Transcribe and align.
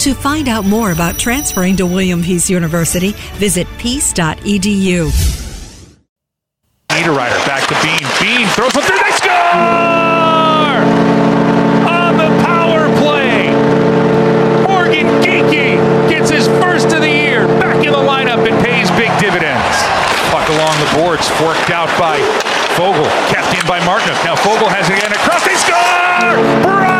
To 0.00 0.14
find 0.14 0.48
out 0.48 0.64
more 0.64 0.92
about 0.92 1.18
transferring 1.18 1.76
to 1.76 1.86
William 1.86 2.22
Peace 2.22 2.48
University, 2.48 3.12
visit 3.34 3.66
peace.edu. 3.78 5.10
Niederreiter 6.88 7.46
back 7.46 7.66
to 7.66 7.74
Bean. 7.82 8.06
Bean 8.22 8.46
throws 8.54 8.72
one 8.74 8.84
through. 8.84 8.96
They 9.02 9.10
score! 9.18 9.34
On 11.90 12.16
the 12.16 12.30
power 12.46 12.86
play. 13.02 13.50
Morgan 14.70 15.06
Geekie 15.20 15.76
gets 16.08 16.30
his 16.30 16.46
first 16.62 16.94
of 16.94 17.00
the 17.00 17.10
year 17.10 17.46
back 17.58 17.84
in 17.84 17.92
the 17.92 17.98
lineup 17.98 18.48
and 18.48 18.54
pays 18.64 18.88
big 18.92 19.10
dividends. 19.18 19.76
Puck 20.30 20.48
along 20.48 20.78
the 20.78 20.90
boards, 21.02 21.28
forked 21.42 21.70
out 21.70 21.90
by 21.98 22.18
Foegele, 22.78 23.10
kept 23.34 23.52
in 23.52 23.66
by 23.66 23.80
Martinook. 23.80 24.22
Now 24.24 24.36
Foegele 24.36 24.70
has 24.70 24.88
it 24.88 24.96
again 24.96 25.12
across. 25.12 25.44
They 25.44 25.58
score! 25.58 26.62
Brock 26.62 26.97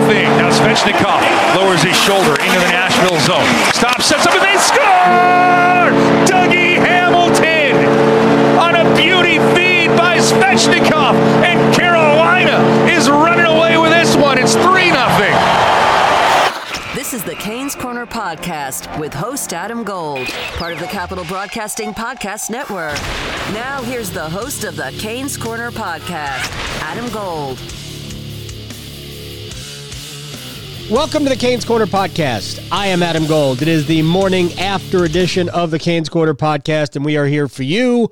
2 0.00 0.06
0. 0.06 0.22
Now 0.38 0.50
Svechnikov 0.50 1.20
lowers 1.56 1.82
his 1.82 1.96
shoulder 1.96 2.32
into 2.40 2.58
the 2.58 2.70
Nashville 2.72 3.20
zone. 3.20 3.44
Stop, 3.72 4.00
sets 4.00 4.26
up, 4.26 4.34
and 4.34 4.42
they 4.42 4.56
score! 4.56 5.92
Dougie 6.24 6.76
Hamilton 6.76 7.76
on 8.58 8.76
a 8.76 8.96
beauty 8.96 9.38
feed 9.54 9.88
by 9.96 10.18
Svechnikov. 10.18 11.14
And 11.44 11.74
Carolina 11.74 12.58
is 12.90 13.10
running 13.10 13.46
away 13.46 13.76
with 13.76 13.90
this 13.92 14.16
one. 14.16 14.38
It's 14.38 14.54
3 14.54 14.90
0. 14.90 14.96
This 16.94 17.12
is 17.12 17.22
the 17.22 17.34
Canes 17.34 17.74
Corner 17.74 18.06
Podcast 18.06 18.98
with 18.98 19.12
host 19.12 19.52
Adam 19.52 19.84
Gold, 19.84 20.26
part 20.56 20.72
of 20.72 20.80
the 20.80 20.86
Capital 20.86 21.24
Broadcasting 21.24 21.92
Podcast 21.92 22.50
Network. 22.50 22.98
Now, 23.52 23.82
here's 23.82 24.10
the 24.10 24.28
host 24.28 24.64
of 24.64 24.76
the 24.76 24.94
Canes 24.98 25.36
Corner 25.36 25.70
Podcast, 25.70 26.50
Adam 26.82 27.08
Gold. 27.10 27.58
Welcome 30.90 31.22
to 31.22 31.28
the 31.28 31.36
Canes 31.36 31.64
Corner 31.64 31.86
Podcast. 31.86 32.66
I 32.72 32.88
am 32.88 33.00
Adam 33.00 33.28
Gold. 33.28 33.62
It 33.62 33.68
is 33.68 33.86
the 33.86 34.02
morning 34.02 34.52
after 34.58 35.04
edition 35.04 35.48
of 35.50 35.70
the 35.70 35.78
Canes 35.78 36.08
Corner 36.08 36.34
Podcast, 36.34 36.96
and 36.96 37.04
we 37.04 37.16
are 37.16 37.26
here 37.26 37.46
for 37.46 37.62
you. 37.62 38.10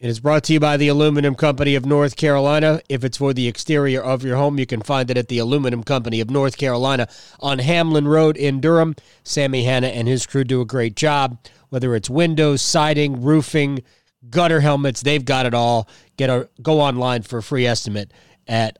It 0.00 0.10
is 0.10 0.18
brought 0.18 0.42
to 0.44 0.52
you 0.52 0.58
by 0.58 0.78
the 0.78 0.88
Aluminum 0.88 1.36
Company 1.36 1.76
of 1.76 1.86
North 1.86 2.16
Carolina. 2.16 2.80
If 2.88 3.04
it's 3.04 3.18
for 3.18 3.32
the 3.32 3.46
exterior 3.46 4.02
of 4.02 4.24
your 4.24 4.36
home, 4.36 4.58
you 4.58 4.66
can 4.66 4.82
find 4.82 5.08
it 5.12 5.16
at 5.16 5.28
the 5.28 5.38
Aluminum 5.38 5.84
Company 5.84 6.20
of 6.20 6.28
North 6.28 6.58
Carolina 6.58 7.06
on 7.38 7.60
Hamlin 7.60 8.08
Road 8.08 8.36
in 8.36 8.60
Durham. 8.60 8.96
Sammy 9.22 9.62
Hanna 9.62 9.86
and 9.86 10.08
his 10.08 10.26
crew 10.26 10.42
do 10.42 10.60
a 10.60 10.66
great 10.66 10.96
job. 10.96 11.38
Whether 11.68 11.94
it's 11.94 12.10
windows, 12.10 12.62
siding, 12.62 13.22
roofing, 13.22 13.84
gutter 14.28 14.58
helmets, 14.58 15.02
they've 15.02 15.24
got 15.24 15.46
it 15.46 15.54
all. 15.54 15.88
Get 16.16 16.30
a 16.30 16.48
go 16.62 16.80
online 16.80 17.22
for 17.22 17.38
a 17.38 17.44
free 17.44 17.64
estimate 17.64 18.12
at 18.48 18.76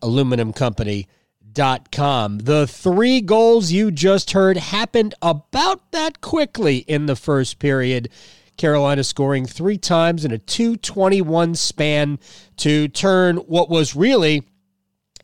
aluminumcompany.com. 1.59 2.39
The 2.39 2.67
three 2.67 3.21
goals 3.21 3.73
you 3.73 3.91
just 3.91 4.33
heard 4.33 4.57
happened 4.57 5.15
about 5.21 5.91
that 5.93 6.21
quickly 6.21 6.79
in 6.79 7.07
the 7.07 7.17
first 7.17 7.59
period. 7.59 8.09
Carolina 8.57 9.05
scoring 9.05 9.47
three 9.47 9.79
times 9.79 10.25
in 10.25 10.33
a 10.33 10.39
221 10.39 11.55
span 11.55 12.19
to 12.57 12.89
turn 12.89 13.37
what 13.37 13.69
was 13.69 13.95
really 13.95 14.43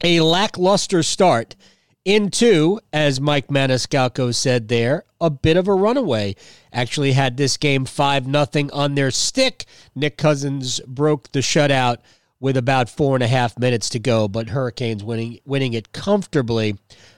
a 0.02 0.20
lackluster 0.20 1.02
start 1.02 1.56
into, 2.04 2.78
as 2.92 3.20
Mike 3.20 3.48
Maniscalco 3.48 4.32
said 4.34 4.68
there, 4.68 5.04
a 5.20 5.30
bit 5.30 5.56
of 5.56 5.66
a 5.66 5.74
runaway. 5.74 6.36
Actually 6.72 7.12
had 7.12 7.36
this 7.36 7.56
game 7.56 7.86
5 7.86 8.26
nothing 8.26 8.70
on 8.72 8.94
their 8.94 9.10
stick. 9.10 9.64
Nick 9.94 10.18
Cousins 10.18 10.80
broke 10.86 11.32
the 11.32 11.40
shutout 11.40 11.98
with 12.40 12.56
about 12.56 12.88
four 12.88 13.16
and 13.16 13.22
a 13.22 13.28
half 13.28 13.58
minutes 13.58 13.88
to 13.90 13.98
go, 13.98 14.28
but 14.28 14.50
Hurricanes 14.50 15.02
winning 15.02 15.40
winning 15.44 15.72
it 15.72 15.92
comfortably 15.92 16.76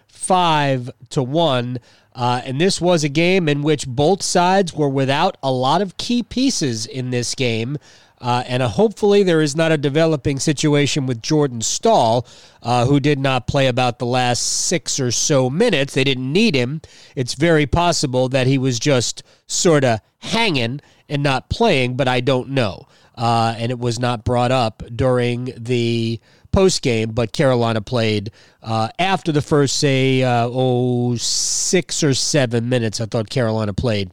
five 0.09 0.91
to 1.11 1.23
one. 1.23 1.79
Uh, 2.15 2.41
and 2.45 2.61
this 2.61 2.81
was 2.81 3.05
a 3.05 3.09
game 3.09 3.49
in 3.49 3.63
which 3.63 3.87
both 3.87 4.23
sides 4.23 4.73
were 4.73 4.89
without 4.89 5.37
a 5.43 5.53
lot 5.53 5.83
of 5.83 5.99
key 5.99 6.23
pieces 6.23 6.87
in 6.87 7.11
this 7.11 7.35
game. 7.35 7.77
Uh, 8.19 8.43
and 8.47 8.63
uh, 8.63 8.69
hopefully, 8.69 9.23
there 9.23 9.43
is 9.43 9.55
not 9.55 9.73
a 9.73 9.77
developing 9.77 10.39
situation 10.39 11.05
with 11.05 11.21
Jordan 11.21 11.61
Staal, 11.61 12.27
uh, 12.63 12.87
who 12.87 12.99
did 12.99 13.19
not 13.19 13.47
play 13.47 13.67
about 13.67 13.99
the 13.99 14.07
last 14.07 14.41
six 14.41 14.99
or 14.99 15.11
so 15.11 15.51
minutes. 15.51 15.93
They 15.93 16.05
didn't 16.05 16.33
need 16.33 16.55
him. 16.55 16.81
It's 17.15 17.35
very 17.35 17.67
possible 17.67 18.31
that 18.31 18.47
he 18.47 18.57
was 18.57 18.79
just 18.79 19.23
sort 19.47 19.85
of 19.85 20.01
hanging 20.21 20.81
and 21.11 21.23
not 21.23 21.51
playing, 21.51 21.97
but 21.97 22.09
I 22.09 22.21
don't 22.21 22.49
know. 22.49 22.87
Uh, 23.17 23.55
and 23.57 23.71
it 23.71 23.79
was 23.79 23.99
not 23.99 24.25
brought 24.25 24.53
up 24.53 24.83
during 24.95 25.53
the 25.57 26.21
post 26.53 26.81
game, 26.81 27.11
but 27.11 27.33
Carolina 27.33 27.83
played 27.83 28.31
uh, 28.63 28.89
after 28.99 29.31
the 29.31 29.43
first, 29.43 29.77
say, 29.77 30.23
uh, 30.23 30.49
oh, 30.51 31.15
six 31.17 32.03
or 32.03 32.15
seven 32.15 32.69
minutes. 32.69 33.01
I 33.01 33.07
thought 33.07 33.29
Carolina 33.29 33.75
played 33.75 34.11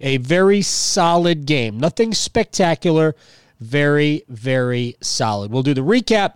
a 0.00 0.18
very 0.18 0.62
solid 0.62 1.46
game. 1.46 1.78
Nothing 1.78 2.12
spectacular, 2.12 3.16
very, 3.60 4.24
very 4.28 4.96
solid. 5.00 5.50
We'll 5.50 5.62
do 5.62 5.72
the 5.72 5.80
recap. 5.80 6.34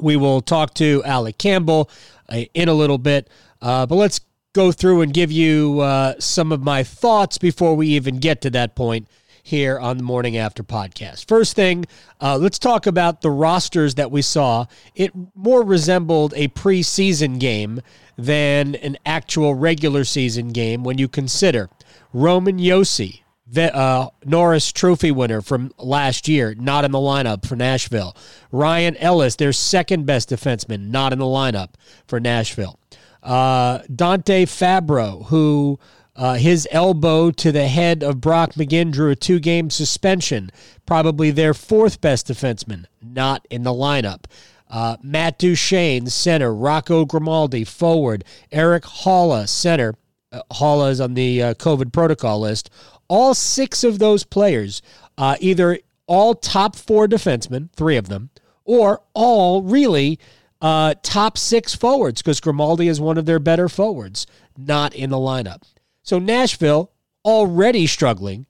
We 0.00 0.16
will 0.16 0.40
talk 0.40 0.74
to 0.74 1.02
Alec 1.04 1.38
Campbell 1.38 1.90
uh, 2.28 2.42
in 2.54 2.68
a 2.68 2.74
little 2.74 2.98
bit, 2.98 3.28
uh, 3.60 3.86
but 3.86 3.96
let's 3.96 4.20
go 4.52 4.70
through 4.70 5.00
and 5.02 5.12
give 5.12 5.32
you 5.32 5.80
uh, 5.80 6.14
some 6.18 6.52
of 6.52 6.62
my 6.62 6.82
thoughts 6.82 7.38
before 7.38 7.74
we 7.74 7.88
even 7.88 8.18
get 8.18 8.40
to 8.42 8.50
that 8.50 8.76
point 8.76 9.08
here 9.46 9.78
on 9.78 9.96
the 9.96 10.02
Morning 10.02 10.36
After 10.36 10.64
podcast. 10.64 11.28
First 11.28 11.54
thing, 11.54 11.86
uh, 12.20 12.36
let's 12.36 12.58
talk 12.58 12.84
about 12.84 13.20
the 13.20 13.30
rosters 13.30 13.94
that 13.94 14.10
we 14.10 14.20
saw. 14.20 14.66
It 14.96 15.12
more 15.36 15.62
resembled 15.62 16.34
a 16.34 16.48
preseason 16.48 17.38
game 17.38 17.80
than 18.18 18.74
an 18.74 18.98
actual 19.06 19.54
regular 19.54 20.02
season 20.02 20.48
game 20.48 20.82
when 20.82 20.98
you 20.98 21.06
consider 21.06 21.70
Roman 22.12 22.58
Josi, 22.58 23.20
uh, 23.56 24.08
Norris 24.24 24.72
Trophy 24.72 25.12
winner 25.12 25.40
from 25.40 25.70
last 25.78 26.26
year, 26.26 26.56
not 26.56 26.84
in 26.84 26.90
the 26.90 26.98
lineup 26.98 27.46
for 27.46 27.54
Nashville. 27.54 28.16
Ryan 28.50 28.96
Ellis, 28.96 29.36
their 29.36 29.52
second 29.52 30.06
best 30.06 30.30
defenseman, 30.30 30.88
not 30.90 31.12
in 31.12 31.20
the 31.20 31.24
lineup 31.24 31.74
for 32.08 32.18
Nashville. 32.18 32.80
Uh, 33.22 33.78
Dante 33.94 34.44
Fabbro, 34.44 35.26
who 35.26 35.78
uh, 36.16 36.34
his 36.34 36.66
elbow 36.70 37.30
to 37.30 37.52
the 37.52 37.68
head 37.68 38.02
of 38.02 38.20
Brock 38.20 38.54
McGinn 38.54 38.90
drew 38.90 39.10
a 39.10 39.16
two 39.16 39.38
game 39.38 39.70
suspension. 39.70 40.50
Probably 40.86 41.30
their 41.30 41.54
fourth 41.54 42.00
best 42.00 42.28
defenseman, 42.28 42.86
not 43.02 43.46
in 43.50 43.62
the 43.62 43.70
lineup. 43.70 44.24
Uh, 44.68 44.96
Matt 45.02 45.38
Duchene, 45.38 46.06
center. 46.06 46.52
Rocco 46.52 47.04
Grimaldi, 47.04 47.64
forward. 47.64 48.24
Erik 48.50 48.84
Haula, 48.84 49.48
center. 49.48 49.94
Uh, 50.32 50.42
Haula 50.52 50.90
is 50.90 51.00
on 51.00 51.14
the 51.14 51.42
uh, 51.42 51.54
COVID 51.54 51.92
protocol 51.92 52.40
list. 52.40 52.70
All 53.08 53.34
six 53.34 53.84
of 53.84 53.98
those 53.98 54.24
players, 54.24 54.82
uh, 55.18 55.36
either 55.38 55.78
all 56.06 56.34
top 56.34 56.74
four 56.74 57.06
defensemen, 57.06 57.70
three 57.72 57.96
of 57.96 58.08
them, 58.08 58.30
or 58.64 59.02
all 59.14 59.62
really 59.62 60.18
uh, 60.60 60.94
top 61.02 61.38
six 61.38 61.74
forwards, 61.74 62.22
because 62.22 62.40
Grimaldi 62.40 62.88
is 62.88 63.00
one 63.00 63.18
of 63.18 63.26
their 63.26 63.38
better 63.38 63.68
forwards, 63.68 64.26
not 64.56 64.94
in 64.94 65.10
the 65.10 65.16
lineup. 65.16 65.62
So 66.06 66.20
Nashville, 66.20 66.92
already 67.24 67.88
struggling, 67.88 68.46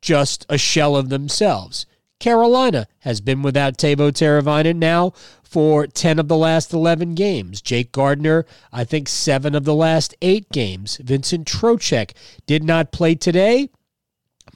just 0.00 0.46
a 0.48 0.56
shell 0.56 0.94
of 0.94 1.08
themselves. 1.08 1.84
Carolina 2.20 2.86
has 3.00 3.20
been 3.20 3.42
without 3.42 3.76
Teuvo 3.76 4.12
Teravainen 4.12 4.76
now 4.76 5.10
for 5.42 5.88
10 5.88 6.20
of 6.20 6.28
the 6.28 6.36
last 6.36 6.72
11 6.72 7.16
games. 7.16 7.60
Jake 7.60 7.90
Gardner, 7.90 8.46
I 8.72 8.84
think, 8.84 9.08
seven 9.08 9.56
of 9.56 9.64
the 9.64 9.74
last 9.74 10.14
eight 10.22 10.48
games. 10.50 10.98
Vincent 10.98 11.48
Trocheck 11.48 12.12
did 12.46 12.62
not 12.62 12.92
play 12.92 13.16
today. 13.16 13.70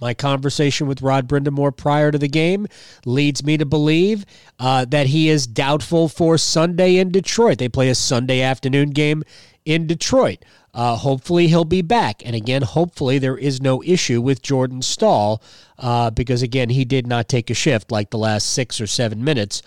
My 0.01 0.15
conversation 0.15 0.87
with 0.87 1.03
Rod 1.03 1.27
Brind'Amour 1.27 1.77
prior 1.77 2.13
to 2.13 2.19
the 2.19 2.29
game 2.29 2.69
leads 3.05 3.43
me 3.43 3.57
to 3.57 3.67
believe 3.67 4.25
uh, 4.61 4.85
that 4.87 5.09
he 5.09 5.29
is 5.29 5.49
doubtful 5.49 6.09
for 6.09 6.39
Sunday 6.39 6.99
in 6.99 7.11
Detroit. 7.11 7.59
They 7.59 7.69
play 7.69 7.89
a 7.89 7.97
Sunday 7.97 8.43
afternoon 8.43 8.91
game 8.91 9.25
in 9.65 9.87
Detroit. 9.87 10.45
Uh, 10.75 10.97
hopefully 10.97 11.47
he'll 11.47 11.65
be 11.65 11.83
back. 11.83 12.23
And 12.27 12.35
again, 12.35 12.63
hopefully 12.63 13.19
there 13.19 13.39
is 13.39 13.63
no 13.63 13.83
issue 13.85 14.21
with 14.21 14.43
Jordan 14.43 14.83
Staal 14.83 15.41
uh, 15.79 16.11
because, 16.11 16.43
again, 16.43 16.69
he 16.69 16.85
did 16.85 17.07
not 17.07 17.29
take 17.29 17.49
a 17.49 17.55
shift 17.55 17.93
like 17.93 18.11
the 18.11 18.19
last 18.19 18.51
six 18.51 18.81
or 18.81 18.87
seven 18.89 19.23
minutes. 19.23 19.63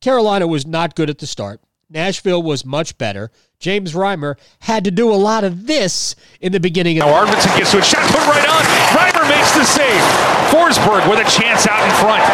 Carolina 0.00 0.46
was 0.46 0.66
not 0.66 0.94
good 0.94 1.08
at 1.08 1.18
the 1.18 1.26
start. 1.26 1.60
Nashville 1.88 2.42
was 2.42 2.64
much 2.64 2.96
better. 2.98 3.30
James 3.58 3.94
Reimer 3.94 4.38
had 4.60 4.84
to 4.84 4.90
do 4.90 5.10
a 5.10 5.16
lot 5.16 5.44
of 5.44 5.66
this 5.66 6.14
in 6.40 6.52
the 6.52 6.60
beginning 6.60 6.98
Now 6.98 7.24
Arvidsson 7.24 7.58
gets 7.58 7.72
to 7.72 7.78
it. 7.78 7.84
Shot 7.84 8.02
put 8.10 8.26
right 8.26 8.48
on. 8.48 8.89
Makes 9.30 9.54
the 9.54 9.62
save. 9.62 10.02
Forsberg 10.50 11.06
with 11.06 11.22
a 11.22 11.28
chance 11.30 11.70
out 11.70 11.78
in 11.86 11.92
front. 12.02 12.26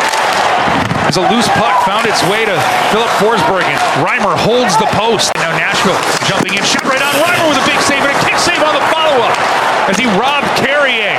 As 1.05 1.21
a 1.21 1.25
loose 1.29 1.47
puck 1.61 1.85
found 1.85 2.09
its 2.09 2.25
way 2.27 2.49
to 2.49 2.57
Filip 2.91 3.13
Forsberg, 3.21 3.63
and 3.63 3.79
Reimer 4.01 4.35
holds 4.35 4.75
the 4.81 4.89
post. 4.97 5.31
Now 5.37 5.53
Nashville 5.55 5.95
jumping 6.27 6.57
in. 6.57 6.65
Shot 6.65 6.83
right 6.83 7.01
on. 7.01 7.13
Reimer 7.21 7.53
with 7.53 7.63
a 7.63 7.67
big 7.69 7.79
save 7.85 8.03
and 8.03 8.11
a 8.11 8.19
kick 8.25 8.39
save 8.41 8.63
on 8.65 8.75
the 8.75 8.85
follow-up 8.91 9.37
as 9.89 9.97
he 9.97 10.07
robbed 10.19 10.49
Carrier. 10.57 11.15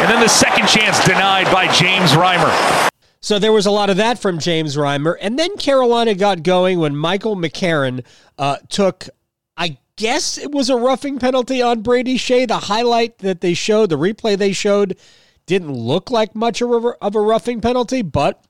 And 0.00 0.10
then 0.10 0.20
the 0.20 0.28
second 0.28 0.66
chance 0.66 0.98
denied 1.04 1.46
by 1.52 1.70
James 1.72 2.12
Reimer. 2.12 2.88
So 3.20 3.38
there 3.38 3.52
was 3.52 3.66
a 3.66 3.70
lot 3.70 3.90
of 3.90 3.96
that 3.98 4.18
from 4.18 4.38
James 4.38 4.76
Reimer. 4.76 5.16
And 5.20 5.38
then 5.38 5.56
Carolina 5.56 6.14
got 6.14 6.42
going 6.42 6.78
when 6.78 6.96
Michael 6.96 7.36
McCarron 7.36 8.04
uh, 8.38 8.56
took, 8.68 9.08
guess 9.98 10.38
it 10.38 10.52
was 10.52 10.70
a 10.70 10.76
roughing 10.76 11.18
penalty 11.18 11.60
on 11.60 11.82
Brady 11.82 12.16
Skjei. 12.16 12.48
The 12.48 12.58
highlight 12.58 13.18
that 13.18 13.42
they 13.42 13.52
showed, 13.52 13.90
the 13.90 13.98
replay 13.98 14.38
they 14.38 14.52
showed, 14.52 14.96
didn't 15.44 15.72
look 15.72 16.10
like 16.10 16.34
much 16.34 16.62
of 16.62 16.70
a, 16.70 17.20
roughing 17.20 17.60
penalty, 17.60 18.00
but 18.00 18.42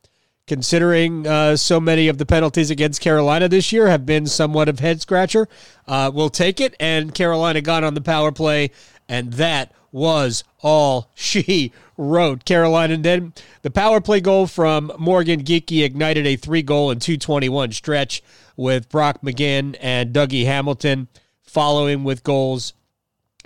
considering 0.46 1.26
uh, 1.26 1.56
so 1.56 1.80
many 1.80 2.06
of 2.06 2.18
the 2.18 2.26
penalties 2.26 2.70
against 2.70 3.00
Carolina 3.00 3.48
this 3.48 3.72
year 3.72 3.88
have 3.88 4.06
been 4.06 4.26
somewhat 4.26 4.68
of 4.68 4.78
head 4.78 5.00
scratcher, 5.00 5.48
uh, 5.86 6.10
we'll 6.14 6.30
take 6.30 6.60
it. 6.60 6.76
And 6.78 7.14
Carolina 7.14 7.62
got 7.62 7.82
on 7.82 7.94
the 7.94 8.00
power 8.02 8.30
play, 8.30 8.70
and 9.08 9.32
that 9.34 9.72
was 9.90 10.44
all 10.62 11.10
she 11.14 11.72
wrote. 11.96 12.44
Carolina 12.44 12.98
then 12.98 13.32
the 13.62 13.70
power 13.70 14.02
play 14.02 14.20
goal 14.20 14.46
from 14.46 14.92
Morgan 14.98 15.42
Geekie 15.42 15.82
ignited 15.82 16.26
a 16.26 16.36
three 16.36 16.62
goal 16.62 16.90
and 16.90 17.00
221 17.00 17.72
stretch 17.72 18.22
with 18.54 18.90
Brock 18.90 19.22
McGinn 19.22 19.76
and 19.80 20.12
Dougie 20.12 20.44
Hamilton 20.44 21.08
following 21.48 22.04
with 22.04 22.22
goals. 22.24 22.74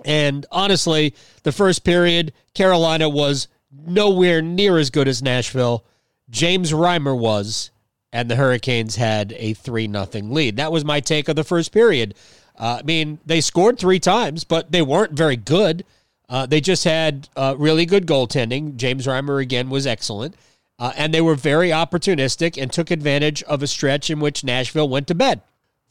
And 0.05 0.45
honestly, 0.51 1.15
the 1.43 1.53
first 1.53 1.85
period, 1.85 2.33
Carolina 2.55 3.09
was 3.09 3.49
nowhere 3.73 4.43
near 4.43 4.79
as 4.79 4.91
good 4.91 5.09
as 5.09 5.23
Nashville. 5.23 5.85
James 6.31 6.73
Reimer 6.73 7.17
was, 7.17 7.71
and 8.13 8.31
the 8.31 8.37
Hurricanes 8.37 8.97
had 8.97 9.33
a 9.37 9.55
3 9.55 9.87
nothing 9.87 10.33
lead. 10.33 10.57
That 10.57 10.73
was 10.73 10.85
my 10.85 11.01
take 11.01 11.29
of 11.29 11.37
the 11.37 11.45
first 11.45 11.73
period. 11.73 12.15
Uh, 12.59 12.79
I 12.81 12.83
mean, 12.83 13.19
they 13.25 13.41
scored 13.41 13.79
three 13.79 14.01
times, 14.01 14.45
but 14.45 14.73
they 14.73 14.83
weren't 14.83 15.13
very 15.13 15.37
good. 15.37 15.85
Uh, 16.29 16.47
they 16.47 16.61
just 16.61 16.85
had 16.85 17.29
uh, 17.37 17.55
really 17.59 17.87
good 17.87 18.07
goaltending. 18.07 18.77
James 18.77 19.07
Reimer, 19.07 19.41
again, 19.41 19.71
was 19.71 19.87
excellent. 19.87 20.35
Uh, 20.79 20.93
and 20.97 21.13
they 21.13 21.21
were 21.21 21.35
very 21.35 21.69
opportunistic 21.69 22.61
and 22.61 22.73
took 22.73 22.91
advantage 22.91 23.43
of 23.45 23.63
a 23.63 23.67
stretch 23.67 24.11
in 24.11 24.21
which 24.21 24.43
Nashville 24.43 24.89
went 24.89 25.07
to 25.09 25.15
bed. 25.15 25.43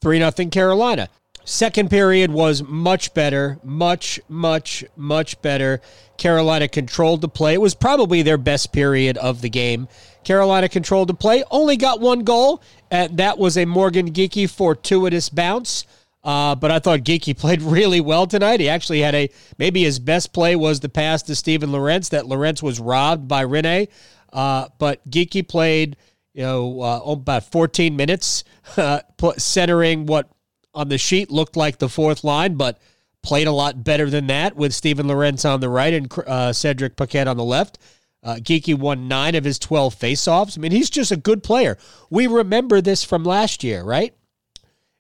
3 0.01 0.17
0 0.17 0.49
Carolina. 0.49 1.09
Second 1.43 1.89
period 1.89 2.31
was 2.31 2.63
much 2.63 3.13
better, 3.13 3.57
much, 3.63 4.19
much, 4.29 4.83
much 4.95 5.41
better. 5.41 5.81
Carolina 6.17 6.67
controlled 6.67 7.21
the 7.21 7.27
play. 7.27 7.55
It 7.55 7.61
was 7.61 7.73
probably 7.73 8.21
their 8.21 8.37
best 8.37 8.71
period 8.71 9.17
of 9.17 9.41
the 9.41 9.49
game. 9.49 9.87
Carolina 10.23 10.69
controlled 10.69 11.09
the 11.09 11.15
play, 11.15 11.43
only 11.49 11.77
got 11.77 11.99
one 11.99 12.19
goal, 12.19 12.61
and 12.91 13.17
that 13.17 13.39
was 13.39 13.57
a 13.57 13.65
Morgan 13.65 14.11
Geekie 14.11 14.49
fortuitous 14.49 15.29
bounce. 15.29 15.85
Uh, 16.23 16.53
but 16.53 16.69
I 16.69 16.77
thought 16.77 16.99
Geekie 16.99 17.37
played 17.37 17.63
really 17.63 18.01
well 18.01 18.27
tonight. 18.27 18.59
He 18.59 18.69
actually 18.69 19.01
had 19.01 19.15
a 19.15 19.29
maybe 19.57 19.83
his 19.83 19.97
best 19.97 20.33
play 20.33 20.55
was 20.55 20.79
the 20.79 20.89
pass 20.89 21.23
to 21.23 21.35
Steven 21.35 21.71
Lorentz 21.71 22.09
that 22.09 22.27
Lorentz 22.27 22.61
was 22.61 22.79
robbed 22.79 23.27
by 23.27 23.43
Rinne. 23.43 23.87
Uh, 24.31 24.67
but 24.77 25.07
Geekie 25.09 25.47
played, 25.47 25.97
you 26.33 26.43
know, 26.43 26.81
uh, 26.81 26.99
about 26.99 27.45
14 27.45 27.95
minutes, 27.95 28.43
centering 29.37 30.05
what 30.05 30.29
on 30.73 30.89
the 30.89 30.97
sheet 30.97 31.29
looked 31.31 31.55
like 31.55 31.77
the 31.77 31.89
fourth 31.89 32.23
line, 32.23 32.55
but 32.55 32.79
played 33.21 33.47
a 33.47 33.51
lot 33.51 33.83
better 33.83 34.09
than 34.09 34.27
that 34.27 34.55
with 34.55 34.73
Steven 34.73 35.07
Lorentz 35.07 35.45
on 35.45 35.59
the 35.59 35.69
right 35.69 35.93
and 35.93 36.11
uh, 36.25 36.53
Cedric 36.53 36.95
Paquette 36.95 37.27
on 37.27 37.37
the 37.37 37.43
left. 37.43 37.77
Uh, 38.23 38.35
Geekie 38.35 38.77
won 38.77 39.07
nine 39.07 39.35
of 39.35 39.43
his 39.43 39.57
12 39.59 39.95
faceoffs. 39.95 40.57
I 40.57 40.61
mean, 40.61 40.71
he's 40.71 40.89
just 40.89 41.11
a 41.11 41.17
good 41.17 41.43
player. 41.43 41.77
We 42.09 42.27
remember 42.27 42.81
this 42.81 43.03
from 43.03 43.23
last 43.23 43.63
year, 43.63 43.83
right? 43.83 44.13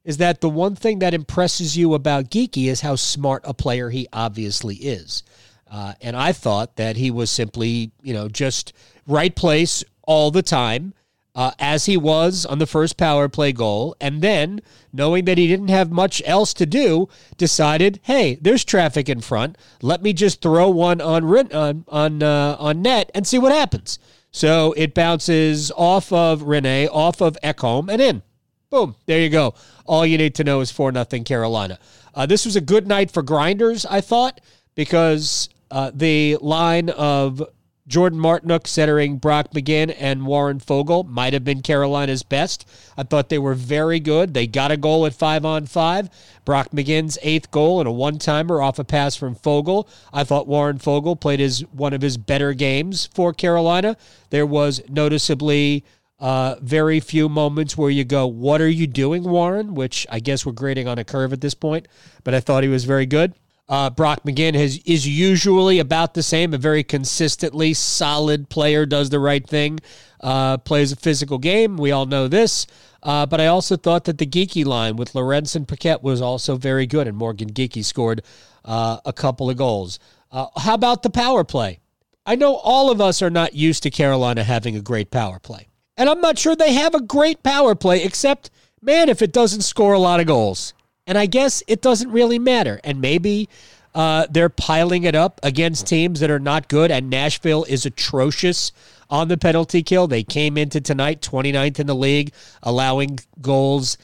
Is 0.03 0.17
that 0.17 0.41
the 0.41 0.49
one 0.49 0.75
thing 0.75 0.99
that 0.99 1.13
impresses 1.13 1.77
you 1.77 1.93
about 1.93 2.31
Geekie 2.31 2.67
is 2.67 2.81
how 2.81 2.95
smart 2.95 3.43
a 3.45 3.53
player 3.53 3.91
he 3.91 4.07
obviously 4.11 4.75
is. 4.75 5.23
Uh, 5.69 5.93
and 6.01 6.15
I 6.15 6.31
thought 6.33 6.75
that 6.77 6.97
he 6.97 7.11
was 7.11 7.29
simply, 7.29 7.91
you 8.01 8.13
know, 8.13 8.27
just 8.27 8.73
right 9.05 9.35
place 9.35 9.83
all 10.03 10.31
the 10.31 10.41
time 10.41 10.93
uh, 11.33 11.51
as 11.59 11.85
he 11.85 11.95
was 11.95 12.45
on 12.45 12.59
the 12.59 12.67
first 12.67 12.97
power 12.97 13.29
play 13.29 13.51
goal, 13.51 13.95
and 14.01 14.21
then 14.21 14.61
knowing 14.91 15.25
that 15.25 15.37
he 15.37 15.47
didn't 15.47 15.69
have 15.69 15.91
much 15.91 16.21
else 16.25 16.53
to 16.53 16.65
do, 16.65 17.07
decided, 17.37 17.99
"Hey, 18.03 18.37
there's 18.41 18.65
traffic 18.65 19.07
in 19.07 19.21
front. 19.21 19.57
Let 19.81 20.01
me 20.01 20.13
just 20.13 20.41
throw 20.41 20.69
one 20.69 20.99
on 20.99 21.23
on 21.53 21.85
on 21.87 22.23
uh, 22.23 22.57
on 22.59 22.81
net 22.81 23.11
and 23.15 23.25
see 23.25 23.39
what 23.39 23.51
happens." 23.51 23.99
So 24.31 24.73
it 24.77 24.93
bounces 24.93 25.71
off 25.75 26.11
of 26.11 26.41
Rinne, 26.41 26.89
off 26.91 27.21
of 27.21 27.37
Ekholm, 27.43 27.91
and 27.91 28.01
in. 28.01 28.21
Boom! 28.69 28.95
There 29.05 29.19
you 29.19 29.29
go. 29.29 29.53
All 29.85 30.05
you 30.05 30.17
need 30.17 30.35
to 30.35 30.43
know 30.43 30.61
is 30.61 30.71
four 30.71 30.91
nothing 30.91 31.23
Carolina. 31.23 31.79
Uh, 32.13 32.25
this 32.25 32.45
was 32.45 32.55
a 32.55 32.61
good 32.61 32.87
night 32.87 33.11
for 33.11 33.23
grinders, 33.23 33.85
I 33.85 34.01
thought, 34.01 34.41
because 34.75 35.49
uh, 35.69 35.91
the 35.93 36.37
line 36.41 36.89
of 36.89 37.43
Jordan 37.87 38.19
Martinook 38.19 38.67
centering 38.67 39.17
Brock 39.17 39.51
McGinn 39.51 39.95
and 39.99 40.25
Warren 40.25 40.59
Foegele 40.59 41.07
might 41.07 41.33
have 41.33 41.43
been 41.43 41.61
Carolina's 41.61 42.23
best. 42.23 42.67
I 42.97 43.03
thought 43.03 43.29
they 43.29 43.39
were 43.39 43.53
very 43.53 43.99
good. 43.99 44.33
They 44.33 44.47
got 44.47 44.71
a 44.71 44.77
goal 44.77 45.05
at 45.05 45.13
five 45.13 45.45
on 45.45 45.65
five. 45.65 46.09
Brock 46.45 46.69
McGinn's 46.71 47.17
eighth 47.21 47.51
goal 47.51 47.79
and 47.79 47.87
a 47.87 47.91
one 47.91 48.17
timer 48.19 48.61
off 48.61 48.79
a 48.79 48.83
pass 48.83 49.15
from 49.15 49.35
Foegele. 49.35 49.87
I 50.13 50.23
thought 50.23 50.47
Warren 50.47 50.79
Foegele 50.79 51.19
played 51.19 51.39
his 51.39 51.61
one 51.71 51.93
of 51.93 52.01
his 52.01 52.17
better 52.17 52.53
games 52.53 53.07
for 53.13 53.33
Carolina. 53.33 53.97
There 54.29 54.45
was 54.45 54.81
noticeably 54.87 55.83
uh, 56.21 56.55
very 56.61 56.99
few 56.99 57.27
moments 57.27 57.75
where 57.75 57.89
you 57.89 58.03
go, 58.03 58.27
What 58.27 58.61
are 58.61 58.69
you 58.69 58.85
doing, 58.85 59.23
Warren? 59.23 59.73
Which 59.73 60.05
I 60.09 60.19
guess 60.19 60.45
we're 60.45 60.51
grading 60.51 60.87
on 60.87 60.99
a 60.99 61.03
curve 61.03 61.33
at 61.33 61.41
this 61.41 61.55
point, 61.55 61.87
but 62.23 62.33
I 62.35 62.39
thought 62.39 62.63
he 62.63 62.69
was 62.69 62.85
very 62.85 63.07
good. 63.07 63.33
Uh, 63.71 63.89
Brock 63.89 64.23
McGinn 64.25 64.53
has, 64.53 64.79
is 64.79 65.07
usually 65.07 65.79
about 65.79 66.13
the 66.13 66.21
same, 66.21 66.53
a 66.53 66.57
very 66.57 66.83
consistently 66.83 67.73
solid 67.73 68.49
player, 68.49 68.85
does 68.85 69.09
the 69.09 69.19
right 69.19 69.47
thing, 69.47 69.79
uh, 70.19 70.57
plays 70.57 70.91
a 70.91 70.97
physical 70.97 71.37
game. 71.37 71.77
We 71.77 71.91
all 71.91 72.05
know 72.05 72.27
this. 72.27 72.67
Uh, 73.01 73.25
but 73.25 73.39
I 73.39 73.47
also 73.47 73.77
thought 73.77 74.03
that 74.03 74.17
the 74.17 74.27
Geekie 74.27 74.65
line 74.65 74.97
with 74.97 75.15
Lorentz 75.15 75.55
and 75.55 75.65
Paquette 75.65 76.03
was 76.03 76.21
also 76.21 76.57
very 76.57 76.85
good, 76.85 77.07
and 77.07 77.15
Morgan 77.15 77.49
Geekie 77.53 77.85
scored 77.85 78.21
uh, 78.65 78.97
a 79.05 79.13
couple 79.13 79.49
of 79.49 79.55
goals. 79.55 79.99
Uh, 80.29 80.47
how 80.57 80.73
about 80.73 81.01
the 81.01 81.09
power 81.09 81.45
play? 81.45 81.79
I 82.25 82.35
know 82.35 82.55
all 82.57 82.91
of 82.91 82.99
us 82.99 83.21
are 83.21 83.29
not 83.29 83.55
used 83.55 83.83
to 83.83 83.89
Carolina 83.89 84.43
having 84.43 84.75
a 84.75 84.81
great 84.81 85.11
power 85.11 85.39
play. 85.39 85.69
And 85.95 86.09
I'm 86.09 86.19
not 86.19 86.37
sure 86.37 86.57
they 86.57 86.73
have 86.73 86.93
a 86.93 87.01
great 87.01 87.41
power 87.41 87.73
play, 87.73 88.03
except, 88.03 88.49
man, 88.81 89.07
if 89.07 89.21
it 89.21 89.31
doesn't 89.31 89.61
score 89.61 89.93
a 89.93 89.99
lot 89.99 90.19
of 90.19 90.27
goals. 90.27 90.73
And 91.11 91.17
I 91.17 91.25
guess 91.25 91.61
it 91.67 91.81
doesn't 91.81 92.09
really 92.09 92.39
matter. 92.39 92.79
And 92.85 93.01
maybe 93.01 93.49
uh, 93.93 94.27
they're 94.29 94.47
piling 94.47 95.03
it 95.03 95.13
up 95.13 95.41
against 95.43 95.85
teams 95.85 96.21
that 96.21 96.31
are 96.31 96.39
not 96.39 96.69
good. 96.69 96.89
And 96.89 97.09
Nashville 97.09 97.65
is 97.65 97.85
atrocious 97.85 98.71
on 99.09 99.27
the 99.27 99.37
penalty 99.37 99.83
kill. 99.83 100.07
They 100.07 100.23
came 100.23 100.57
into 100.57 100.79
tonight 100.79 101.21
29th 101.21 101.81
in 101.81 101.87
the 101.87 101.95
league, 101.95 102.31
allowing 102.63 103.19
goals 103.41 103.97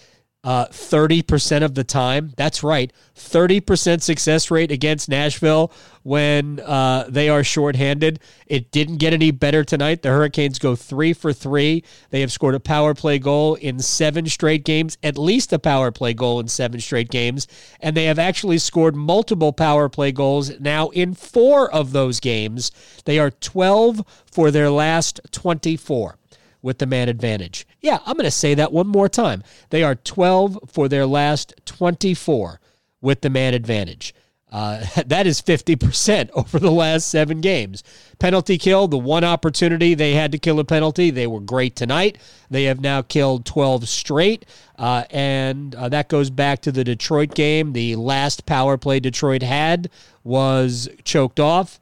uh, 0.48 0.66
30% 0.68 1.62
of 1.62 1.76
the 1.76 1.84
time. 1.84 2.32
That's 2.38 2.64
right. 2.64 2.94
30% 3.18 4.02
success 4.02 4.50
rate 4.50 4.72
against 4.72 5.10
Nashville 5.10 5.74
when 6.04 6.62
uh, 6.62 7.04
they 7.10 7.28
are 7.28 7.44
shorthanded. 7.44 8.22
It 8.46 8.72
didn't 8.72 8.96
get 8.96 9.12
any 9.12 9.32
better 9.32 9.66
tonight. 9.66 10.04
The 10.04 10.10
Hurricanes 10.10 10.58
go 10.58 10.74
three 10.74 11.12
for 11.12 11.34
three. 11.34 11.84
They 12.12 12.22
have 12.22 12.32
scored 12.32 12.56
a 12.56 12.62
power 12.62 12.94
play 12.94 13.20
goal 13.20 13.56
in 13.56 13.80
seven 13.80 14.26
straight 14.28 14.64
games, 14.64 14.98
at 15.04 15.18
least 15.18 15.52
a 15.52 15.60
power 15.60 15.92
play 15.92 16.14
goal 16.14 16.40
in 16.40 16.48
seven 16.48 16.80
straight 16.80 17.10
games. 17.10 17.46
And 17.82 17.98
they 17.98 18.06
have 18.06 18.18
actually 18.18 18.60
scored 18.60 18.96
multiple 18.96 19.52
power 19.52 19.90
play 19.90 20.14
goals 20.14 20.58
now 20.62 20.88
in 20.92 21.14
four 21.14 21.70
of 21.70 21.92
those 21.92 22.22
games. 22.22 22.72
They 23.04 23.20
are 23.20 23.32
12 23.32 24.02
for 24.32 24.50
their 24.50 24.70
last 24.70 25.20
24 25.32 26.18
with 26.62 26.80
the 26.80 26.86
man 26.86 27.10
advantage. 27.10 27.68
Yeah, 27.88 28.00
I'm 28.06 28.18
going 28.18 28.26
to 28.26 28.32
say 28.32 28.54
that 28.54 28.74
one 28.74 28.88
more 28.88 29.08
time. 29.08 29.44
They 29.70 29.82
are 29.82 29.96
12 29.96 30.60
for 30.68 30.90
their 30.90 31.06
last 31.06 31.54
24 31.64 32.60
with 33.00 33.22
the 33.22 33.30
man 33.30 33.54
advantage. 33.54 34.14
Uh, 34.52 34.86
that 35.06 35.26
is 35.26 35.42
50% 35.42 36.30
over 36.34 36.60
the 36.60 36.70
last 36.70 37.08
seven 37.08 37.40
games. 37.40 37.86
Penalty 38.20 38.58
kill, 38.58 38.90
the 38.90 38.98
one 38.98 39.24
opportunity 39.24 39.94
they 39.94 40.16
had 40.16 40.34
to 40.34 40.38
kill 40.38 40.60
a 40.60 40.66
penalty, 40.66 41.12
they 41.12 41.28
were 41.28 41.40
great 41.40 41.78
tonight. 41.78 42.18
They 42.50 42.66
have 42.66 42.82
now 42.82 43.04
killed 43.04 43.46
12 43.46 43.88
straight. 43.88 44.46
Uh, 44.78 45.06
and 45.10 45.74
uh, 45.74 45.88
that 45.88 46.10
goes 46.10 46.30
back 46.30 46.62
to 46.64 46.74
the 46.74 46.84
Detroit 46.84 47.36
game. 47.36 47.72
The 47.72 47.96
last 47.96 48.46
power 48.46 48.78
play 48.78 49.00
Detroit 49.00 49.44
had 49.44 49.90
was 50.26 50.90
choked 51.06 51.40
off. 51.40 51.80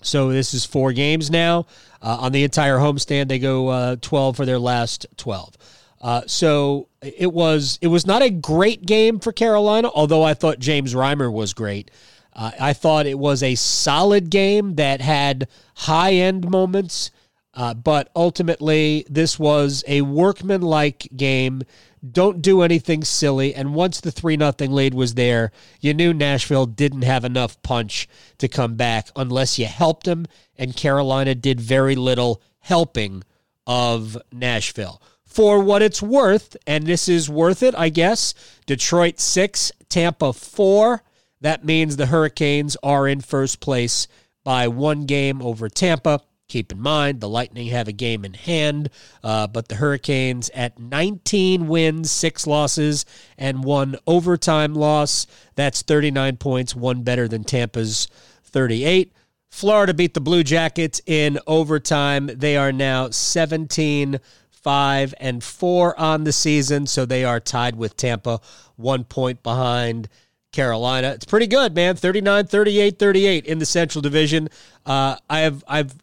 So 0.00 0.30
this 0.30 0.54
is 0.54 0.64
four 0.64 0.92
games 0.92 1.30
now. 1.30 1.66
Uh, 2.00 2.18
on 2.20 2.32
the 2.32 2.44
entire 2.44 2.78
homestand, 2.78 3.28
they 3.28 3.38
go 3.38 3.68
uh, 3.68 3.96
12 4.00 4.36
for 4.36 4.46
their 4.46 4.58
last 4.58 5.06
12. 5.16 5.56
Uh, 6.00 6.22
so 6.26 6.88
it 7.02 7.32
was 7.32 7.78
it 7.82 7.88
was 7.88 8.06
not 8.06 8.22
a 8.22 8.30
great 8.30 8.86
game 8.86 9.18
for 9.18 9.32
Carolina, 9.32 9.90
although 9.92 10.22
I 10.22 10.34
thought 10.34 10.60
James 10.60 10.94
Reimer 10.94 11.32
was 11.32 11.54
great. 11.54 11.90
Uh, 12.32 12.52
I 12.60 12.72
thought 12.72 13.06
it 13.06 13.18
was 13.18 13.42
a 13.42 13.56
solid 13.56 14.30
game 14.30 14.76
that 14.76 15.00
had 15.00 15.48
high 15.74 16.12
end 16.12 16.48
moments, 16.48 17.10
uh, 17.54 17.74
but 17.74 18.10
ultimately 18.14 19.04
this 19.10 19.40
was 19.40 19.82
a 19.88 20.02
workman-like 20.02 21.08
game. 21.16 21.62
Don't 22.08 22.42
do 22.42 22.62
anything 22.62 23.04
silly. 23.04 23.54
And 23.54 23.74
once 23.74 24.00
the 24.00 24.12
three 24.12 24.36
nothing 24.36 24.72
lead 24.72 24.94
was 24.94 25.14
there, 25.14 25.52
you 25.80 25.94
knew 25.94 26.12
Nashville 26.12 26.66
didn't 26.66 27.02
have 27.02 27.24
enough 27.24 27.60
punch 27.62 28.08
to 28.38 28.48
come 28.48 28.76
back 28.76 29.08
unless 29.16 29.58
you 29.58 29.66
helped 29.66 30.04
them. 30.04 30.26
And 30.56 30.76
Carolina 30.76 31.34
did 31.34 31.60
very 31.60 31.96
little 31.96 32.42
helping 32.60 33.24
of 33.66 34.16
Nashville 34.32 35.02
for 35.24 35.60
what 35.60 35.82
it's 35.82 36.02
worth, 36.02 36.56
and 36.66 36.84
this 36.84 37.08
is 37.08 37.28
worth 37.28 37.62
it, 37.62 37.74
I 37.76 37.90
guess. 37.90 38.34
Detroit 38.66 39.20
six, 39.20 39.70
Tampa 39.88 40.32
four. 40.32 41.02
That 41.40 41.64
means 41.64 41.96
the 41.96 42.06
Hurricanes 42.06 42.76
are 42.82 43.06
in 43.06 43.20
first 43.20 43.60
place 43.60 44.08
by 44.42 44.66
one 44.66 45.04
game 45.04 45.40
over 45.42 45.68
Tampa. 45.68 46.22
Keep 46.48 46.72
in 46.72 46.80
mind, 46.80 47.20
the 47.20 47.28
Lightning 47.28 47.66
have 47.68 47.88
a 47.88 47.92
game 47.92 48.24
in 48.24 48.32
hand, 48.32 48.88
uh, 49.22 49.46
but 49.46 49.68
the 49.68 49.74
Hurricanes 49.74 50.48
at 50.54 50.78
19 50.78 51.68
wins, 51.68 52.10
six 52.10 52.46
losses, 52.46 53.04
and 53.36 53.62
one 53.62 53.96
overtime 54.06 54.74
loss. 54.74 55.26
That's 55.56 55.82
39 55.82 56.38
points, 56.38 56.74
one 56.74 57.02
better 57.02 57.28
than 57.28 57.44
Tampa's 57.44 58.08
38. 58.44 59.12
Florida 59.50 59.92
beat 59.92 60.14
the 60.14 60.20
Blue 60.20 60.42
Jackets 60.42 61.02
in 61.06 61.38
overtime. 61.46 62.26
They 62.26 62.56
are 62.56 62.72
now 62.72 63.10
17 63.10 64.18
five 64.50 65.14
and 65.20 65.42
four 65.42 65.98
on 65.98 66.24
the 66.24 66.32
season, 66.32 66.86
so 66.86 67.06
they 67.06 67.24
are 67.24 67.40
tied 67.40 67.76
with 67.76 67.96
Tampa, 67.96 68.40
one 68.76 69.04
point 69.04 69.42
behind 69.42 70.08
Carolina. 70.52 71.12
It's 71.12 71.24
pretty 71.24 71.46
good, 71.46 71.74
man. 71.74 71.96
39, 71.96 72.46
38, 72.46 72.98
38 72.98 73.46
in 73.46 73.58
the 73.58 73.66
Central 73.66 74.02
Division. 74.02 74.48
Uh, 74.84 75.16
I 75.30 75.40
have 75.40 75.64
I've 75.68 75.94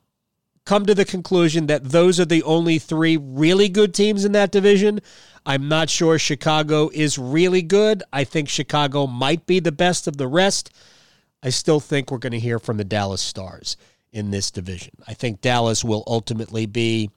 come 0.65 0.85
to 0.85 0.95
the 0.95 1.05
conclusion 1.05 1.67
that 1.67 1.83
those 1.85 2.19
are 2.19 2.25
the 2.25 2.43
only 2.43 2.79
three 2.79 3.17
really 3.17 3.69
good 3.69 3.93
teams 3.93 4.25
in 4.25 4.31
that 4.33 4.51
division. 4.51 4.99
I'm 5.45 5.69
not 5.69 5.89
sure 5.89 6.17
Chicago 6.17 6.89
is 6.91 7.17
really 7.17 7.61
good. 7.61 8.03
I 8.11 8.23
think 8.23 8.49
Chicago 8.49 9.05
might 9.05 9.45
be 9.45 9.59
the 9.59 9.71
best 9.71 10.07
of 10.07 10.17
the 10.17 10.27
rest. 10.27 10.71
I 11.43 11.49
still 11.49 11.79
think 11.79 12.09
we're 12.09 12.17
going 12.17 12.31
to 12.31 12.39
hear 12.39 12.57
from 12.57 12.77
the 12.77 12.83
Dallas 12.83 13.21
Stars 13.21 13.77
in 14.11 14.31
this 14.31 14.49
division. 14.49 14.93
I 15.07 15.13
think 15.13 15.41
Dallas 15.41 15.83
will 15.83 16.03
ultimately 16.07 16.65
be 16.65 17.11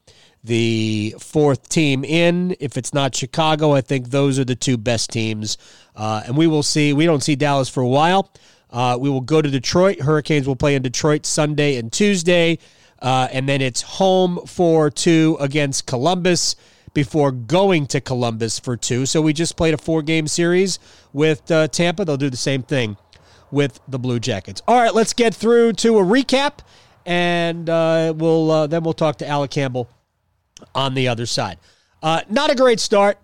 the 0.44 1.14
fourth 1.18 1.68
team 1.68 2.04
in. 2.04 2.54
If 2.60 2.76
it's 2.76 2.92
not 2.92 3.14
Chicago, 3.14 3.72
I 3.72 3.80
think 3.80 4.10
those 4.10 4.38
are 4.38 4.44
the 4.44 4.54
two 4.56 4.76
best 4.76 5.10
teams. 5.10 5.56
Uh, 5.96 6.22
and 6.26 6.36
we 6.36 6.46
will 6.46 6.62
see. 6.62 6.92
We 6.92 7.06
don't 7.06 7.22
see 7.22 7.36
Dallas 7.36 7.68
for 7.68 7.82
a 7.82 7.88
while. 7.88 8.30
Uh, 8.70 8.98
we 9.00 9.08
will 9.08 9.22
go 9.22 9.40
to 9.40 9.50
Detroit. 9.50 10.00
Hurricanes 10.00 10.46
will 10.46 10.56
play 10.56 10.74
in 10.74 10.82
Detroit 10.82 11.24
Sunday 11.24 11.76
and 11.76 11.90
Tuesday. 11.90 12.58
Uh, 13.00 13.28
and 13.30 13.48
then 13.48 13.60
it's 13.60 13.82
home 13.82 14.40
for 14.46 14.90
two 14.90 15.36
against 15.40 15.86
Columbus 15.86 16.56
before 16.94 17.30
going 17.30 17.86
to 17.86 18.00
Columbus 18.00 18.58
for 18.58 18.76
two. 18.76 19.06
So 19.06 19.22
we 19.22 19.32
just 19.32 19.56
played 19.56 19.74
a 19.74 19.78
four 19.78 20.02
game 20.02 20.26
series 20.26 20.78
with 21.12 21.50
uh, 21.50 21.68
Tampa. 21.68 22.04
They'll 22.04 22.16
do 22.16 22.30
the 22.30 22.36
same 22.36 22.62
thing 22.62 22.96
with 23.50 23.80
the 23.88 23.98
Blue 23.98 24.18
Jackets. 24.18 24.62
All 24.66 24.80
right, 24.80 24.92
let's 24.92 25.12
get 25.12 25.34
through 25.34 25.74
to 25.74 25.98
a 25.98 26.02
recap, 26.02 26.58
and 27.06 27.68
uh, 27.70 28.14
we'll 28.16 28.50
uh, 28.50 28.66
then 28.66 28.82
we'll 28.82 28.94
talk 28.94 29.18
to 29.18 29.28
Alec 29.28 29.50
Campbell 29.50 29.88
on 30.74 30.94
the 30.94 31.08
other 31.08 31.26
side. 31.26 31.58
Uh, 32.02 32.22
not 32.28 32.50
a 32.50 32.54
great 32.54 32.80
start. 32.80 33.18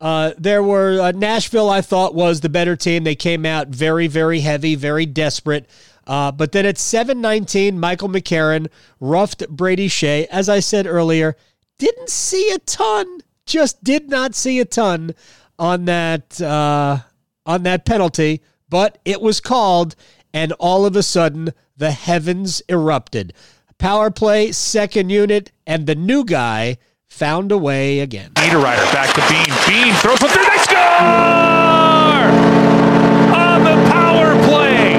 Uh, 0.00 0.32
there 0.38 0.62
were 0.62 1.12
Nashville. 1.12 1.68
I 1.68 1.82
thought 1.82 2.14
was 2.14 2.40
the 2.40 2.48
better 2.48 2.74
team. 2.74 3.04
They 3.04 3.14
came 3.14 3.44
out 3.44 3.68
very, 3.68 4.06
very 4.06 4.40
heavy, 4.40 4.74
very 4.74 5.04
desperate. 5.04 5.68
Uh, 6.10 6.32
but 6.32 6.50
then 6.50 6.66
at 6.66 6.74
7:19, 6.74 7.78
Michael 7.78 8.08
McCarron 8.08 8.66
roughed 8.98 9.48
Brady 9.48 9.88
Skjei. 9.88 10.26
As 10.26 10.48
I 10.48 10.58
said 10.58 10.88
earlier, 10.88 11.36
didn't 11.78 12.10
see 12.10 12.50
a 12.50 12.58
ton. 12.58 13.20
Just 13.46 13.84
did 13.84 14.10
not 14.10 14.34
see 14.34 14.58
a 14.58 14.64
ton 14.64 15.14
on 15.56 15.84
that 15.84 16.40
uh, 16.40 16.98
on 17.46 17.62
that 17.62 17.84
penalty, 17.84 18.42
but 18.68 18.98
it 19.04 19.20
was 19.20 19.40
called, 19.40 19.94
and 20.34 20.50
all 20.54 20.84
of 20.84 20.96
a 20.96 21.04
sudden 21.04 21.50
the 21.76 21.92
heavens 21.92 22.60
erupted. 22.68 23.32
Power 23.78 24.10
play, 24.10 24.50
second 24.50 25.10
unit, 25.10 25.52
and 25.64 25.86
the 25.86 25.94
new 25.94 26.24
guy 26.24 26.78
found 27.06 27.52
a 27.52 27.58
way 27.58 28.00
again. 28.00 28.32
Niederreiter 28.32 28.92
back 28.92 29.14
to 29.14 29.20
Bean. 29.28 29.46
Bean 29.68 29.94
throws 29.94 30.20
one 30.20 30.30
through. 30.32 30.44
They 30.44 30.58
score! 30.58 30.80
On 33.30 33.62
the 33.62 33.90
power 33.90 34.34
play. 34.48 34.98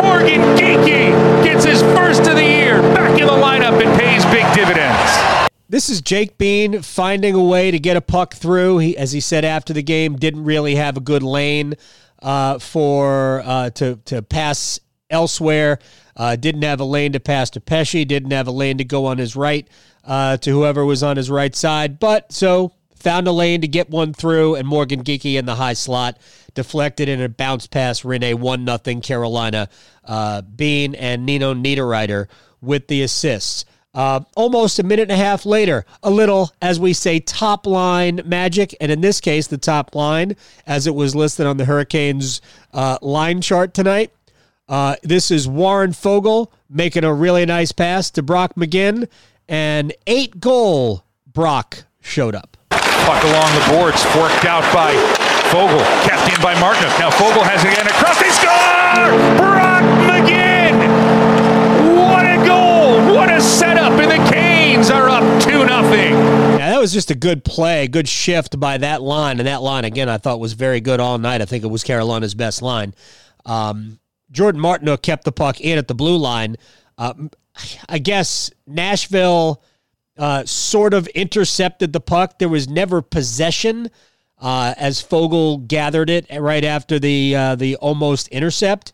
Morgan 0.00 0.40
Geekie 0.56 1.42
gets 1.42 1.64
his 1.64 1.82
first 1.82 2.20
of 2.28 2.36
the 2.36 2.44
year 2.44 2.80
back 2.94 3.17
in 3.17 3.17
the 3.28 3.34
lineup 3.34 3.78
and 3.84 4.00
pays 4.00 4.24
big 4.26 4.46
dividends. 4.54 5.50
This 5.68 5.90
is 5.90 6.00
Jake 6.00 6.38
Bean 6.38 6.80
finding 6.80 7.34
a 7.34 7.44
way 7.44 7.70
to 7.70 7.78
get 7.78 7.94
a 7.94 8.00
puck 8.00 8.32
through. 8.32 8.78
He, 8.78 8.96
as 8.96 9.12
he 9.12 9.20
said 9.20 9.44
after 9.44 9.74
the 9.74 9.82
game, 9.82 10.16
didn't 10.16 10.44
really 10.44 10.76
have 10.76 10.96
a 10.96 11.00
good 11.00 11.22
lane 11.22 11.74
uh, 12.22 12.58
for 12.58 13.42
uh, 13.44 13.68
to 13.70 13.96
to 14.06 14.22
pass 14.22 14.80
elsewhere. 15.10 15.78
Uh, 16.16 16.36
didn't 16.36 16.62
have 16.62 16.80
a 16.80 16.84
lane 16.84 17.12
to 17.12 17.20
pass 17.20 17.50
to 17.50 17.60
Pesce. 17.60 18.06
Didn't 18.06 18.30
have 18.30 18.46
a 18.46 18.50
lane 18.50 18.78
to 18.78 18.84
go 18.84 19.04
on 19.04 19.18
his 19.18 19.36
right 19.36 19.68
uh, 20.04 20.38
to 20.38 20.50
whoever 20.50 20.86
was 20.86 21.02
on 21.02 21.18
his 21.18 21.30
right 21.30 21.54
side. 21.54 22.00
But 22.00 22.32
so 22.32 22.72
found 22.96 23.28
a 23.28 23.32
lane 23.32 23.60
to 23.60 23.68
get 23.68 23.90
one 23.90 24.14
through, 24.14 24.54
and 24.54 24.66
Morgan 24.66 25.04
Geekie 25.04 25.38
in 25.38 25.44
the 25.44 25.56
high 25.56 25.74
slot 25.74 26.18
deflected 26.54 27.10
and 27.10 27.20
a 27.20 27.28
bounce 27.28 27.66
pass. 27.66 28.04
Rinne 28.04 28.36
one 28.36 28.64
nothing 28.64 29.02
Carolina. 29.02 29.68
Uh, 30.02 30.40
Bean 30.40 30.94
and 30.94 31.26
Nino 31.26 31.52
Niederreiter 31.52 32.26
with 32.60 32.86
the 32.88 33.02
assists. 33.02 33.64
Uh, 33.94 34.20
almost 34.36 34.78
a 34.78 34.82
minute 34.82 35.10
and 35.10 35.12
a 35.12 35.16
half 35.16 35.46
later, 35.46 35.84
a 36.02 36.10
little, 36.10 36.52
as 36.60 36.78
we 36.78 36.92
say, 36.92 37.18
top 37.18 37.66
line 37.66 38.20
magic. 38.24 38.74
And 38.80 38.92
in 38.92 39.00
this 39.00 39.20
case, 39.20 39.46
the 39.46 39.58
top 39.58 39.94
line, 39.94 40.36
as 40.66 40.86
it 40.86 40.94
was 40.94 41.16
listed 41.16 41.46
on 41.46 41.56
the 41.56 41.64
Hurricanes 41.64 42.40
uh, 42.72 42.98
line 43.00 43.40
chart 43.40 43.74
tonight, 43.74 44.12
uh, 44.68 44.96
this 45.02 45.30
is 45.30 45.48
Warren 45.48 45.92
Foegele 45.92 46.48
making 46.68 47.02
a 47.02 47.12
really 47.12 47.46
nice 47.46 47.72
pass 47.72 48.10
to 48.12 48.22
Brock 48.22 48.54
McGinn, 48.54 49.08
and 49.48 49.94
eight 50.06 50.38
goal 50.38 51.04
Brock 51.26 51.84
showed 52.00 52.34
up. 52.34 52.56
Puck 52.70 53.24
along 53.24 53.54
the 53.54 53.72
boards, 53.72 54.04
forked 54.04 54.44
out 54.44 54.62
by 54.74 54.92
Foegele, 55.50 55.82
kept 56.06 56.32
in 56.32 56.42
by 56.42 56.54
Martinook. 56.56 56.98
Now 57.00 57.10
Foegele 57.10 57.42
has 57.42 57.64
it 57.64 57.72
again 57.72 57.86
across. 57.86 58.20
They 58.20 58.30
score! 58.30 59.57
Are 64.86 65.08
up 65.08 65.42
2 65.42 65.66
nothing. 65.66 66.12
Yeah, 66.12 66.70
that 66.70 66.78
was 66.78 66.92
just 66.92 67.10
a 67.10 67.14
good 67.16 67.44
play, 67.44 67.88
good 67.88 68.08
shift 68.08 68.60
by 68.60 68.78
that 68.78 69.02
line. 69.02 69.40
And 69.40 69.48
that 69.48 69.60
line, 69.60 69.84
again, 69.84 70.08
I 70.08 70.18
thought 70.18 70.38
was 70.38 70.52
very 70.52 70.80
good 70.80 71.00
all 71.00 71.18
night. 71.18 71.42
I 71.42 71.46
think 71.46 71.64
it 71.64 71.66
was 71.66 71.82
Carolina's 71.82 72.34
best 72.34 72.62
line. 72.62 72.94
Um, 73.44 73.98
Jordan 74.30 74.60
Martinook 74.60 75.02
kept 75.02 75.24
the 75.24 75.32
puck 75.32 75.60
in 75.60 75.78
at 75.78 75.88
the 75.88 75.94
blue 75.94 76.16
line. 76.16 76.56
Uh, 76.96 77.14
I 77.88 77.98
guess 77.98 78.52
Nashville 78.68 79.62
uh, 80.16 80.44
sort 80.44 80.94
of 80.94 81.08
intercepted 81.08 81.92
the 81.92 82.00
puck. 82.00 82.38
There 82.38 82.48
was 82.48 82.68
never 82.68 83.02
possession 83.02 83.90
uh, 84.40 84.74
as 84.76 85.02
Foegele 85.02 85.66
gathered 85.66 86.08
it 86.08 86.26
right 86.38 86.64
after 86.64 87.00
the 87.00 87.34
uh, 87.34 87.54
the 87.56 87.76
almost 87.76 88.28
intercept. 88.28 88.92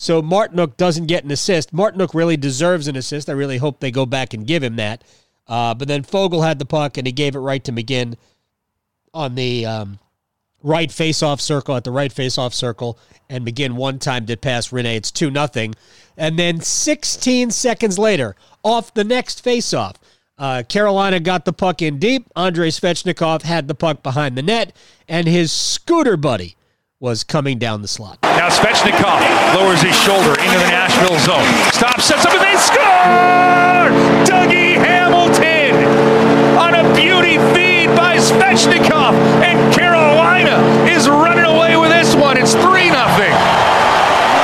So 0.00 0.22
Martinook 0.22 0.78
doesn't 0.78 1.08
get 1.08 1.24
an 1.24 1.30
assist. 1.30 1.74
Martinook 1.74 2.14
really 2.14 2.38
deserves 2.38 2.88
an 2.88 2.96
assist. 2.96 3.28
I 3.28 3.32
really 3.32 3.58
hope 3.58 3.80
they 3.80 3.90
go 3.90 4.06
back 4.06 4.32
and 4.32 4.46
give 4.46 4.62
him 4.62 4.76
that. 4.76 5.04
Uh, 5.46 5.74
but 5.74 5.88
then 5.88 6.04
Fogel 6.04 6.40
had 6.40 6.58
the 6.58 6.64
puck 6.64 6.96
and 6.96 7.06
he 7.06 7.12
gave 7.12 7.36
it 7.36 7.40
right 7.40 7.62
to 7.64 7.70
McGinn 7.70 8.16
on 9.12 9.34
the 9.34 9.66
um, 9.66 9.98
right 10.62 10.90
face-off 10.90 11.38
circle 11.38 11.76
at 11.76 11.84
the 11.84 11.90
right 11.90 12.10
face-off 12.10 12.54
circle, 12.54 12.98
and 13.28 13.46
McGinn 13.46 13.72
one 13.72 13.98
time 13.98 14.24
did 14.24 14.40
pass 14.40 14.68
Rinne. 14.68 14.96
It's 14.96 15.10
two 15.10 15.30
nothing, 15.30 15.74
and 16.16 16.38
then 16.38 16.62
16 16.62 17.50
seconds 17.50 17.98
later, 17.98 18.36
off 18.62 18.94
the 18.94 19.04
next 19.04 19.44
face-off, 19.44 19.96
uh, 20.38 20.62
Carolina 20.66 21.20
got 21.20 21.44
the 21.44 21.52
puck 21.52 21.82
in 21.82 21.98
deep. 21.98 22.26
Andrei 22.34 22.68
Svechnikov 22.68 23.42
had 23.42 23.68
the 23.68 23.74
puck 23.74 24.02
behind 24.02 24.38
the 24.38 24.42
net, 24.42 24.74
and 25.06 25.26
his 25.26 25.52
scooter 25.52 26.16
buddy 26.16 26.56
was 27.00 27.24
coming 27.24 27.58
down 27.58 27.80
the 27.80 27.88
slot. 27.88 28.18
Now 28.22 28.50
Svechnikov 28.50 29.54
lowers 29.56 29.80
his 29.80 29.96
shoulder 29.96 30.38
into 30.38 30.58
the 30.58 30.68
Nashville 30.68 31.18
zone. 31.20 31.72
Stops, 31.72 32.04
sets 32.04 32.26
up, 32.26 32.34
and 32.34 32.42
they 32.42 32.56
score! 32.60 33.88
Dougie 34.28 34.76
Hamilton 34.76 35.74
on 36.58 36.74
a 36.74 36.94
beauty 36.94 37.38
feed 37.54 37.96
by 37.96 38.18
Svechnikov, 38.18 39.14
and 39.42 39.74
Carolina 39.74 40.60
is 40.90 41.08
running 41.08 41.46
away 41.46 41.78
with 41.78 41.90
this 41.90 42.14
one. 42.14 42.36
It's 42.36 42.52
3 42.52 42.90
nothing. 42.90 43.32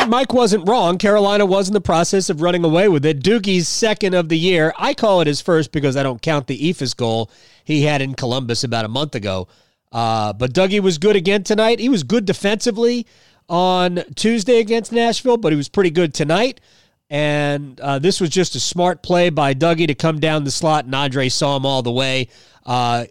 Mike 0.08 0.32
wasn't 0.32 0.66
wrong. 0.66 0.96
Carolina 0.96 1.44
was 1.44 1.68
in 1.68 1.74
the 1.74 1.80
process 1.80 2.30
of 2.30 2.40
running 2.40 2.64
away 2.64 2.88
with 2.88 3.04
it. 3.04 3.22
Dougie's 3.22 3.68
second 3.68 4.14
of 4.14 4.30
the 4.30 4.38
year. 4.38 4.72
I 4.78 4.94
call 4.94 5.20
it 5.20 5.26
his 5.26 5.42
first 5.42 5.72
because 5.72 5.94
I 5.94 6.02
don't 6.02 6.22
count 6.22 6.46
the 6.46 6.58
Eephus 6.58 6.96
goal 6.96 7.30
he 7.64 7.82
had 7.82 8.00
in 8.00 8.14
Columbus 8.14 8.64
about 8.64 8.86
a 8.86 8.88
month 8.88 9.14
ago. 9.14 9.46
Uh, 9.92 10.32
but 10.32 10.52
Dougie 10.52 10.80
was 10.80 10.98
good 10.98 11.16
again 11.16 11.42
tonight. 11.42 11.78
He 11.78 11.88
was 11.88 12.02
good 12.02 12.24
defensively 12.24 13.06
on 13.48 14.02
Tuesday 14.14 14.58
against 14.58 14.92
Nashville, 14.92 15.36
but 15.36 15.52
he 15.52 15.56
was 15.56 15.68
pretty 15.68 15.90
good 15.90 16.12
tonight. 16.12 16.60
And 17.08 17.80
uh, 17.80 17.98
this 18.00 18.20
was 18.20 18.30
just 18.30 18.56
a 18.56 18.60
smart 18.60 19.02
play 19.02 19.30
by 19.30 19.54
Dougie 19.54 19.86
to 19.86 19.94
come 19.94 20.18
down 20.18 20.44
the 20.44 20.50
slot, 20.50 20.86
and 20.86 20.94
Andre 20.94 21.28
saw 21.28 21.56
him 21.56 21.64
all 21.64 21.82
the 21.82 21.92
way. 21.92 22.28
Uh, 22.64 23.06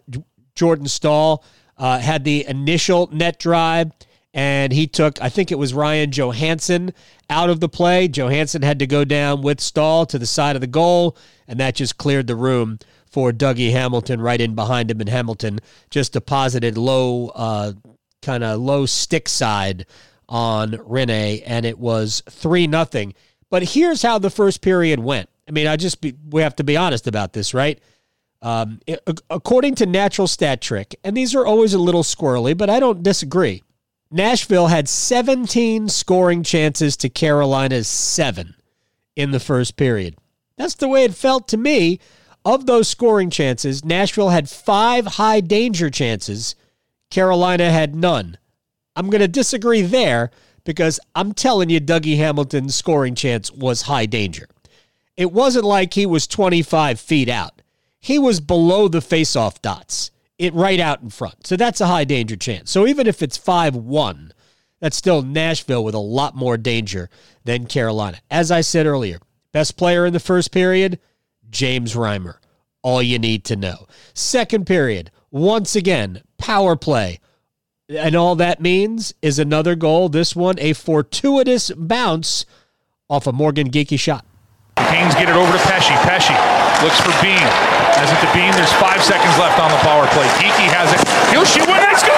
Jordan 0.54 0.86
Staal 0.86 1.42
uh, 1.78 1.98
had 1.98 2.24
the 2.24 2.46
initial 2.46 3.08
net 3.10 3.38
drive 3.38 3.92
and 4.36 4.70
he 4.70 4.86
took, 4.86 5.20
I 5.22 5.30
think 5.30 5.50
it 5.50 5.58
was 5.58 5.72
Ryan 5.72 6.10
Johansen 6.10 6.92
out 7.30 7.48
of 7.48 7.60
the 7.60 7.70
play. 7.70 8.06
Johansen 8.06 8.60
had 8.60 8.78
to 8.80 8.86
go 8.86 9.02
down 9.02 9.40
with 9.40 9.62
Staal 9.62 10.04
to 10.06 10.18
the 10.18 10.26
side 10.26 10.56
of 10.56 10.60
the 10.60 10.66
goal, 10.66 11.16
and 11.48 11.58
that 11.58 11.74
just 11.74 11.96
cleared 11.96 12.26
the 12.26 12.36
room 12.36 12.78
for 13.16 13.32
Dougie 13.32 13.72
Hamilton 13.72 14.20
right 14.20 14.42
in 14.42 14.54
behind 14.54 14.90
him. 14.90 15.00
And 15.00 15.08
Hamilton 15.08 15.58
just 15.88 16.12
deposited 16.12 16.76
low, 16.76 17.28
uh, 17.28 17.72
kind 18.20 18.44
of 18.44 18.60
low 18.60 18.84
stick 18.84 19.26
side 19.26 19.86
on 20.28 20.72
Rinne, 20.72 21.42
and 21.46 21.64
it 21.64 21.78
was 21.78 22.22
3 22.28 22.66
nothing. 22.66 23.14
But 23.48 23.70
here's 23.70 24.02
how 24.02 24.18
the 24.18 24.28
first 24.28 24.60
period 24.60 25.00
went. 25.00 25.30
I 25.48 25.52
mean, 25.52 25.66
I 25.66 25.76
just 25.76 26.02
be, 26.02 26.12
we 26.28 26.42
have 26.42 26.56
to 26.56 26.64
be 26.64 26.76
honest 26.76 27.06
about 27.06 27.32
this, 27.32 27.54
right? 27.54 27.80
Um, 28.42 28.80
it, 28.86 29.00
according 29.30 29.76
to 29.76 29.86
Natural 29.86 30.26
Stat 30.26 30.60
Trick, 30.60 30.94
and 31.02 31.16
these 31.16 31.34
are 31.34 31.46
always 31.46 31.72
a 31.72 31.78
little 31.78 32.02
squirrely, 32.02 32.54
but 32.54 32.68
I 32.68 32.80
don't 32.80 33.02
disagree. 33.02 33.62
Nashville 34.10 34.66
had 34.66 34.90
17 34.90 35.88
scoring 35.88 36.42
chances 36.42 36.98
to 36.98 37.08
Carolina's 37.08 37.88
seven 37.88 38.56
in 39.16 39.30
the 39.30 39.40
first 39.40 39.76
period. 39.76 40.18
That's 40.58 40.74
the 40.74 40.88
way 40.88 41.04
it 41.04 41.14
felt 41.14 41.48
to 41.48 41.56
me. 41.56 41.98
Of 42.46 42.66
those 42.66 42.86
scoring 42.86 43.28
chances, 43.28 43.84
Nashville 43.84 44.28
had 44.28 44.48
five 44.48 45.04
high 45.06 45.40
danger 45.40 45.90
chances. 45.90 46.54
Carolina 47.10 47.72
had 47.72 47.96
none. 47.96 48.38
I'm 48.94 49.10
going 49.10 49.20
to 49.20 49.26
disagree 49.26 49.82
there 49.82 50.30
because 50.62 51.00
I'm 51.16 51.32
telling 51.32 51.70
you, 51.70 51.80
Dougie 51.80 52.18
Hamilton's 52.18 52.76
scoring 52.76 53.16
chance 53.16 53.50
was 53.50 53.82
high 53.82 54.06
danger. 54.06 54.46
It 55.16 55.32
wasn't 55.32 55.64
like 55.64 55.94
he 55.94 56.06
was 56.06 56.28
25 56.28 57.00
feet 57.00 57.28
out, 57.28 57.62
he 57.98 58.16
was 58.16 58.38
below 58.38 58.86
the 58.86 59.00
faceoff 59.00 59.60
dots 59.60 60.12
it 60.38 60.54
right 60.54 60.78
out 60.78 61.02
in 61.02 61.10
front. 61.10 61.48
So 61.48 61.56
that's 61.56 61.80
a 61.80 61.86
high 61.86 62.04
danger 62.04 62.36
chance. 62.36 62.70
So 62.70 62.86
even 62.86 63.08
if 63.08 63.22
it's 63.22 63.36
5 63.36 63.74
1, 63.74 64.32
that's 64.78 64.96
still 64.96 65.22
Nashville 65.22 65.82
with 65.82 65.96
a 65.96 65.98
lot 65.98 66.36
more 66.36 66.56
danger 66.56 67.10
than 67.42 67.66
Carolina. 67.66 68.18
As 68.30 68.52
I 68.52 68.60
said 68.60 68.86
earlier, 68.86 69.18
best 69.50 69.76
player 69.76 70.06
in 70.06 70.12
the 70.12 70.20
first 70.20 70.52
period, 70.52 71.00
James 71.50 71.94
Reimer. 71.94 72.36
All 72.82 73.02
you 73.02 73.18
need 73.18 73.44
to 73.46 73.56
know. 73.56 73.86
Second 74.14 74.66
period, 74.66 75.10
once 75.30 75.74
again, 75.74 76.22
power 76.38 76.76
play. 76.76 77.20
And 77.88 78.14
all 78.14 78.34
that 78.36 78.60
means 78.60 79.14
is 79.22 79.38
another 79.38 79.74
goal. 79.76 80.08
This 80.08 80.34
one, 80.34 80.56
a 80.58 80.72
fortuitous 80.72 81.70
bounce 81.76 82.44
off 83.08 83.26
a 83.26 83.32
Morgan 83.32 83.70
Geekie 83.70 83.98
shot. 83.98 84.24
The 84.76 84.82
Canes 84.82 85.14
get 85.14 85.28
it 85.28 85.36
over 85.36 85.50
to 85.50 85.58
Pesce. 85.58 85.88
Pesce 86.04 86.34
looks 86.82 87.00
for 87.00 87.14
Bean. 87.22 87.38
Has 87.96 88.10
it 88.12 88.20
to 88.26 88.30
Bean. 88.34 88.52
There's 88.52 88.72
five 88.74 89.02
seconds 89.02 89.38
left 89.38 89.58
on 89.58 89.70
the 89.70 89.78
power 89.78 90.06
play. 90.12 90.26
Geekie 90.36 90.68
has 90.68 90.92
it. 90.92 91.00
He'll 91.32 91.46
shoot 91.46 91.66
one. 91.66 91.80
They 91.80 91.94
score! 91.94 92.16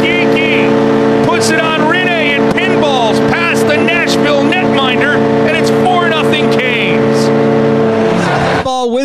Geekie 0.00 1.26
puts 1.26 1.50
it 1.50 1.60
on 1.60 1.88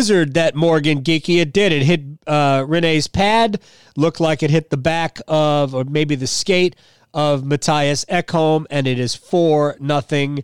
wizard 0.00 0.32
that 0.32 0.54
Morgan 0.54 1.02
Geekie. 1.02 1.42
It 1.42 1.52
did. 1.52 1.72
It 1.72 1.82
hit 1.82 2.00
uh, 2.26 2.64
Rinne's 2.66 3.06
pad. 3.06 3.60
Looked 3.98 4.18
like 4.18 4.42
it 4.42 4.48
hit 4.48 4.70
the 4.70 4.78
back 4.78 5.18
of, 5.28 5.74
or 5.74 5.84
maybe 5.84 6.14
the 6.14 6.26
skate 6.26 6.74
of 7.12 7.44
Matthias 7.44 8.06
Ekholm, 8.06 8.64
and 8.70 8.86
it 8.86 8.98
is 8.98 9.14
4 9.14 9.76
nothing 9.78 10.42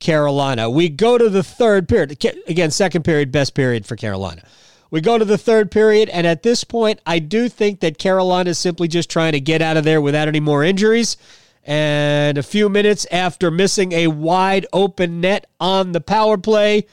Carolina. 0.00 0.68
We 0.68 0.88
go 0.88 1.18
to 1.18 1.28
the 1.28 1.44
third 1.44 1.88
period. 1.88 2.18
Again, 2.48 2.72
second 2.72 3.04
period, 3.04 3.30
best 3.30 3.54
period 3.54 3.86
for 3.86 3.94
Carolina. 3.94 4.42
We 4.90 5.00
go 5.00 5.18
to 5.18 5.24
the 5.24 5.38
third 5.38 5.70
period, 5.70 6.08
and 6.08 6.26
at 6.26 6.42
this 6.42 6.64
point, 6.64 7.00
I 7.06 7.20
do 7.20 7.48
think 7.48 7.78
that 7.80 7.98
Carolina 7.98 8.50
is 8.50 8.58
simply 8.58 8.88
just 8.88 9.08
trying 9.08 9.32
to 9.32 9.40
get 9.40 9.62
out 9.62 9.76
of 9.76 9.84
there 9.84 10.00
without 10.00 10.26
any 10.26 10.40
more 10.40 10.64
injuries. 10.64 11.16
And 11.62 12.38
a 12.38 12.42
few 12.42 12.68
minutes 12.68 13.06
after 13.12 13.52
missing 13.52 13.92
a 13.92 14.08
wide 14.08 14.66
open 14.72 15.20
net 15.20 15.46
on 15.60 15.92
the 15.92 16.00
power 16.00 16.38
play, 16.38 16.86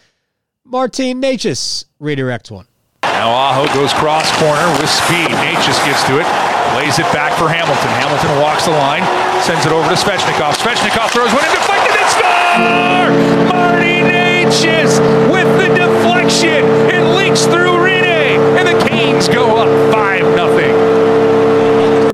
Martin 0.65 1.21
Necas 1.21 1.85
redirects 1.99 2.49
one. 2.49 2.65
Now 3.03 3.29
Aho 3.29 3.67
goes 3.75 3.91
cross 3.93 4.31
corner 4.39 4.65
with 4.79 4.89
speed. 4.89 5.27
Necas 5.27 5.75
gets 5.83 6.07
to 6.07 6.19
it, 6.19 6.27
lays 6.79 6.97
it 6.99 7.11
back 7.11 7.37
for 7.37 7.49
Hamilton. 7.49 7.91
Hamilton 7.99 8.31
walks 8.39 8.63
the 8.63 8.71
line, 8.71 9.03
sends 9.43 9.65
it 9.65 9.73
over 9.73 9.89
to 9.89 9.95
Svechnikov. 9.95 10.55
Svechnikov 10.55 11.11
throws 11.11 11.33
one 11.33 11.43
in 11.43 11.51
deflected 11.51 11.91
and 11.99 12.09
scores! 12.15 13.51
Marty 13.51 14.07
Necas 14.07 15.03
with 15.29 15.51
the 15.59 15.67
deflection. 15.75 16.63
It 16.89 17.03
leaks 17.17 17.43
through 17.43 17.83
Rinne, 17.83 18.39
and 18.57 18.65
the 18.65 18.79
Canes 18.87 19.27
go 19.27 19.57
up 19.57 19.67
5 19.93 20.23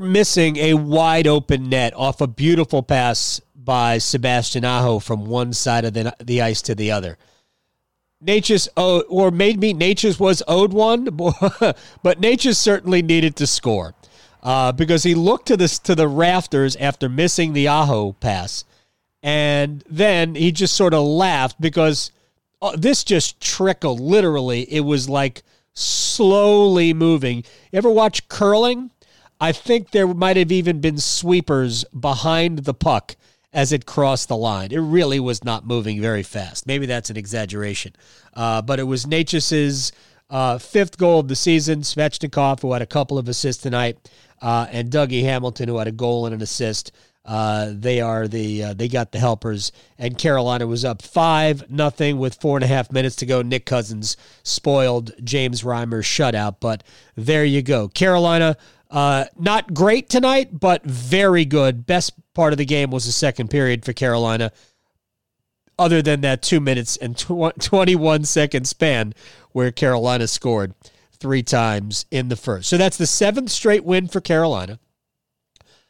Missing 0.00 0.56
a 0.56 0.74
wide 0.74 1.28
open 1.28 1.68
net 1.68 1.94
off 1.94 2.20
a 2.20 2.26
beautiful 2.26 2.82
pass 2.82 3.40
by 3.54 3.98
Sebastian 3.98 4.64
Aho 4.64 4.98
from 4.98 5.26
one 5.26 5.52
side 5.52 5.84
of 5.84 5.94
the, 5.94 6.12
the 6.18 6.42
ice 6.42 6.62
to 6.62 6.74
the 6.74 6.90
other. 6.90 7.16
Necas, 8.24 8.68
oh, 8.76 9.00
or 9.08 9.30
maybe 9.30 9.72
Necas 9.72 10.20
was 10.20 10.42
owed 10.46 10.72
one, 10.72 11.04
but 12.02 12.20
Necas 12.20 12.56
certainly 12.56 13.02
needed 13.02 13.36
to 13.36 13.46
score 13.46 13.94
uh, 14.42 14.72
because 14.72 15.02
he 15.02 15.14
looked 15.14 15.46
to 15.46 15.56
this 15.56 15.78
to 15.80 15.94
the 15.94 16.08
rafters 16.08 16.76
after 16.76 17.08
missing 17.08 17.52
the 17.52 17.68
Aho 17.68 18.12
pass 18.12 18.64
and 19.22 19.84
then 19.88 20.34
he 20.34 20.52
just 20.52 20.74
sort 20.74 20.94
of 20.94 21.04
laughed 21.04 21.60
because 21.60 22.10
uh, 22.62 22.74
this 22.76 23.04
just 23.04 23.40
trickled. 23.40 24.00
Literally, 24.00 24.62
it 24.72 24.80
was 24.80 25.08
like 25.08 25.42
slowly 25.74 26.94
moving. 26.94 27.38
You 27.70 27.78
ever 27.78 27.90
watch 27.90 28.28
curling? 28.28 28.90
I 29.40 29.52
think 29.52 29.90
there 29.90 30.06
might 30.06 30.36
have 30.36 30.52
even 30.52 30.80
been 30.80 30.98
sweepers 30.98 31.84
behind 31.98 32.60
the 32.60 32.74
puck 32.74 33.16
as 33.52 33.72
it 33.72 33.86
crossed 33.86 34.28
the 34.28 34.36
line. 34.36 34.70
It 34.70 34.78
really 34.78 35.20
was 35.20 35.44
not 35.44 35.66
moving 35.66 36.00
very 36.00 36.22
fast. 36.22 36.66
Maybe 36.66 36.86
that's 36.86 37.10
an 37.10 37.16
exaggeration. 37.16 37.94
Uh, 38.34 38.62
but 38.62 38.78
it 38.78 38.84
was 38.84 39.06
Necas's 39.06 39.92
uh, 40.30 40.58
fifth 40.58 40.96
goal 40.98 41.20
of 41.20 41.28
the 41.28 41.36
season. 41.36 41.80
Svechnikov, 41.80 42.62
who 42.62 42.72
had 42.72 42.82
a 42.82 42.86
couple 42.86 43.18
of 43.18 43.28
assists 43.28 43.62
tonight, 43.62 43.98
uh, 44.40 44.66
and 44.70 44.90
Dougie 44.90 45.24
Hamilton, 45.24 45.68
who 45.68 45.78
had 45.78 45.88
a 45.88 45.92
goal 45.92 46.26
and 46.26 46.34
an 46.34 46.42
assist. 46.42 46.92
Uh, 47.24 47.72
they 47.74 48.00
are 48.00 48.26
the 48.26 48.64
uh, 48.64 48.74
they 48.74 48.88
got 48.88 49.12
the 49.12 49.18
helpers, 49.18 49.72
and 49.98 50.16
Carolina 50.16 50.66
was 50.66 50.86
up 50.86 51.02
five 51.02 51.70
nothing 51.70 52.18
with 52.18 52.40
four 52.40 52.56
and 52.56 52.64
a 52.64 52.66
half 52.66 52.90
minutes 52.90 53.16
to 53.16 53.26
go. 53.26 53.42
Nick 53.42 53.66
Cousins 53.66 54.16
spoiled 54.42 55.12
James 55.22 55.62
Reimer's 55.62 56.06
shutout, 56.06 56.56
but 56.60 56.82
there 57.16 57.44
you 57.44 57.60
go. 57.60 57.88
Carolina, 57.88 58.56
uh, 58.90 59.26
not 59.38 59.74
great 59.74 60.08
tonight, 60.08 60.58
but 60.58 60.82
very 60.84 61.44
good. 61.44 61.84
Best 61.84 62.14
part 62.40 62.54
of 62.54 62.58
the 62.58 62.64
game 62.64 62.90
was 62.90 63.04
the 63.04 63.12
second 63.12 63.50
period 63.50 63.84
for 63.84 63.92
Carolina. 63.92 64.50
Other 65.78 66.00
than 66.00 66.22
that 66.22 66.40
two 66.40 66.58
minutes 66.58 66.96
and 66.96 67.14
tw- 67.14 67.52
21 67.60 68.24
second 68.24 68.66
span 68.66 69.12
where 69.52 69.70
Carolina 69.70 70.26
scored 70.26 70.72
three 71.12 71.42
times 71.42 72.06
in 72.10 72.30
the 72.30 72.36
first. 72.36 72.70
So 72.70 72.78
that's 72.78 72.96
the 72.96 73.06
seventh 73.06 73.50
straight 73.50 73.84
win 73.84 74.08
for 74.08 74.22
Carolina. 74.22 74.78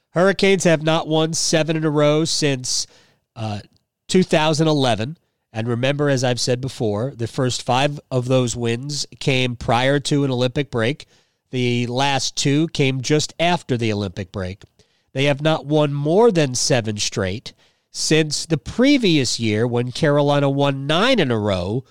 Hurricanes 0.08 0.64
have 0.64 0.82
not 0.82 1.06
won 1.06 1.34
seven 1.34 1.76
in 1.76 1.84
a 1.84 1.90
row 1.90 2.24
since 2.24 2.88
uh, 3.36 3.60
2011. 4.08 5.18
And 5.52 5.68
remember, 5.68 6.08
as 6.08 6.24
I've 6.24 6.40
said 6.40 6.60
before, 6.60 7.12
the 7.14 7.28
first 7.28 7.62
five 7.62 8.00
of 8.10 8.26
those 8.26 8.56
wins 8.56 9.06
came 9.20 9.54
prior 9.54 10.00
to 10.00 10.24
an 10.24 10.32
Olympic 10.32 10.68
break. 10.72 11.06
The 11.50 11.86
last 11.86 12.34
two 12.34 12.66
came 12.68 13.02
just 13.02 13.34
after 13.38 13.76
the 13.76 13.92
Olympic 13.92 14.32
break. 14.32 14.64
They 15.12 15.24
have 15.24 15.42
not 15.42 15.66
won 15.66 15.92
more 15.92 16.30
than 16.30 16.54
seven 16.54 16.96
straight 16.98 17.52
since 17.90 18.46
the 18.46 18.58
previous 18.58 19.40
year 19.40 19.66
when 19.66 19.92
Carolina 19.92 20.48
won 20.48 20.86
nine 20.86 21.18
in 21.18 21.30
a 21.30 21.38
row, 21.38 21.84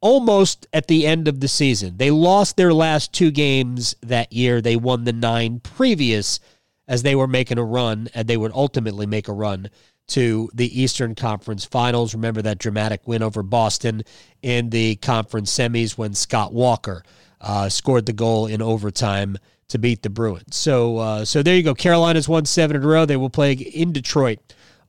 almost 0.00 0.66
at 0.72 0.88
the 0.88 1.06
end 1.06 1.28
of 1.28 1.40
the 1.40 1.48
season. 1.48 1.96
They 1.96 2.10
lost 2.10 2.56
their 2.56 2.74
last 2.74 3.12
two 3.12 3.30
games 3.30 3.94
that 4.02 4.32
year. 4.32 4.60
They 4.60 4.76
won 4.76 5.04
the 5.04 5.12
nine 5.12 5.60
previous 5.60 6.40
as 6.86 7.02
they 7.02 7.14
were 7.14 7.28
making 7.28 7.58
a 7.58 7.64
run, 7.64 8.08
and 8.14 8.28
they 8.28 8.36
would 8.36 8.52
ultimately 8.52 9.06
make 9.06 9.28
a 9.28 9.32
run 9.32 9.70
to 10.06 10.50
the 10.52 10.82
Eastern 10.82 11.14
Conference 11.14 11.64
Finals. 11.64 12.14
Remember 12.14 12.42
that 12.42 12.58
dramatic 12.58 13.06
win 13.06 13.22
over 13.22 13.42
Boston 13.42 14.02
in 14.42 14.70
the 14.70 14.96
conference 14.96 15.56
semis 15.56 15.96
when 15.96 16.12
Scott 16.12 16.52
Walker 16.52 17.02
uh, 17.40 17.68
scored 17.68 18.06
the 18.06 18.12
goal 18.12 18.46
in 18.46 18.60
overtime 18.60 19.38
to 19.68 19.78
beat 19.78 20.02
the 20.02 20.10
Bruins. 20.10 20.56
So, 20.56 20.98
uh, 20.98 21.24
so 21.24 21.42
there 21.42 21.56
you 21.56 21.62
go. 21.62 21.74
Carolina's 21.74 22.28
won 22.28 22.44
seven 22.44 22.76
in 22.76 22.82
a 22.82 22.86
row. 22.86 23.06
They 23.06 23.16
will 23.16 23.30
play 23.30 23.52
in 23.52 23.92
Detroit 23.92 24.38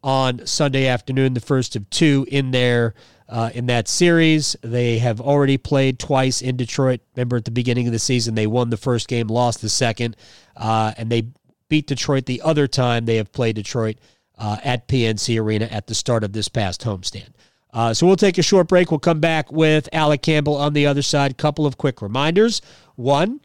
on 0.03 0.45
Sunday 0.45 0.87
afternoon, 0.87 1.33
the 1.33 1.39
first 1.39 1.75
of 1.75 1.89
two 1.89 2.25
in 2.29 2.51
there 2.51 2.93
uh, 3.27 3.49
in 3.53 3.65
that 3.67 3.87
series. 3.87 4.55
They 4.61 4.99
have 4.99 5.19
already 5.19 5.57
played 5.57 5.99
twice 5.99 6.41
in 6.41 6.57
Detroit. 6.57 7.01
Remember 7.15 7.37
at 7.37 7.45
the 7.45 7.51
beginning 7.51 7.87
of 7.87 7.93
the 7.93 7.99
season, 7.99 8.35
they 8.35 8.47
won 8.47 8.69
the 8.69 8.77
first 8.77 9.07
game, 9.07 9.27
lost 9.27 9.61
the 9.61 9.69
second, 9.69 10.15
uh, 10.55 10.93
and 10.97 11.11
they 11.11 11.27
beat 11.69 11.87
Detroit 11.87 12.25
the 12.25 12.41
other 12.41 12.67
time 12.67 13.05
they 13.05 13.15
have 13.15 13.31
played 13.31 13.55
Detroit 13.55 13.97
uh, 14.37 14.57
at 14.63 14.87
PNC 14.87 15.41
Arena 15.41 15.65
at 15.65 15.87
the 15.87 15.95
start 15.95 16.23
of 16.23 16.33
this 16.33 16.47
past 16.47 16.81
homestand. 16.81 17.29
Uh, 17.73 17.93
so 17.93 18.07
we'll 18.07 18.15
take 18.15 18.37
a 18.37 18.43
short 18.43 18.67
break. 18.67 18.89
We'll 18.89 18.99
come 18.99 19.19
back 19.19 19.51
with 19.51 19.89
Alec 19.91 20.21
Campbell 20.21 20.55
on 20.55 20.73
the 20.73 20.85
other 20.85 21.01
side. 21.01 21.37
Couple 21.37 21.65
of 21.65 21.77
quick 21.77 22.01
reminders. 22.01 22.61
One, 22.95 23.41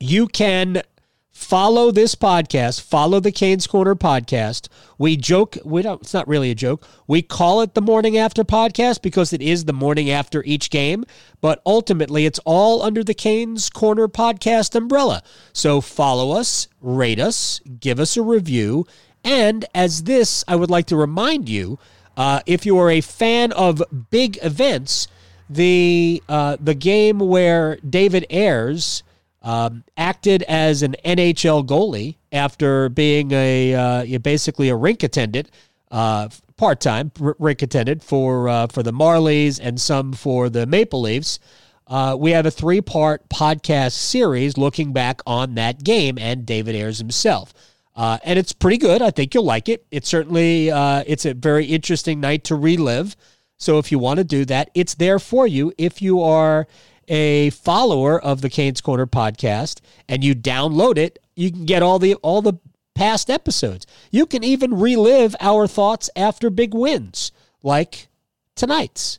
you 0.00 0.26
can 0.26 0.82
follow 1.30 1.90
this 1.90 2.14
podcast, 2.14 2.80
follow 2.80 3.20
the 3.20 3.30
Canes 3.30 3.66
Corner 3.66 3.94
podcast. 3.94 4.68
We 4.98 5.16
joke, 5.16 5.58
we 5.64 5.82
don't 5.82 6.00
it's 6.00 6.14
not 6.14 6.26
really 6.26 6.50
a 6.50 6.54
joke. 6.54 6.86
We 7.06 7.20
call 7.20 7.60
it 7.60 7.74
the 7.74 7.82
morning 7.82 8.16
after 8.16 8.42
podcast 8.42 9.02
because 9.02 9.32
it 9.34 9.42
is 9.42 9.66
the 9.66 9.72
morning 9.72 10.10
after 10.10 10.42
each 10.44 10.70
game, 10.70 11.04
but 11.40 11.60
ultimately 11.66 12.24
it's 12.24 12.40
all 12.46 12.82
under 12.82 13.04
the 13.04 13.14
Canes 13.14 13.68
Corner 13.68 14.08
podcast 14.08 14.74
umbrella. 14.74 15.22
So 15.52 15.82
follow 15.82 16.32
us, 16.32 16.68
rate 16.80 17.20
us, 17.20 17.60
give 17.80 18.00
us 18.00 18.16
a 18.16 18.22
review, 18.22 18.86
and 19.22 19.64
as 19.74 20.04
this, 20.04 20.42
I 20.48 20.56
would 20.56 20.70
like 20.70 20.86
to 20.86 20.96
remind 20.96 21.48
you, 21.48 21.78
uh, 22.16 22.40
if 22.46 22.64
you 22.64 22.78
are 22.78 22.90
a 22.90 23.02
fan 23.02 23.52
of 23.52 23.82
big 24.10 24.38
events, 24.42 25.08
the 25.50 26.22
uh, 26.28 26.56
the 26.58 26.74
game 26.74 27.18
where 27.18 27.76
David 27.88 28.26
Ayres 28.30 29.02
um, 29.46 29.84
acted 29.96 30.42
as 30.42 30.82
an 30.82 30.96
NHL 31.04 31.64
goalie 31.64 32.16
after 32.32 32.88
being 32.88 33.30
a 33.30 33.74
uh, 33.74 34.18
basically 34.18 34.70
a 34.70 34.76
rink 34.76 35.04
attendant, 35.04 35.52
uh, 35.92 36.28
part 36.56 36.80
time 36.80 37.12
rink 37.38 37.62
attendant 37.62 38.02
for 38.02 38.48
uh, 38.48 38.66
for 38.66 38.82
the 38.82 38.92
Marlies 38.92 39.60
and 39.62 39.80
some 39.80 40.12
for 40.12 40.50
the 40.50 40.66
Maple 40.66 41.00
Leafs. 41.00 41.38
Uh, 41.86 42.16
we 42.18 42.32
have 42.32 42.44
a 42.44 42.50
three 42.50 42.80
part 42.80 43.28
podcast 43.28 43.92
series 43.92 44.58
looking 44.58 44.92
back 44.92 45.20
on 45.28 45.54
that 45.54 45.84
game 45.84 46.18
and 46.18 46.44
David 46.44 46.74
Ayres 46.74 46.98
himself. 46.98 47.54
Uh, 47.94 48.18
and 48.24 48.40
it's 48.40 48.52
pretty 48.52 48.78
good. 48.78 49.00
I 49.00 49.12
think 49.12 49.32
you'll 49.32 49.44
like 49.44 49.68
it. 49.68 49.86
It's 49.92 50.08
certainly 50.08 50.72
uh, 50.72 51.04
it's 51.06 51.24
a 51.24 51.34
very 51.34 51.66
interesting 51.66 52.18
night 52.18 52.42
to 52.44 52.56
relive. 52.56 53.14
So 53.58 53.78
if 53.78 53.92
you 53.92 54.00
want 54.00 54.18
to 54.18 54.24
do 54.24 54.44
that, 54.46 54.70
it's 54.74 54.96
there 54.96 55.20
for 55.20 55.46
you. 55.46 55.72
If 55.78 56.02
you 56.02 56.20
are 56.20 56.66
a 57.08 57.50
follower 57.50 58.20
of 58.20 58.40
the 58.40 58.50
Canes 58.50 58.80
Corner 58.80 59.06
podcast 59.06 59.80
and 60.08 60.24
you 60.24 60.34
download 60.34 60.98
it, 60.98 61.18
you 61.34 61.50
can 61.50 61.64
get 61.64 61.82
all 61.82 61.98
the 61.98 62.14
all 62.16 62.42
the 62.42 62.54
past 62.94 63.30
episodes. 63.30 63.86
You 64.10 64.26
can 64.26 64.42
even 64.42 64.78
relive 64.78 65.36
our 65.40 65.66
thoughts 65.66 66.10
after 66.16 66.50
big 66.50 66.74
wins, 66.74 67.32
like 67.62 68.08
tonight's 68.54 69.18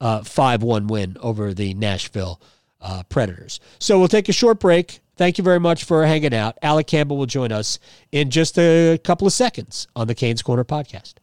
uh, 0.00 0.22
5 0.22 0.62
1 0.62 0.86
win 0.86 1.16
over 1.20 1.54
the 1.54 1.74
Nashville 1.74 2.40
uh, 2.80 3.02
Predators. 3.08 3.60
So 3.78 3.98
we'll 3.98 4.08
take 4.08 4.28
a 4.28 4.32
short 4.32 4.60
break. 4.60 5.00
Thank 5.16 5.36
you 5.36 5.44
very 5.44 5.58
much 5.60 5.84
for 5.84 6.06
hanging 6.06 6.34
out. 6.34 6.56
Alec 6.62 6.86
Campbell 6.86 7.16
will 7.16 7.26
join 7.26 7.50
us 7.50 7.78
in 8.12 8.30
just 8.30 8.56
a 8.58 8.98
couple 9.02 9.26
of 9.26 9.32
seconds 9.32 9.88
on 9.96 10.06
the 10.06 10.14
Canes 10.14 10.42
Corner 10.42 10.64
podcast. 10.64 11.14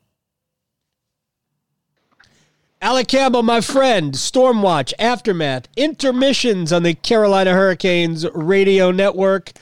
Alec 2.86 3.08
Campbell, 3.08 3.42
my 3.42 3.62
friend, 3.62 4.14
Stormwatch, 4.14 4.94
Aftermath, 5.00 5.68
intermissions 5.76 6.72
on 6.72 6.84
the 6.84 6.94
Carolina 6.94 7.52
Hurricanes 7.52 8.28
radio 8.36 8.92
network, 8.92 9.54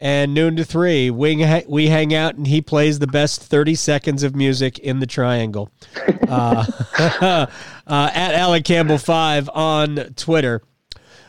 and 0.00 0.34
noon 0.34 0.56
to 0.56 0.64
three, 0.64 1.08
we, 1.08 1.36
hang 1.38 2.12
out 2.12 2.34
and 2.34 2.48
he 2.48 2.60
plays 2.60 2.98
the 2.98 3.06
best 3.06 3.40
30 3.40 3.76
seconds 3.76 4.24
of 4.24 4.34
music 4.34 4.80
in 4.80 4.98
the 4.98 5.06
triangle. 5.06 5.70
Uh, 6.28 6.66
uh, 7.20 7.46
at 7.86 8.34
Alec 8.34 8.64
Campbell 8.64 8.98
5 8.98 9.48
on 9.50 9.94
Twitter. 10.16 10.60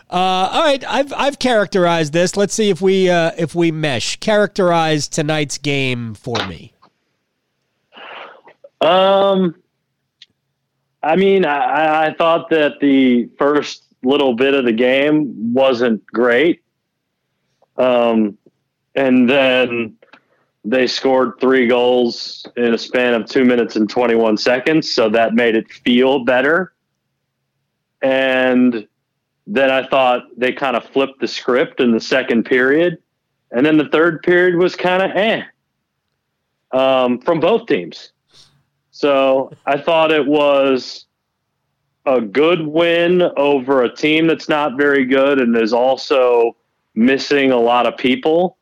Uh, 0.10 0.16
all 0.16 0.64
right, 0.64 0.84
I've 0.88 1.14
I've 1.14 1.38
characterized 1.38 2.14
this. 2.14 2.36
Let's 2.36 2.56
see 2.56 2.72
if 2.72 2.82
we 2.82 3.12
uh, 3.12 3.34
if 3.38 3.54
we 3.54 3.72
mesh. 3.72 4.16
Characterize 4.16 5.08
tonight's 5.08 5.60
game 5.60 6.16
for 6.16 6.38
me. 6.48 6.74
Um, 8.82 9.54
I 11.08 11.16
mean, 11.16 11.46
I, 11.46 12.08
I 12.08 12.14
thought 12.14 12.50
that 12.50 12.82
the 12.82 13.30
first 13.40 13.84
little 14.04 14.34
bit 14.34 14.54
of 14.54 14.66
the 14.66 14.74
game 14.74 15.54
wasn't 15.54 16.06
great. 16.08 16.64
Um, 17.78 18.38
and 18.94 19.30
then 19.30 19.96
they 20.66 20.86
scored 20.86 21.40
three 21.40 21.66
goals 21.66 22.46
in 22.58 22.74
a 22.74 22.78
span 22.78 23.14
of 23.14 23.26
two 23.26 23.46
minutes 23.46 23.78
and 23.78 23.90
21 23.90 24.36
seconds. 24.36 24.92
So 24.92 25.08
that 25.10 25.34
made 25.34 25.56
it 25.56 25.72
feel 25.72 26.26
better. 26.26 26.74
And 28.02 28.86
then 29.46 29.72
I 29.72 29.88
thought 29.88 30.24
they 30.36 30.52
kind 30.52 30.76
of 30.76 30.84
flipped 30.84 31.22
the 31.22 31.28
script 31.28 31.80
in 31.80 31.92
the 31.92 32.02
second 32.02 32.44
period. 32.44 32.98
And 33.52 33.66
then 33.66 33.78
the 33.78 33.88
third 33.88 34.24
period 34.24 34.58
was 34.58 34.76
kind 34.76 35.04
of 35.04 35.12
eh 35.16 35.44
um, 36.72 37.22
from 37.22 37.40
both 37.40 37.66
teams. 37.66 38.12
So 38.98 39.52
I 39.68 39.78
thought 39.80 40.12
it 40.12 40.26
was 40.26 41.06
a 42.08 42.20
good 42.20 42.66
win 42.66 43.22
over 43.38 43.84
a 43.84 43.96
team 43.96 44.26
that's 44.26 44.50
not 44.50 44.76
very 44.76 45.06
good 45.06 45.40
and 45.40 45.56
is 45.56 45.72
also 45.72 46.56
missing 46.96 47.52
a 47.52 47.60
lot 47.60 47.86
of 47.86 47.96
people. 47.96 48.58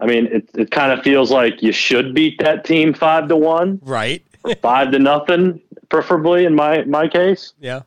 I 0.00 0.06
mean, 0.06 0.26
it, 0.26 0.50
it 0.54 0.72
kind 0.72 0.90
of 0.90 1.04
feels 1.04 1.30
like 1.30 1.62
you 1.62 1.70
should 1.70 2.12
beat 2.12 2.40
that 2.40 2.64
team 2.64 2.92
five 2.92 3.28
to 3.28 3.36
one, 3.36 3.78
right? 3.84 4.20
five 4.62 4.90
to 4.90 4.98
nothing, 4.98 5.60
preferably 5.90 6.44
in 6.44 6.56
my 6.56 6.82
my 6.82 7.06
case. 7.06 7.52
Yeah. 7.60 7.82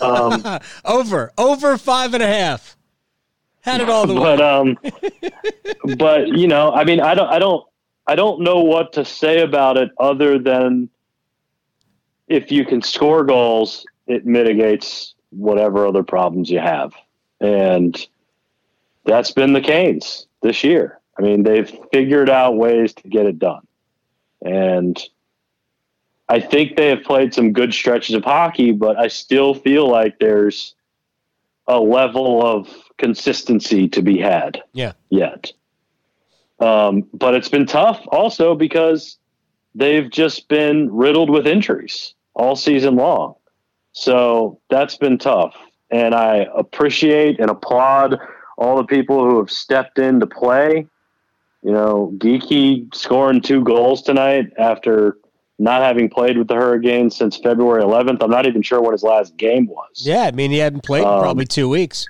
um, 0.00 0.60
over 0.84 1.32
over 1.36 1.76
five 1.78 2.14
and 2.14 2.22
a 2.22 2.28
half. 2.28 2.76
Had 3.62 3.80
it 3.80 3.88
all 3.88 4.06
the 4.06 4.14
but, 4.20 4.38
way. 4.38 4.44
um, 4.44 5.96
but 5.96 6.28
you 6.28 6.46
know, 6.46 6.70
I 6.70 6.84
mean, 6.84 7.00
I 7.00 7.16
don't, 7.16 7.28
I 7.28 7.40
don't, 7.40 7.66
I 8.06 8.14
don't 8.14 8.40
know 8.40 8.60
what 8.60 8.92
to 8.94 9.04
say 9.04 9.40
about 9.40 9.76
it 9.76 9.90
other 9.98 10.38
than 10.38 10.88
if 12.28 12.50
you 12.52 12.64
can 12.64 12.82
score 12.82 13.24
goals, 13.24 13.84
it 14.06 14.26
mitigates 14.26 15.14
whatever 15.30 15.86
other 15.86 16.02
problems 16.02 16.50
you 16.50 16.60
have. 16.60 16.92
And 17.40 17.96
that's 19.04 19.32
been 19.32 19.52
the 19.52 19.60
Canes 19.60 20.26
this 20.42 20.62
year. 20.64 21.00
I 21.18 21.22
mean, 21.22 21.42
they've 21.42 21.70
figured 21.92 22.30
out 22.30 22.56
ways 22.56 22.94
to 22.94 23.08
get 23.08 23.26
it 23.26 23.38
done. 23.38 23.66
And 24.44 25.00
I 26.28 26.40
think 26.40 26.76
they 26.76 26.88
have 26.88 27.04
played 27.04 27.32
some 27.32 27.52
good 27.52 27.72
stretches 27.72 28.14
of 28.14 28.24
hockey, 28.24 28.72
but 28.72 28.98
I 28.98 29.08
still 29.08 29.54
feel 29.54 29.88
like 29.88 30.18
there's 30.18 30.74
a 31.66 31.78
level 31.78 32.44
of 32.44 32.68
consistency 32.98 33.88
to 33.88 34.02
be 34.02 34.18
had. 34.18 34.62
Yeah. 34.72 34.92
Yet. 35.08 35.52
Um, 36.58 37.04
but 37.12 37.34
it's 37.34 37.48
been 37.48 37.66
tough 37.66 38.00
also 38.08 38.54
because 38.54 39.18
they've 39.74 40.10
just 40.10 40.48
been 40.48 40.90
riddled 40.90 41.30
with 41.30 41.46
injuries 41.46 42.14
all 42.34 42.56
season 42.56 42.96
long. 42.96 43.34
So 43.92 44.60
that's 44.70 44.96
been 44.96 45.18
tough. 45.18 45.54
And 45.90 46.14
I 46.14 46.46
appreciate 46.56 47.38
and 47.40 47.50
applaud 47.50 48.18
all 48.58 48.76
the 48.76 48.84
people 48.84 49.24
who 49.24 49.38
have 49.38 49.50
stepped 49.50 49.98
in 49.98 50.20
to 50.20 50.26
play. 50.26 50.86
You 51.62 51.72
know, 51.72 52.12
Geekie 52.18 52.94
scoring 52.94 53.40
two 53.40 53.62
goals 53.62 54.02
tonight 54.02 54.52
after 54.58 55.18
not 55.58 55.82
having 55.82 56.08
played 56.08 56.36
with 56.36 56.48
the 56.48 56.54
Hurricanes 56.54 57.16
since 57.16 57.36
February 57.36 57.82
11th. 57.82 58.22
I'm 58.22 58.30
not 58.30 58.46
even 58.46 58.62
sure 58.62 58.80
what 58.80 58.92
his 58.92 59.02
last 59.02 59.36
game 59.36 59.66
was. 59.66 59.88
Yeah, 60.06 60.22
I 60.22 60.30
mean, 60.32 60.50
he 60.50 60.58
hadn't 60.58 60.84
played 60.84 61.04
um, 61.04 61.14
in 61.14 61.20
probably 61.20 61.46
two 61.46 61.68
weeks. 61.68 62.06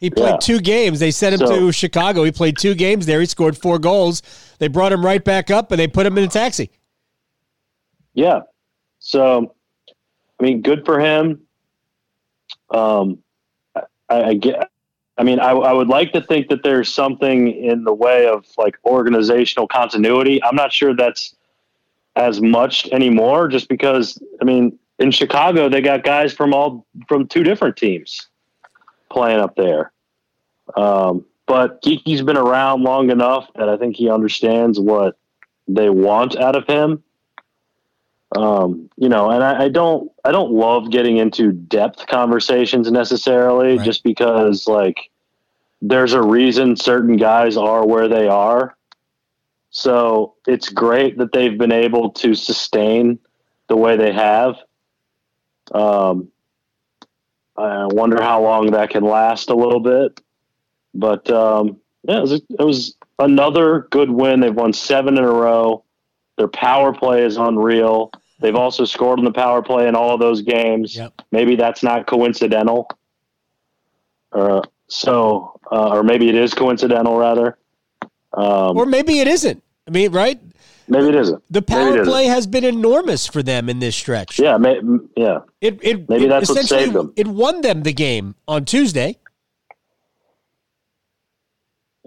He 0.00 0.10
played 0.10 0.32
yeah. 0.32 0.38
two 0.38 0.60
games. 0.60 1.00
They 1.00 1.10
sent 1.10 1.40
him 1.40 1.46
so, 1.46 1.60
to 1.60 1.72
Chicago. 1.72 2.22
He 2.22 2.32
played 2.32 2.56
two 2.58 2.74
games 2.74 3.06
there. 3.06 3.20
He 3.20 3.26
scored 3.26 3.56
four 3.56 3.78
goals. 3.78 4.22
They 4.58 4.68
brought 4.68 4.92
him 4.92 5.04
right 5.04 5.24
back 5.24 5.50
up 5.50 5.72
and 5.72 5.78
they 5.78 5.88
put 5.88 6.06
him 6.06 6.16
in 6.18 6.24
a 6.24 6.28
taxi. 6.28 6.70
Yeah. 8.14 8.42
So, 9.00 9.54
I 10.38 10.42
mean, 10.42 10.62
good 10.62 10.84
for 10.84 11.00
him. 11.00 11.40
Um, 12.70 13.18
I, 14.08 14.22
I 14.22 14.34
get. 14.34 14.70
I 15.16 15.24
mean, 15.24 15.40
I, 15.40 15.50
I 15.50 15.72
would 15.72 15.88
like 15.88 16.12
to 16.12 16.20
think 16.20 16.48
that 16.48 16.62
there's 16.62 16.88
something 16.88 17.48
in 17.48 17.82
the 17.82 17.92
way 17.92 18.28
of 18.28 18.46
like 18.56 18.76
organizational 18.84 19.66
continuity. 19.66 20.42
I'm 20.44 20.54
not 20.54 20.72
sure 20.72 20.94
that's 20.94 21.34
as 22.14 22.40
much 22.40 22.88
anymore, 22.90 23.48
just 23.48 23.68
because 23.68 24.22
I 24.40 24.44
mean, 24.44 24.78
in 25.00 25.10
Chicago 25.10 25.68
they 25.68 25.80
got 25.80 26.04
guys 26.04 26.32
from 26.32 26.54
all 26.54 26.86
from 27.08 27.26
two 27.26 27.42
different 27.42 27.76
teams 27.76 28.27
playing 29.10 29.40
up 29.40 29.56
there. 29.56 29.92
Um, 30.76 31.24
but 31.46 31.82
Geekie's 31.82 32.22
been 32.22 32.36
around 32.36 32.82
long 32.82 33.10
enough 33.10 33.48
that 33.56 33.68
I 33.68 33.76
think 33.76 33.96
he 33.96 34.10
understands 34.10 34.78
what 34.78 35.16
they 35.66 35.90
want 35.90 36.36
out 36.36 36.56
of 36.56 36.66
him. 36.66 37.02
Um, 38.36 38.90
you 38.96 39.08
know, 39.08 39.30
and 39.30 39.42
I, 39.42 39.64
I, 39.64 39.68
don't 39.70 40.12
I 40.24 40.32
don't 40.32 40.52
love 40.52 40.90
getting 40.90 41.16
into 41.16 41.52
depth 41.52 42.06
conversations 42.06 42.90
necessarily, 42.90 43.78
right. 43.78 43.84
just 43.84 44.04
because 44.04 44.68
like 44.68 45.10
there's 45.80 46.12
a 46.12 46.22
reason 46.22 46.76
certain 46.76 47.16
guys 47.16 47.56
are 47.56 47.86
where 47.86 48.08
they 48.08 48.28
are. 48.28 48.76
So 49.70 50.34
it's 50.46 50.68
great 50.68 51.16
that 51.18 51.32
they've 51.32 51.56
been 51.56 51.72
able 51.72 52.10
to 52.12 52.34
sustain 52.34 53.18
the 53.68 53.76
way 53.76 53.96
they 53.96 54.12
have. 54.12 54.56
Um, 55.72 56.28
I 57.58 57.86
wonder 57.86 58.22
how 58.22 58.42
long 58.42 58.70
that 58.70 58.90
can 58.90 59.04
last 59.04 59.50
a 59.50 59.54
little 59.54 59.80
bit, 59.80 60.20
but 60.94 61.28
um, 61.30 61.78
yeah, 62.04 62.18
it 62.18 62.22
was, 62.22 62.32
it 62.32 62.64
was 62.64 62.96
another 63.18 63.88
good 63.90 64.10
win. 64.10 64.40
They've 64.40 64.54
won 64.54 64.72
seven 64.72 65.18
in 65.18 65.24
a 65.24 65.32
row. 65.32 65.84
Their 66.36 66.48
power 66.48 66.92
play 66.92 67.24
is 67.24 67.36
unreal. 67.36 68.12
They've 68.40 68.54
also 68.54 68.84
scored 68.84 69.18
on 69.18 69.24
the 69.24 69.32
power 69.32 69.62
play 69.62 69.88
in 69.88 69.96
all 69.96 70.14
of 70.14 70.20
those 70.20 70.42
games. 70.42 70.94
Yep. 70.94 71.22
Maybe 71.32 71.56
that's 71.56 71.82
not 71.82 72.06
coincidental. 72.06 72.88
Uh, 74.32 74.62
so, 74.86 75.58
uh, 75.72 75.88
or 75.88 76.04
maybe 76.04 76.28
it 76.28 76.36
is 76.36 76.54
coincidental 76.54 77.18
rather. 77.18 77.58
Um, 78.32 78.76
or 78.76 78.86
maybe 78.86 79.18
it 79.18 79.26
isn't. 79.26 79.62
I 79.86 79.90
mean, 79.90 80.12
right? 80.12 80.40
Maybe 80.88 81.08
it 81.08 81.14
isn't. 81.14 81.42
The 81.50 81.62
power 81.62 81.88
it 81.88 82.00
isn't. 82.00 82.06
play 82.12 82.24
has 82.26 82.46
been 82.46 82.64
enormous 82.64 83.26
for 83.26 83.42
them 83.42 83.68
in 83.68 83.78
this 83.78 83.94
stretch. 83.96 84.38
Yeah, 84.38 84.56
may, 84.58 84.80
yeah. 85.16 85.40
It, 85.60 85.78
it, 85.82 86.08
Maybe 86.08 86.24
it 86.26 86.28
that's 86.28 86.48
what 86.48 86.58
essentially 86.58 86.80
saved 86.84 86.94
them. 86.94 87.12
it 87.16 87.26
won 87.26 87.60
them 87.60 87.82
the 87.82 87.92
game 87.92 88.34
on 88.46 88.64
Tuesday. 88.64 89.18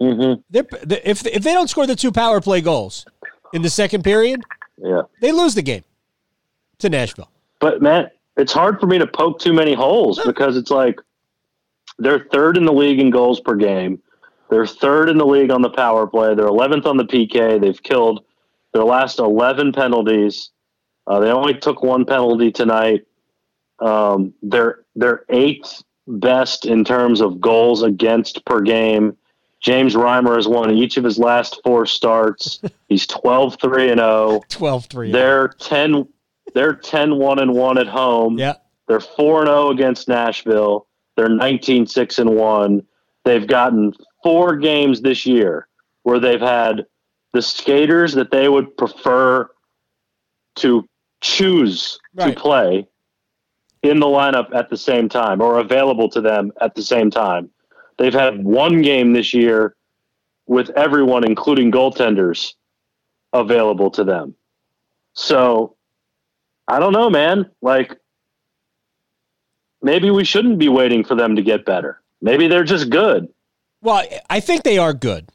Mm-hmm. 0.00 0.40
They're, 0.50 0.64
if 1.04 1.24
if 1.26 1.42
they 1.42 1.52
don't 1.52 1.68
score 1.70 1.86
the 1.86 1.94
two 1.96 2.10
power 2.12 2.40
play 2.40 2.60
goals 2.60 3.04
in 3.52 3.62
the 3.62 3.70
second 3.70 4.02
period, 4.02 4.40
Yeah. 4.78 5.02
they 5.20 5.30
lose 5.32 5.54
the 5.54 5.62
game 5.62 5.84
to 6.78 6.88
Nashville. 6.88 7.30
But 7.60 7.80
man, 7.82 8.10
it's 8.36 8.52
hard 8.52 8.80
for 8.80 8.86
me 8.86 8.98
to 8.98 9.06
poke 9.06 9.38
too 9.38 9.52
many 9.52 9.74
holes 9.74 10.20
because 10.24 10.56
it's 10.56 10.70
like 10.70 10.98
they're 11.98 12.26
third 12.32 12.56
in 12.56 12.64
the 12.64 12.72
league 12.72 12.98
in 12.98 13.10
goals 13.10 13.40
per 13.40 13.54
game. 13.54 14.00
They're 14.50 14.66
third 14.66 15.08
in 15.08 15.18
the 15.18 15.26
league 15.26 15.50
on 15.50 15.62
the 15.62 15.70
power 15.70 16.06
play. 16.06 16.34
They're 16.34 16.48
11th 16.48 16.84
on 16.84 16.96
the 16.96 17.04
PK. 17.04 17.60
They've 17.60 17.80
killed 17.82 18.24
their 18.72 18.84
last 18.84 19.18
11 19.18 19.72
penalties. 19.72 20.50
Uh, 21.06 21.20
they 21.20 21.30
only 21.30 21.54
took 21.54 21.82
one 21.82 22.04
penalty 22.04 22.50
tonight. 22.50 23.06
Um, 23.80 24.32
they're 24.42 24.84
they're 24.94 25.24
eighth 25.28 25.82
best 26.06 26.66
in 26.66 26.84
terms 26.84 27.20
of 27.20 27.40
goals 27.40 27.82
against 27.82 28.44
per 28.44 28.60
game. 28.60 29.16
James 29.60 29.94
Reimer 29.94 30.36
has 30.36 30.48
won 30.48 30.72
each 30.72 30.96
of 30.96 31.04
his 31.04 31.18
last 31.18 31.60
four 31.64 31.86
starts. 31.86 32.60
He's 32.88 33.06
12 33.06 33.58
3 33.60 33.90
and 33.90 34.00
0. 34.00 34.40
12-3. 34.48 35.12
They're 35.12 35.48
10 35.48 36.06
they're 36.54 36.74
10 36.74 37.16
1 37.16 37.38
and 37.38 37.54
1 37.54 37.78
at 37.78 37.86
home. 37.86 38.38
Yeah. 38.38 38.54
They're 38.88 39.00
4 39.00 39.46
0 39.46 39.70
against 39.70 40.08
Nashville. 40.08 40.86
They're 41.16 41.28
19 41.28 41.86
6 41.86 42.18
and 42.18 42.36
1. 42.36 42.82
They've 43.24 43.46
gotten 43.46 43.92
four 44.22 44.56
games 44.56 45.00
this 45.00 45.26
year 45.26 45.68
where 46.02 46.18
they've 46.18 46.40
had 46.40 46.86
the 47.32 47.42
skaters 47.42 48.12
that 48.14 48.30
they 48.30 48.48
would 48.48 48.76
prefer 48.76 49.48
to 50.56 50.86
choose 51.20 51.98
Right. 52.14 52.34
to 52.34 52.40
play 52.40 52.88
in 53.82 54.00
the 54.00 54.06
lineup 54.06 54.54
at 54.54 54.68
the 54.70 54.76
same 54.76 55.08
time 55.08 55.40
or 55.40 55.58
available 55.58 56.08
to 56.10 56.20
them 56.20 56.52
at 56.60 56.74
the 56.74 56.82
same 56.82 57.10
time. 57.10 57.50
They've 57.96 58.12
had 58.12 58.44
one 58.44 58.82
game 58.82 59.12
this 59.12 59.32
year 59.32 59.74
with 60.46 60.70
everyone, 60.70 61.24
including 61.24 61.70
goaltenders, 61.72 62.54
available 63.32 63.90
to 63.92 64.04
them. 64.04 64.34
So 65.14 65.76
I 66.68 66.78
don't 66.78 66.92
know, 66.92 67.08
man. 67.10 67.50
Like 67.60 67.96
maybe 69.80 70.10
we 70.10 70.24
shouldn't 70.24 70.58
be 70.58 70.68
waiting 70.68 71.04
for 71.04 71.14
them 71.14 71.36
to 71.36 71.42
get 71.42 71.64
better. 71.64 72.00
Maybe 72.20 72.46
they're 72.48 72.64
just 72.64 72.90
good. 72.90 73.28
Well, 73.80 74.04
I 74.30 74.40
think 74.40 74.62
they 74.62 74.78
are 74.78 74.92
good. 74.94 75.30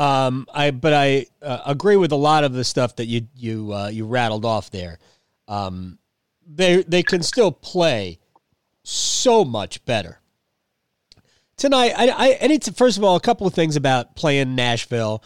Um, 0.00 0.46
I 0.54 0.70
but 0.70 0.94
I 0.94 1.26
uh, 1.42 1.60
agree 1.66 1.96
with 1.96 2.10
a 2.10 2.16
lot 2.16 2.42
of 2.42 2.54
the 2.54 2.64
stuff 2.64 2.96
that 2.96 3.04
you 3.04 3.28
you 3.36 3.74
uh, 3.74 3.88
you 3.88 4.06
rattled 4.06 4.46
off 4.46 4.70
there. 4.70 4.98
Um, 5.46 5.98
they 6.46 6.82
they 6.84 7.02
can 7.02 7.22
still 7.22 7.52
play 7.52 8.18
so 8.82 9.44
much 9.44 9.84
better. 9.84 10.18
Tonight, 11.58 11.92
I, 11.94 12.08
I 12.12 12.38
it's 12.40 12.70
first 12.70 12.96
of 12.96 13.04
all 13.04 13.16
a 13.16 13.20
couple 13.20 13.46
of 13.46 13.52
things 13.52 13.76
about 13.76 14.16
playing 14.16 14.54
Nashville. 14.54 15.22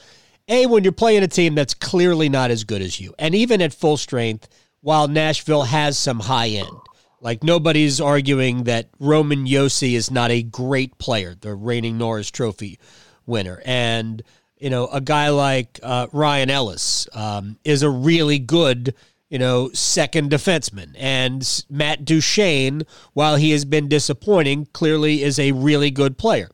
A, 0.49 0.67
when 0.67 0.83
you're 0.83 0.93
playing 0.93 1.23
a 1.23 1.29
team 1.29 1.55
that's 1.55 1.75
clearly 1.75 2.29
not 2.29 2.51
as 2.51 2.65
good 2.65 2.83
as 2.83 3.01
you, 3.01 3.15
and 3.17 3.33
even 3.33 3.63
at 3.63 3.73
full 3.73 3.97
strength, 3.97 4.49
while 4.81 5.07
Nashville 5.07 5.63
has 5.63 5.97
some 5.97 6.19
high 6.19 6.49
end, 6.49 6.77
like 7.21 7.45
nobody's 7.45 8.01
arguing 8.01 8.65
that 8.65 8.89
Roman 8.99 9.47
Josi 9.47 9.93
is 9.93 10.11
not 10.11 10.33
a 10.33 10.43
great 10.43 10.99
player, 10.99 11.37
the 11.41 11.55
reigning 11.55 11.97
Norris 11.97 12.33
Trophy 12.33 12.81
winner, 13.25 13.63
and 13.65 14.21
you 14.65 14.71
know 14.71 14.87
a 14.87 15.01
guy 15.03 15.29
like 15.29 15.79
uh, 15.83 16.07
Ryan 16.11 16.49
Ellis 16.49 17.07
um, 17.13 17.59
is 17.65 17.83
a 17.83 17.91
really 17.91 18.39
good 18.39 18.95
you 19.29 19.39
know 19.39 19.69
second 19.75 20.31
defenseman, 20.31 20.95
and 20.99 21.65
Matt 21.69 22.07
Duchene, 22.07 22.85
while 23.13 23.37
he 23.37 23.51
has 23.51 23.67
been 23.67 23.89
disappointing, 23.89 24.67
clearly 24.73 25.23
is 25.23 25.39
a 25.39 25.53
really 25.53 25.91
good 25.91 26.17
player. 26.17 26.49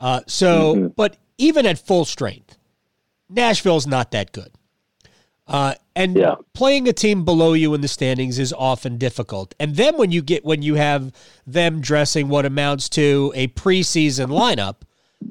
Uh, 0.00 0.22
so, 0.26 0.94
but 0.96 1.18
even 1.36 1.66
at 1.66 1.78
full 1.78 2.06
strength, 2.06 2.56
Nashville's 3.28 3.86
not 3.86 4.12
that 4.12 4.32
good. 4.32 4.50
Uh, 5.46 5.74
and 5.94 6.16
Yeah. 6.16 6.36
playing 6.54 6.88
a 6.88 6.92
team 6.94 7.26
below 7.26 7.52
you 7.52 7.74
in 7.74 7.82
the 7.82 7.88
standings 7.88 8.38
is 8.38 8.54
often 8.56 8.96
difficult. 8.96 9.54
And 9.60 9.76
then 9.76 9.98
when 9.98 10.10
you 10.10 10.22
get 10.22 10.42
when 10.42 10.62
you 10.62 10.76
have 10.76 11.12
them 11.46 11.82
dressing 11.82 12.28
what 12.28 12.46
amounts 12.46 12.88
to 12.90 13.30
a 13.36 13.48
preseason 13.48 14.28
lineup, 14.28 14.76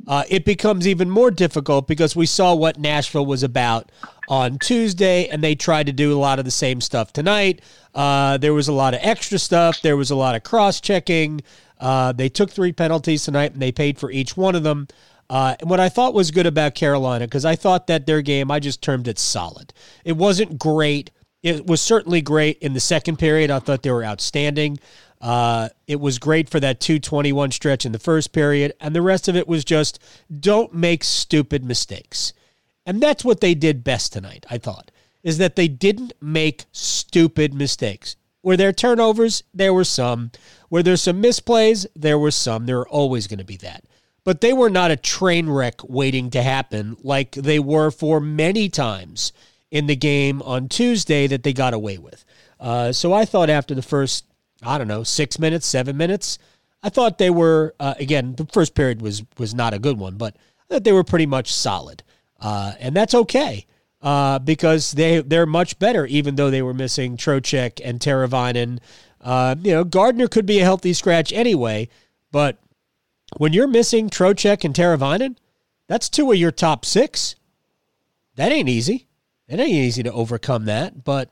uh, 0.07 0.23
it 0.29 0.45
becomes 0.45 0.87
even 0.87 1.09
more 1.09 1.31
difficult 1.31 1.87
because 1.87 2.15
we 2.15 2.25
saw 2.25 2.55
what 2.55 2.79
Nashville 2.79 3.25
was 3.25 3.43
about 3.43 3.91
on 4.27 4.59
Tuesday, 4.59 5.27
and 5.27 5.43
they 5.43 5.55
tried 5.55 5.87
to 5.87 5.91
do 5.91 6.13
a 6.13 6.19
lot 6.19 6.39
of 6.39 6.45
the 6.45 6.51
same 6.51 6.81
stuff 6.81 7.13
tonight. 7.13 7.61
Uh, 7.93 8.37
there 8.37 8.53
was 8.53 8.67
a 8.67 8.73
lot 8.73 8.93
of 8.93 8.99
extra 9.03 9.39
stuff. 9.39 9.81
There 9.81 9.97
was 9.97 10.11
a 10.11 10.15
lot 10.15 10.35
of 10.35 10.43
cross 10.43 10.79
checking. 10.79 11.41
Uh, 11.79 12.11
they 12.11 12.29
took 12.29 12.51
three 12.51 12.71
penalties 12.71 13.23
tonight, 13.23 13.53
and 13.53 13.61
they 13.61 13.71
paid 13.71 13.97
for 13.97 14.11
each 14.11 14.37
one 14.37 14.55
of 14.55 14.63
them. 14.63 14.87
Uh, 15.29 15.55
and 15.59 15.69
what 15.69 15.79
I 15.79 15.89
thought 15.89 16.13
was 16.13 16.31
good 16.31 16.47
about 16.47 16.73
Carolina, 16.73 17.25
because 17.25 17.45
I 17.45 17.55
thought 17.55 17.87
that 17.87 18.05
their 18.05 18.21
game, 18.21 18.49
I 18.49 18.59
just 18.59 18.81
termed 18.81 19.07
it 19.07 19.19
solid. 19.19 19.73
It 20.03 20.17
wasn't 20.17 20.57
great. 20.57 21.11
It 21.43 21.67
was 21.67 21.81
certainly 21.81 22.21
great 22.21 22.57
in 22.59 22.73
the 22.73 22.79
second 22.79 23.17
period. 23.17 23.51
I 23.51 23.59
thought 23.59 23.83
they 23.83 23.91
were 23.91 24.03
outstanding. 24.03 24.79
Uh, 25.21 25.69
it 25.87 25.99
was 25.99 26.17
great 26.17 26.49
for 26.49 26.59
that 26.59 26.79
221 26.79 27.51
stretch 27.51 27.85
in 27.85 27.91
the 27.91 27.99
first 27.99 28.31
period. 28.31 28.73
And 28.79 28.95
the 28.95 29.01
rest 29.01 29.27
of 29.27 29.35
it 29.35 29.47
was 29.47 29.65
just 29.65 29.99
don't 30.39 30.73
make 30.73 31.03
stupid 31.03 31.63
mistakes. 31.63 32.33
And 32.85 33.01
that's 33.01 33.25
what 33.25 33.41
they 33.41 33.53
did 33.53 33.83
best 33.83 34.13
tonight, 34.13 34.45
I 34.49 34.57
thought, 34.57 34.91
is 35.21 35.37
that 35.37 35.55
they 35.55 35.67
didn't 35.67 36.13
make 36.21 36.65
stupid 36.71 37.53
mistakes. 37.53 38.15
Were 38.41 38.57
there 38.57 38.71
turnovers? 38.71 39.43
There 39.53 39.73
were 39.73 39.83
some. 39.83 40.31
Were 40.69 40.81
there 40.81 40.97
some 40.97 41.21
misplays? 41.21 41.85
There 41.95 42.17
were 42.17 42.31
some. 42.31 42.65
There 42.65 42.79
are 42.79 42.87
always 42.87 43.27
going 43.27 43.39
to 43.39 43.45
be 43.45 43.57
that. 43.57 43.83
But 44.23 44.41
they 44.41 44.53
were 44.53 44.69
not 44.69 44.91
a 44.91 44.95
train 44.95 45.49
wreck 45.49 45.81
waiting 45.83 46.29
to 46.31 46.41
happen 46.41 46.97
like 47.03 47.31
they 47.31 47.59
were 47.59 47.91
for 47.91 48.19
many 48.19 48.69
times 48.69 49.33
in 49.71 49.87
the 49.87 49.95
game 49.95 50.41
on 50.43 50.69
Tuesday 50.69 51.27
that 51.27 51.43
they 51.43 51.53
got 51.53 51.73
away 51.73 51.97
with. 51.97 52.25
Uh, 52.59 52.91
so 52.91 53.13
I 53.13 53.25
thought 53.25 53.49
after 53.49 53.75
the 53.75 53.81
first, 53.81 54.25
I 54.63 54.77
don't 54.77 54.87
know, 54.87 55.03
six 55.03 55.39
minutes, 55.39 55.65
seven 55.65 55.95
minutes, 55.97 56.37
I 56.81 56.89
thought 56.89 57.17
they 57.17 57.29
were 57.29 57.75
uh, 57.79 57.95
again. 57.99 58.35
The 58.35 58.45
first 58.45 58.73
period 58.73 59.01
was 59.01 59.23
was 59.37 59.53
not 59.53 59.73
a 59.73 59.79
good 59.79 59.97
one, 59.97 60.15
but 60.15 60.35
I 60.37 60.73
thought 60.73 60.83
they 60.83 60.93
were 60.93 61.03
pretty 61.03 61.25
much 61.25 61.53
solid, 61.53 62.03
uh, 62.39 62.73
and 62.79 62.95
that's 62.95 63.13
okay 63.13 63.65
uh, 64.01 64.39
because 64.39 64.93
they 64.93 65.21
they're 65.21 65.45
much 65.45 65.77
better, 65.79 66.05
even 66.05 66.35
though 66.35 66.49
they 66.49 66.61
were 66.61 66.73
missing 66.73 67.17
Trocheck 67.17 67.81
and 67.83 67.99
Teravainen. 67.99 68.79
Uh, 69.21 69.55
you 69.61 69.73
know, 69.73 69.83
Gardner 69.83 70.29
could 70.29 70.45
be 70.45 70.59
a 70.59 70.63
healthy 70.63 70.93
scratch 70.93 71.33
anyway, 71.33 71.89
but 72.31 72.57
when 73.37 73.51
you're 73.51 73.67
missing 73.67 74.09
Trocheck 74.09 74.63
and 74.63 74.73
Teravainen, 74.73 75.35
that's 75.87 76.07
two 76.07 76.31
of 76.31 76.37
your 76.37 76.51
top 76.51 76.85
six. 76.85 77.35
That 78.35 78.53
ain't 78.53 78.69
easy. 78.69 79.07
It 79.49 79.59
ain't 79.59 79.69
easy 79.69 80.03
to 80.03 80.13
overcome 80.13 80.65
that, 80.65 81.03
but 81.03 81.29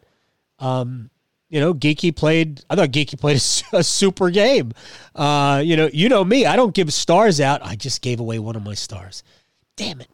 um, 0.60 1.10
you 1.50 1.60
know, 1.60 1.74
Geekie 1.74 2.16
played. 2.16 2.64
I 2.70 2.76
thought 2.76 2.90
Geekie 2.90 3.20
played 3.20 3.38
a, 3.74 3.78
a 3.78 3.84
super 3.84 4.30
game. 4.30 4.74
Uh, 5.16 5.62
you 5.64 5.78
know, 5.78 5.90
you 5.92 6.10
know 6.10 6.24
me. 6.24 6.46
I 6.46 6.56
don't 6.56 6.74
give 6.74 6.92
stars 6.92 7.40
out. 7.40 7.62
I 7.64 7.76
just 7.76 8.02
gave 8.02 8.20
away 8.20 8.40
one 8.40 8.56
of 8.56 8.64
my 8.64 8.74
stars. 8.74 9.24
Damn 9.76 10.02
it. 10.02 10.10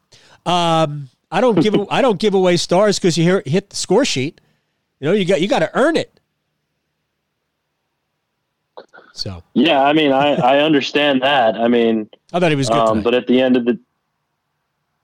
Um, 0.46 1.10
I 1.32 1.42
don't 1.42 1.60
give. 1.62 1.76
I 1.90 2.02
don't 2.02 2.20
give 2.20 2.34
away 2.34 2.58
stars 2.58 3.00
because 3.00 3.18
you 3.18 3.24
hear, 3.24 3.44
hit 3.46 3.70
the 3.70 3.76
score 3.76 4.06
sheet. 4.06 4.42
You 5.00 5.08
know, 5.08 5.14
you 5.14 5.26
got 5.26 5.42
you 5.42 5.48
got 5.48 5.60
to 5.60 5.72
earn 5.74 5.98
it. 5.98 6.20
So 9.14 9.44
Yeah, 9.54 9.84
I 9.84 9.94
mean, 9.94 10.12
I, 10.12 10.34
I 10.34 10.60
understand 10.60 11.22
that. 11.22 11.56
I 11.56 11.68
mean, 11.68 12.10
I 12.32 12.40
thought 12.40 12.50
he 12.50 12.56
was 12.56 12.70
good. 12.70 12.78
um, 12.78 13.04
but 13.04 13.14
at 13.14 13.28
the 13.28 13.42
end 13.42 13.58
of 13.58 13.66
the 13.66 13.80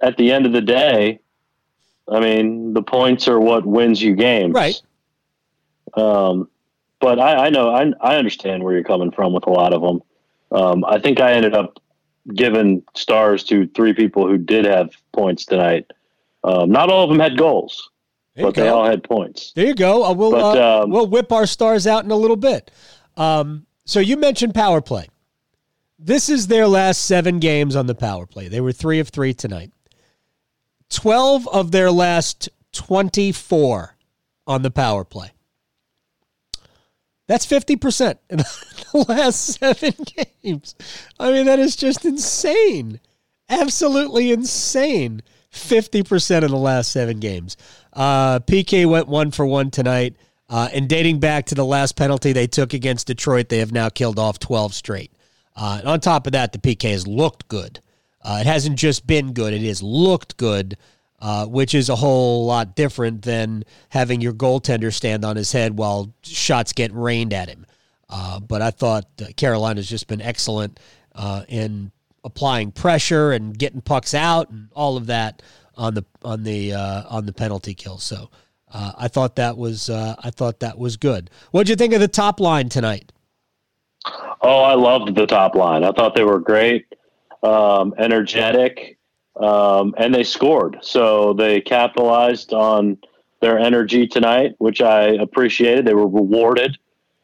at 0.01 0.17
the 0.17 0.31
end 0.31 0.45
of 0.45 0.53
the 0.53 0.61
day, 0.61 1.19
I 2.07 2.19
mean, 2.19 2.73
the 2.73 2.81
points 2.81 3.27
are 3.27 3.39
what 3.39 3.65
wins 3.65 4.01
you 4.01 4.15
games. 4.15 4.53
right. 4.53 4.81
Um, 5.95 6.49
but 6.99 7.19
I, 7.19 7.47
I 7.47 7.49
know 7.49 7.69
I, 7.69 7.91
I 8.01 8.17
understand 8.17 8.63
where 8.63 8.73
you're 8.73 8.83
coming 8.83 9.11
from 9.11 9.33
with 9.33 9.47
a 9.47 9.51
lot 9.51 9.73
of 9.73 9.81
them. 9.81 10.01
Um, 10.51 10.85
I 10.85 10.99
think 10.99 11.19
I 11.19 11.33
ended 11.33 11.53
up 11.53 11.79
giving 12.33 12.83
stars 12.95 13.43
to 13.45 13.67
three 13.67 13.93
people 13.93 14.27
who 14.27 14.37
did 14.37 14.65
have 14.65 14.91
points 15.13 15.45
tonight. 15.45 15.89
Um, 16.43 16.71
not 16.71 16.89
all 16.89 17.03
of 17.03 17.09
them 17.09 17.19
had 17.19 17.37
goals, 17.37 17.89
but 18.35 18.55
they 18.55 18.67
all 18.67 18.85
had 18.85 19.03
points. 19.03 19.51
There 19.55 19.65
you 19.65 19.75
go. 19.75 20.03
Uh, 20.05 20.13
we'll 20.13 20.31
But, 20.31 20.57
uh, 20.57 20.83
um, 20.83 20.91
we'll 20.91 21.07
whip 21.07 21.31
our 21.31 21.45
stars 21.45 21.87
out 21.87 22.03
in 22.03 22.11
a 22.11 22.15
little 22.15 22.37
bit. 22.37 22.71
Um, 23.17 23.65
so 23.85 23.99
you 23.99 24.17
mentioned 24.17 24.53
power 24.53 24.81
play. 24.81 25.07
This 25.97 26.29
is 26.29 26.47
their 26.47 26.67
last 26.67 27.05
seven 27.05 27.39
games 27.39 27.75
on 27.75 27.87
the 27.87 27.95
power 27.95 28.25
play. 28.25 28.47
They 28.47 28.61
were 28.61 28.71
three 28.71 28.99
of 28.99 29.09
three 29.09 29.33
tonight. 29.33 29.71
Twelve 30.89 31.47
of 31.49 31.71
their 31.71 31.91
last 31.91 32.49
twenty-four 32.71 33.97
on 34.47 34.61
the 34.61 34.71
power 34.71 35.03
play. 35.03 35.31
That's 37.29 37.45
fifty 37.45 37.75
percent 37.75 38.19
in 38.27 38.37
the 38.91 39.05
last 39.07 39.59
seven 39.59 39.93
games. 40.43 40.73
I 41.19 41.31
mean, 41.31 41.45
that 41.45 41.59
is 41.59 41.75
just 41.75 42.03
insane. 42.03 42.99
Absolutely 43.47 44.31
insane. 44.31 45.21
50% 45.51 46.43
in 46.43 46.51
the 46.51 46.57
last 46.57 46.91
seven 46.91 47.19
games. 47.19 47.57
Uh, 47.93 48.39
PK 48.39 48.85
went 48.85 49.07
one 49.07 49.31
for 49.31 49.45
one 49.45 49.71
tonight. 49.71 50.15
Uh, 50.47 50.69
and 50.73 50.89
dating 50.89 51.19
back 51.19 51.45
to 51.47 51.55
the 51.55 51.65
last 51.65 51.95
penalty 51.95 52.33
they 52.33 52.47
took 52.47 52.73
against 52.73 53.07
Detroit, 53.07 53.49
they 53.49 53.59
have 53.59 53.71
now 53.71 53.89
killed 53.89 54.17
off 54.17 54.39
12 54.39 54.73
straight. 54.73 55.11
Uh, 55.55 55.77
and 55.79 55.87
on 55.87 55.99
top 55.99 56.25
of 56.25 56.33
that, 56.33 56.51
the 56.51 56.59
PK 56.59 56.89
has 56.91 57.05
looked 57.07 57.47
good. 57.47 57.79
Uh, 58.23 58.39
it 58.41 58.47
hasn't 58.47 58.77
just 58.77 59.05
been 59.05 59.33
good, 59.33 59.53
it 59.53 59.61
has 59.61 59.83
looked 59.83 60.37
good, 60.37 60.77
uh, 61.21 61.45
which 61.45 61.75
is 61.75 61.89
a 61.89 61.95
whole 61.95 62.45
lot 62.45 62.75
different 62.75 63.23
than 63.23 63.63
having 63.89 64.21
your 64.21 64.33
goaltender 64.33 64.93
stand 64.93 65.25
on 65.25 65.35
his 65.35 65.51
head 65.51 65.77
while 65.77 66.13
shots 66.23 66.73
get 66.73 66.93
rained 66.93 67.33
at 67.33 67.49
him. 67.49 67.65
Uh, 68.09 68.39
but 68.39 68.61
I 68.61 68.71
thought 68.71 69.05
Carolina's 69.35 69.87
just 69.87 70.07
been 70.07 70.21
excellent 70.21 70.79
uh, 71.15 71.43
in 71.47 71.91
applying 72.23 72.71
pressure 72.71 73.31
and 73.31 73.57
getting 73.57 73.81
pucks 73.81 74.13
out 74.13 74.49
and 74.49 74.69
all 74.73 74.97
of 74.97 75.07
that 75.07 75.41
on 75.77 75.93
the 75.93 76.05
on 76.23 76.43
the 76.43 76.73
uh, 76.73 77.03
on 77.09 77.25
the 77.25 77.33
penalty 77.33 77.73
kill. 77.73 77.97
So 77.97 78.29
uh, 78.73 78.93
I 78.97 79.07
thought 79.07 79.35
that 79.37 79.57
was 79.57 79.89
uh, 79.89 80.15
I 80.23 80.29
thought 80.29 80.59
that 80.59 80.77
was 80.77 80.97
good. 80.97 81.29
What'd 81.51 81.69
you 81.69 81.75
think 81.75 81.93
of 81.93 82.01
the 82.01 82.07
top 82.07 82.39
line 82.39 82.69
tonight? 82.69 83.11
Oh, 84.41 84.61
I 84.61 84.75
loved 84.75 85.15
the 85.15 85.25
top 85.25 85.55
line. 85.55 85.83
I 85.83 85.91
thought 85.91 86.15
they 86.15 86.23
were 86.23 86.39
great, 86.39 86.85
um, 87.43 87.93
energetic, 87.97 88.97
um, 89.39 89.95
and 89.97 90.13
they 90.13 90.23
scored. 90.23 90.77
So 90.81 91.33
they 91.33 91.61
capitalized 91.61 92.53
on 92.53 92.97
their 93.41 93.57
energy 93.57 94.05
tonight, 94.05 94.55
which 94.57 94.81
I 94.81 95.03
appreciated. 95.03 95.85
They 95.85 95.93
were 95.93 96.07
rewarded 96.07 96.77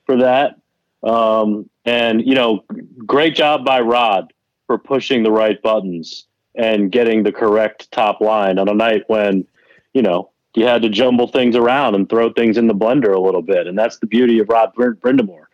for 0.05 0.17
that. 0.17 0.55
Um, 1.03 1.69
and, 1.83 2.25
you 2.25 2.33
know, 2.33 2.63
great 3.05 3.35
job 3.35 3.65
by 3.65 3.81
Rod 3.81 4.33
for 4.65 4.77
pushing 4.77 5.23
the 5.23 5.31
right 5.31 5.61
buttons 5.61 6.25
and 6.55 6.91
getting 6.91 7.21
the 7.21 7.31
correct 7.31 7.91
top 7.91 8.21
line 8.21 8.57
on 8.57 8.69
a 8.69 8.73
night 8.73 9.03
when, 9.07 9.45
you 9.93 10.01
know, 10.01 10.31
you 10.55 10.65
had 10.65 10.81
to 10.83 10.89
jumble 10.89 11.27
things 11.27 11.55
around 11.55 11.95
and 11.95 12.09
throw 12.09 12.31
things 12.31 12.57
in 12.57 12.67
the 12.67 12.73
blender 12.73 13.13
a 13.13 13.19
little 13.19 13.41
bit. 13.41 13.67
And 13.67 13.77
that's 13.77 13.99
the 13.99 14.07
beauty 14.07 14.39
of 14.39 14.47
Rod 14.47 14.73
Brind- 14.73 15.01
Brind'Amour. 15.01 15.45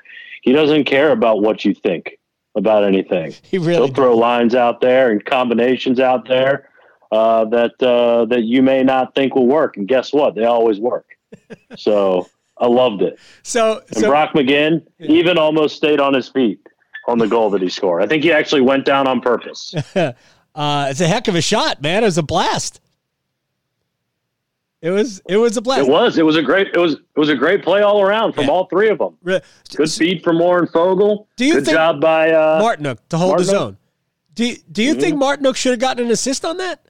He 0.43 0.51
doesn't 0.51 0.85
care 0.85 1.11
about 1.11 1.41
what 1.41 1.65
you 1.65 1.73
think 1.73 2.19
about 2.55 2.83
anything. 2.83 3.33
He 3.43 3.57
really 3.57 3.75
He'll 3.75 3.87
throw 3.93 4.15
lines 4.15 4.55
out 4.55 4.81
there 4.81 5.11
and 5.11 5.23
combinations 5.23 5.99
out 5.99 6.27
there 6.27 6.69
uh, 7.11 7.45
that 7.45 7.81
uh, 7.83 8.25
that 8.25 8.43
you 8.43 8.61
may 8.61 8.83
not 8.83 9.13
think 9.15 9.35
will 9.35 9.47
work. 9.47 9.77
And 9.77 9.87
guess 9.87 10.13
what? 10.13 10.35
They 10.35 10.45
always 10.45 10.79
work. 10.79 11.05
so 11.75 12.29
I 12.57 12.67
loved 12.67 13.01
it. 13.01 13.19
So, 13.43 13.81
And 13.87 13.97
so 13.97 14.09
Brock 14.09 14.33
McGinn 14.33 14.85
even 14.99 15.37
almost 15.37 15.75
stayed 15.75 15.99
on 15.99 16.13
his 16.13 16.29
feet 16.29 16.59
on 17.07 17.17
the 17.17 17.27
goal 17.27 17.49
that 17.49 17.61
he 17.61 17.69
scored. 17.69 18.03
I 18.03 18.07
think 18.07 18.23
he 18.23 18.31
actually 18.31 18.61
went 18.61 18.85
down 18.85 19.07
on 19.07 19.19
purpose. 19.21 19.73
uh, 19.95 20.13
it's 20.89 21.01
a 21.01 21.07
heck 21.07 21.27
of 21.27 21.35
a 21.35 21.41
shot, 21.41 21.81
man. 21.81 22.03
It 22.03 22.07
was 22.07 22.17
a 22.17 22.23
blast. 22.23 22.79
It 24.81 24.89
was 24.89 25.21
it 25.29 25.37
was 25.37 25.57
a 25.57 25.61
blast. 25.61 25.87
It 25.87 25.91
was. 25.91 26.17
It 26.17 26.25
was 26.25 26.35
a 26.37 26.41
great. 26.41 26.69
It 26.73 26.77
was. 26.79 26.93
It 26.93 26.99
was 27.19 27.29
a 27.29 27.35
great 27.35 27.63
play 27.63 27.81
all 27.83 28.01
around 28.01 28.33
from 28.33 28.45
Yeah. 28.45 28.51
all 28.51 28.65
three 28.65 28.89
of 28.89 28.97
them. 28.97 29.15
Good 29.23 29.91
feed 29.91 30.23
from 30.23 30.39
Warren 30.39 30.67
Foegele. 30.67 31.27
Do 31.35 31.45
you 31.45 31.55
Good 31.55 31.65
think- 31.65 31.75
job 31.75 32.01
by 32.01 32.31
uh, 32.31 32.59
Martinook 32.61 32.97
to 33.09 33.17
hold 33.17 33.37
the 33.37 33.43
Martinook? 33.43 33.45
zone. 33.45 33.77
Do 34.33 34.45
you, 34.47 34.55
do 34.71 34.81
you 34.81 34.95
think 34.95 35.21
Martinook 35.21 35.55
should 35.55 35.71
have 35.71 35.79
gotten 35.79 36.05
an 36.05 36.11
assist 36.11 36.43
on 36.45 36.57
that? 36.57 36.83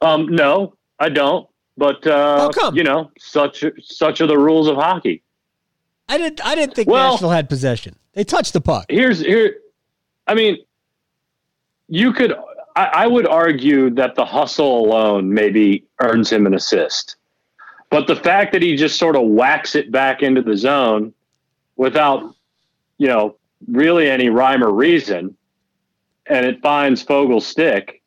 Um, 0.00 0.26
no, 0.28 0.74
I 0.98 1.08
don't. 1.08 1.46
But 1.76 2.06
uh, 2.06 2.40
How 2.40 2.50
come? 2.50 2.76
you 2.76 2.84
know, 2.84 3.10
such 3.18 3.64
such 3.82 4.20
are 4.20 4.26
the 4.26 4.38
rules 4.38 4.68
of 4.68 4.76
hockey. 4.76 5.22
I 6.08 6.18
didn't 6.18 6.44
I 6.44 6.54
didn't 6.54 6.74
think 6.74 6.88
Well- 6.88 7.12
Nashville 7.12 7.30
had 7.30 7.48
possession. 7.48 7.96
They 8.14 8.24
touched 8.24 8.52
the 8.52 8.60
puck. 8.60 8.86
Here's 8.88 9.20
here. 9.20 9.56
I 10.26 10.34
mean, 10.34 10.58
you 11.88 12.12
could. 12.12 12.34
I, 12.80 13.04
I 13.04 13.06
would 13.06 13.26
argue 13.26 13.90
that 13.90 14.14
the 14.14 14.24
hustle 14.24 14.86
alone 14.86 15.32
maybe 15.32 15.84
earns 16.00 16.32
him 16.32 16.46
an 16.46 16.54
assist, 16.54 17.16
but 17.90 18.06
the 18.06 18.16
fact 18.16 18.52
that 18.52 18.62
he 18.62 18.76
just 18.76 18.98
sort 18.98 19.16
of 19.16 19.22
whacks 19.26 19.74
it 19.74 19.90
back 19.90 20.22
into 20.22 20.40
the 20.42 20.56
zone 20.56 21.12
without, 21.76 22.34
you 22.98 23.06
know, 23.08 23.36
really 23.68 24.08
any 24.08 24.28
rhyme 24.30 24.62
or 24.64 24.70
reason, 24.72 25.36
and 26.26 26.46
it 26.46 26.62
finds 26.62 27.04
Foegele's 27.04 27.46
stick. 27.46 28.02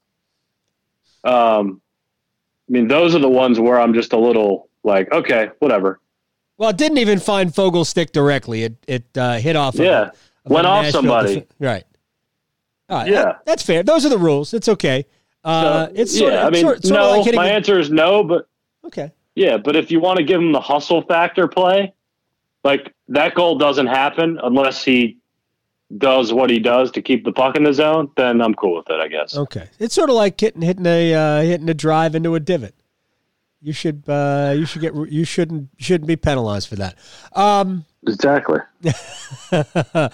Um, 1.23 1.81
I 2.67 2.71
mean, 2.71 2.87
those 2.87 3.13
are 3.15 3.19
the 3.19 3.29
ones 3.29 3.59
where 3.59 3.79
I'm 3.79 3.93
just 3.93 4.13
a 4.13 4.17
little 4.17 4.69
like, 4.83 5.11
okay, 5.11 5.49
whatever. 5.59 5.99
Well, 6.57 6.69
it 6.69 6.77
didn't 6.77 6.97
even 6.97 7.19
find 7.19 7.51
Foegele's 7.53 7.89
stick 7.89 8.11
directly. 8.11 8.63
It 8.63 8.75
it 8.87 9.05
uh, 9.17 9.37
hit 9.37 9.55
off. 9.55 9.75
Of 9.75 9.81
Yeah. 9.81 10.01
a- 10.01 10.11
of 10.45 10.51
Went 10.51 10.67
off 10.67 10.83
Nashville 10.83 11.01
somebody. 11.01 11.45
right. 11.59 11.83
Right. 12.93 13.07
Yeah. 13.11 13.23
that- 13.23 13.45
that's 13.45 13.63
fair. 13.63 13.83
Those 13.83 14.05
are 14.05 14.09
the 14.09 14.17
rules. 14.17 14.53
It's 14.53 14.69
okay. 14.69 15.05
Uh, 15.43 15.87
So, 15.87 15.91
it's 15.95 16.17
sort 16.17 16.31
yeah, 16.33 16.39
of, 16.41 16.47
I 16.47 16.49
mean, 16.51 16.61
sort, 16.61 16.83
sort 16.85 16.99
no. 16.99 17.09
like 17.19 17.35
my 17.35 17.47
the- 17.47 17.53
answer 17.53 17.79
is 17.79 17.89
no, 17.89 18.23
but 18.23 18.47
okay. 18.85 19.11
Yeah, 19.35 19.57
but 19.57 19.75
if 19.75 19.91
you 19.91 19.99
want 19.99 20.17
to 20.17 20.23
give 20.23 20.39
him 20.39 20.51
the 20.51 20.61
hustle 20.61 21.01
factor 21.01 21.47
play, 21.47 21.93
like 22.63 22.93
that 23.09 23.33
goal 23.35 23.57
doesn't 23.57 23.87
happen 23.87 24.39
unless 24.43 24.83
he 24.83 25.17
does 25.97 26.31
what 26.33 26.49
he 26.49 26.59
does 26.59 26.91
to 26.91 27.01
keep 27.01 27.23
the 27.25 27.31
puck 27.31 27.55
in 27.57 27.63
the 27.63 27.73
zone, 27.73 28.09
then 28.15 28.41
I'm 28.41 28.53
cool 28.55 28.75
with 28.77 28.89
it, 28.89 28.99
I 29.01 29.07
guess. 29.07 29.35
Okay. 29.37 29.67
It's 29.79 29.93
sort 29.93 30.09
of 30.09 30.15
like 30.15 30.39
hitting 30.39 30.61
hitting 30.61 30.85
a 30.85 31.13
uh, 31.13 31.41
hitting 31.41 31.67
a 31.69 31.73
drive 31.73 32.15
into 32.15 32.35
a 32.35 32.39
divot. 32.39 32.73
You 33.63 33.71
should 33.71 34.03
uh, 34.07 34.53
you 34.57 34.65
should 34.65 34.81
get 34.81 34.93
you 35.09 35.23
shouldn't 35.23 35.69
shouldn't 35.77 36.07
be 36.07 36.17
penalized 36.17 36.67
for 36.67 36.75
that. 36.75 36.95
Um, 37.31 37.85
Exactly. 38.05 38.59
uh, 39.51 40.09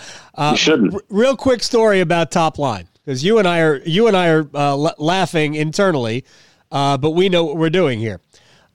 you 0.52 0.58
shouldn't. 0.58 0.94
r- 0.94 1.02
real 1.10 1.36
quick 1.36 1.64
story 1.64 2.00
about 2.02 2.30
top 2.30 2.60
line 2.60 2.88
because 3.04 3.24
you 3.24 3.40
and 3.40 3.48
I 3.48 3.62
are 3.62 3.78
you 3.78 4.08
and 4.08 4.16
I 4.16 4.28
are 4.28 4.48
uh, 4.54 4.76
la- 4.76 4.94
laughing 5.00 5.56
internally, 5.56 6.26
uh, 6.72 6.98
but 6.98 7.12
we 7.12 7.28
know 7.30 7.44
what 7.44 7.58
we're 7.58 7.72
doing 7.72 7.98
here. 8.00 8.22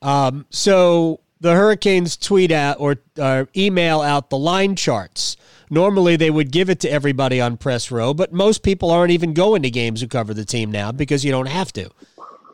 Um, 0.02 0.44
so 0.50 1.20
the 1.40 1.52
Hurricanes 1.54 2.16
tweet 2.16 2.50
out 2.50 2.78
or 2.80 2.96
uh, 3.18 3.44
email 3.56 4.00
out 4.00 4.30
the 4.30 4.38
line 4.38 4.74
charts. 4.74 5.36
Normally 5.70 6.16
they 6.16 6.30
would 6.30 6.50
give 6.50 6.68
it 6.68 6.80
to 6.80 6.90
everybody 6.90 7.40
on 7.40 7.56
press 7.56 7.90
row, 7.90 8.12
but 8.12 8.32
most 8.32 8.62
people 8.62 8.90
aren't 8.90 9.12
even 9.12 9.34
going 9.34 9.62
to 9.62 9.70
games 9.70 10.00
who 10.00 10.08
cover 10.08 10.34
the 10.34 10.44
team 10.44 10.70
now 10.70 10.90
because 10.92 11.24
you 11.24 11.30
don't 11.30 11.46
have 11.46 11.72
to. 11.74 11.90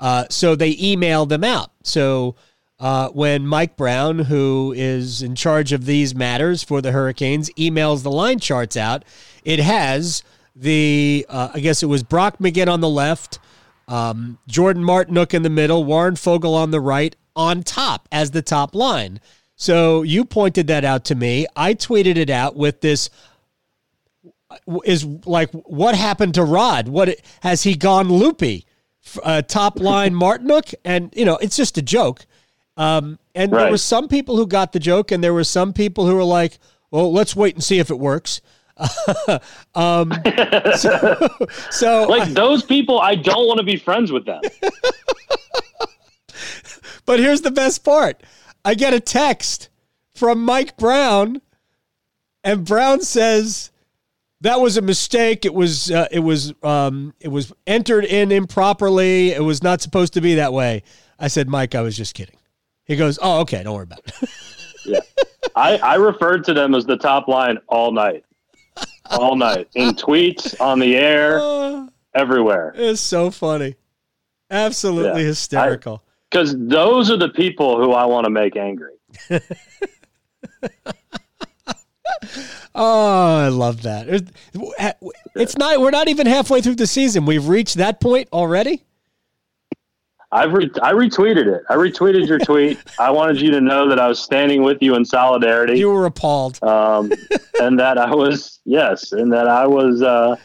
Uh, 0.01 0.25
so 0.31 0.57
they 0.57 0.77
email 0.81 1.27
them 1.27 1.45
out. 1.45 1.71
So 1.85 2.35
uh, 2.81 3.11
when 3.11 3.47
Mike 3.47 3.77
Brown, 3.77 4.19
who 4.21 4.73
is 4.77 5.23
in 5.23 5.35
charge 5.35 5.73
of 5.73 5.85
these 5.85 6.15
matters 6.15 6.65
for 6.65 6.81
the 6.81 6.93
Hurricanes, 6.93 7.51
emails 7.51 8.03
the 8.03 8.11
line 8.11 8.39
charts 8.39 8.77
out, 8.77 9.05
it 9.45 9.61
has 9.61 10.23
the, 10.57 11.27
uh, 11.29 11.51
I 11.55 11.61
guess 11.61 11.83
it 11.83 11.87
was 11.87 12.03
Brock 12.03 12.39
McGinn 12.39 12.69
on 12.69 12.81
the 12.81 12.89
left, 12.89 13.39
um, 13.87 14.39
Jordan 14.49 14.83
Martinook 14.83 15.35
in 15.35 15.43
the 15.43 15.51
middle, 15.51 15.85
Warren 15.85 16.15
Foegele 16.15 16.55
on 16.55 16.71
the 16.71 16.81
right, 16.81 17.15
on 17.37 17.63
top 17.63 18.09
as 18.11 18.31
the 18.31 18.43
top 18.43 18.75
line. 18.75 19.21
So 19.57 20.03
you 20.03 20.25
pointed 20.25 20.69
that 20.69 20.85
out 20.87 21.05
to 21.07 21.15
me. 21.15 21.47
I 21.55 21.75
tweeted 21.75 22.17
it 22.17 22.31
out 22.31 22.57
with 22.57 22.81
this 22.81 23.11
is 24.85 25.05
like 25.27 25.51
what 25.53 25.95
happened 25.95 26.35
to 26.35 26.45
Rod? 26.45 26.89
What 26.89 27.21
has 27.43 27.63
he 27.63 27.77
gone 27.77 28.09
loopy? 28.09 28.65
Uh, 29.23 29.42
top 29.42 29.81
line 29.81 30.14
Martinook, 30.14 30.75
and 30.85 31.12
you 31.16 31.25
know 31.25 31.37
it's 31.38 31.57
just 31.57 31.79
a 31.79 31.83
joke. 31.83 32.27
Um, 32.77 33.18
and 33.35 33.53
there 33.53 33.70
were 33.70 33.79
some 33.79 34.09
people 34.09 34.37
who 34.37 34.46
got 34.46 34.73
the 34.73 34.79
joke, 34.79 35.11
and 35.11 35.23
there 35.23 35.35
were 35.35 35.44
some 35.44 35.73
people 35.73 36.07
who 36.07 36.14
were 36.14 36.25
like, 36.25 36.59
"Well, 36.90 37.12
let's 37.12 37.35
wait 37.37 37.55
and 37.55 37.62
see 37.64 37.79
if 37.79 37.90
it 37.90 37.99
works." 37.99 38.40
um, 39.75 40.13
so, 40.77 41.29
so 41.71 42.06
Like 42.08 42.31
those 42.31 42.63
people, 42.63 42.98
I 42.98 43.15
don't 43.15 43.46
want 43.46 43.58
to 43.58 43.65
be 43.65 43.77
friends 43.77 44.11
with 44.11 44.25
them. 44.25 44.40
But 47.11 47.19
here's 47.19 47.40
the 47.40 47.50
best 47.50 47.83
part. 47.83 48.23
I 48.65 48.75
get 48.75 48.94
a 48.94 49.00
text 49.00 49.69
from 50.15 50.44
Mike 50.44 50.77
Brown, 50.77 51.42
and 52.44 52.65
Brown 52.65 53.00
says 53.00 53.73
that 54.43 54.61
was 54.61 54.77
a 54.77 54.83
mistake. 54.83 55.45
It 55.45 55.53
was 55.55 55.91
uh, 55.91 56.09
it 56.11 56.21
was 56.21 56.53
um, 56.63 57.15
it 57.21 57.29
was 57.29 57.53
entered 57.67 58.05
in 58.05 58.33
improperly. 58.33 59.31
It 59.33 59.43
was 59.43 59.63
not 59.63 59.81
supposed 59.81 60.15
to 60.15 60.21
be 60.21 60.37
that 60.37 60.53
way. 60.53 60.83
I 61.19 61.29
said, 61.29 61.49
Mike, 61.49 61.75
I 61.75 61.83
was 61.83 61.97
just 61.97 62.15
kidding. 62.15 62.37
He 62.85 62.97
goes, 62.97 63.19
Oh, 63.23 63.41
okay, 63.41 63.63
don't 63.63 63.75
worry 63.75 63.85
about 63.85 64.01
it. 64.87 65.05
I, 65.57 65.77
I 65.79 65.95
referred 65.97 66.45
to 66.45 66.55
them 66.55 66.75
as 66.75 66.85
the 66.87 66.97
top 66.97 67.29
line 67.29 67.59
all 67.69 67.93
night. 67.93 68.25
All 69.11 69.37
night. 69.37 69.69
In 69.75 69.91
tweets, 69.91 70.59
on 70.61 70.79
the 70.79 70.97
air, 70.97 71.38
Uh, 71.41 71.87
everywhere. 72.15 72.73
it's 72.77 73.01
so 73.01 73.31
funny. 73.31 73.75
Absolutely 74.51 75.21
Yeah. 75.23 75.29
hysterical. 75.29 76.03
Because 76.31 76.55
those 76.59 77.11
are 77.11 77.17
the 77.17 77.29
people 77.29 77.77
who 77.81 77.93
I 77.93 78.05
want 78.07 78.25
to 78.25 78.31
make 78.31 78.57
angry. 78.57 78.95
oh, 82.75 83.37
I 83.38 83.48
love 83.48 83.83
that. 83.83 84.08
It's- 84.08 85.56
not. 85.58 85.81
We're 85.81 85.90
not 85.90 86.08
even 86.08 86.27
halfway 86.27 86.60
through 86.60 86.77
the 86.77 86.87
season. 86.87 87.27
We've 87.27 87.46
reached 87.48 87.77
that 87.77 88.00
point 88.00 88.29
already. 88.33 88.83
I've 90.33 90.52
re- 90.52 90.71
I 90.81 90.92
retweeted 90.92 91.46
it. 91.46 91.62
I 91.68 91.75
retweeted 91.75 92.29
your 92.29 92.38
tweet. 92.38 92.79
I 93.00 93.10
wanted 93.10 93.40
you 93.40 93.50
to 93.50 93.60
know 93.60 93.88
that 93.88 93.98
I 93.98 94.06
was 94.06 94.21
standing 94.23 94.62
with 94.62 94.79
you 94.81 94.94
in 94.94 95.04
solidarity. 95.04 95.77
You 95.79 95.90
were 95.90 96.06
appalled. 96.06 96.62
um, 96.62 97.10
and 97.60 97.79
that 97.81 97.98
I 97.98 98.14
was 98.14 98.60
yes, 98.64 99.10
and 99.12 99.33
that 99.33 99.48
I 99.48 99.66
was 99.66 100.02
uh, 100.02 100.37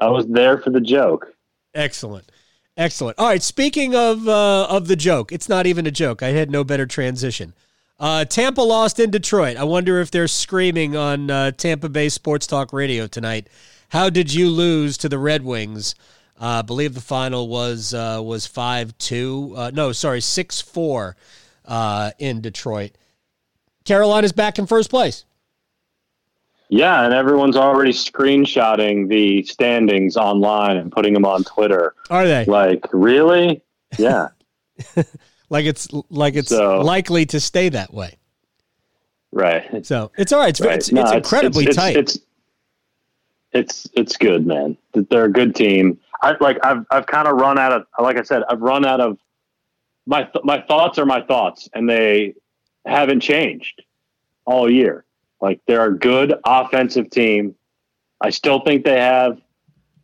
I 0.00 0.08
was 0.08 0.26
there 0.28 0.58
for 0.58 0.70
the 0.70 0.80
joke. 0.80 1.26
Excellent. 1.74 2.30
Excellent. 2.76 3.18
All 3.18 3.26
right. 3.26 3.42
Speaking 3.42 3.94
of 3.96 4.28
uh, 4.28 4.66
of 4.68 4.86
the 4.86 4.96
joke, 4.96 5.32
it's 5.32 5.48
not 5.48 5.66
even 5.66 5.84
a 5.86 5.90
joke. 5.90 6.22
I 6.22 6.28
had 6.28 6.50
no 6.50 6.62
better 6.62 6.86
transition. 6.86 7.54
Uh, 7.98 8.24
Tampa 8.24 8.62
lost 8.62 8.98
in 8.98 9.10
Detroit. 9.10 9.56
I 9.56 9.64
wonder 9.64 10.00
if 10.00 10.10
they're 10.10 10.28
screaming 10.28 10.96
on 10.96 11.30
uh, 11.30 11.50
Tampa 11.52 11.88
Bay 11.88 12.08
Sports 12.08 12.46
Talk 12.46 12.72
Radio 12.72 13.06
tonight. 13.06 13.48
How 13.90 14.10
did 14.10 14.32
you 14.32 14.48
lose 14.48 14.96
to 14.98 15.08
the 15.08 15.18
Red 15.18 15.44
Wings? 15.44 15.94
Uh, 16.40 16.58
I 16.58 16.62
believe 16.62 16.94
the 16.94 17.00
final 17.00 17.46
was 17.46 17.94
uh, 17.94 18.20
was 18.22 18.46
five 18.46 18.96
two. 18.98 19.52
Uh, 19.56 19.70
no, 19.72 19.92
sorry, 19.92 20.20
six 20.20 20.60
four 20.60 21.16
uh, 21.64 22.10
in 22.18 22.40
Detroit. 22.40 22.92
Carolina's 23.84 24.32
back 24.32 24.58
in 24.58 24.66
first 24.66 24.90
place. 24.90 25.24
Yeah, 26.68 27.04
and 27.04 27.12
everyone's 27.12 27.56
already 27.56 27.92
screenshotting 27.92 29.08
the 29.08 29.42
standings 29.42 30.16
online 30.16 30.78
and 30.78 30.90
putting 30.90 31.12
them 31.12 31.26
on 31.26 31.44
Twitter. 31.44 31.94
Are 32.08 32.26
they? 32.26 32.46
Like, 32.46 32.86
really? 32.92 33.60
Yeah. 33.98 34.28
Like 35.52 35.66
it's 35.66 35.86
like 36.08 36.34
it's 36.34 36.48
So- 36.48 36.80
likely 36.80 37.26
to 37.26 37.38
stay 37.38 37.68
that 37.68 37.92
way. 37.92 38.16
right. 39.32 39.84
So 39.86 40.10
it's 40.16 40.32
all 40.32 40.40
right. 40.40 40.48
It's 40.48 40.60
Right. 40.62 40.76
it's, 40.76 40.90
No, 40.90 41.02
it's 41.02 41.12
incredibly 41.12 41.66
it's, 41.66 41.76
tight. 41.76 41.96
It's 41.96 42.18
it's 43.52 43.86
it's 43.92 44.16
good, 44.16 44.46
man. 44.46 44.78
They're 44.94 45.26
a 45.26 45.30
good 45.30 45.54
team. 45.54 45.98
I 46.22 46.34
like 46.40 46.58
I've 46.64 46.86
I've 46.90 47.06
kind 47.06 47.28
of 47.28 47.36
run 47.36 47.58
out 47.58 47.72
of 47.72 47.84
like 48.00 48.16
I 48.16 48.22
said 48.22 48.42
I've 48.48 48.62
run 48.62 48.86
out 48.86 49.00
of 49.00 49.18
my 50.06 50.22
th- 50.24 50.42
my 50.44 50.60
thoughts 50.62 50.98
are 50.98 51.04
my 51.06 51.20
thoughts 51.20 51.68
and 51.74 51.88
they 51.88 52.34
haven't 52.86 53.20
changed 53.20 53.82
all 54.46 54.70
year. 54.70 55.04
Like 55.42 55.60
they're 55.66 55.84
a 55.84 55.98
good 55.98 56.34
offensive 56.46 57.10
team. 57.10 57.54
I 58.22 58.30
still 58.30 58.60
think 58.60 58.84
they 58.86 58.98
have 59.00 59.38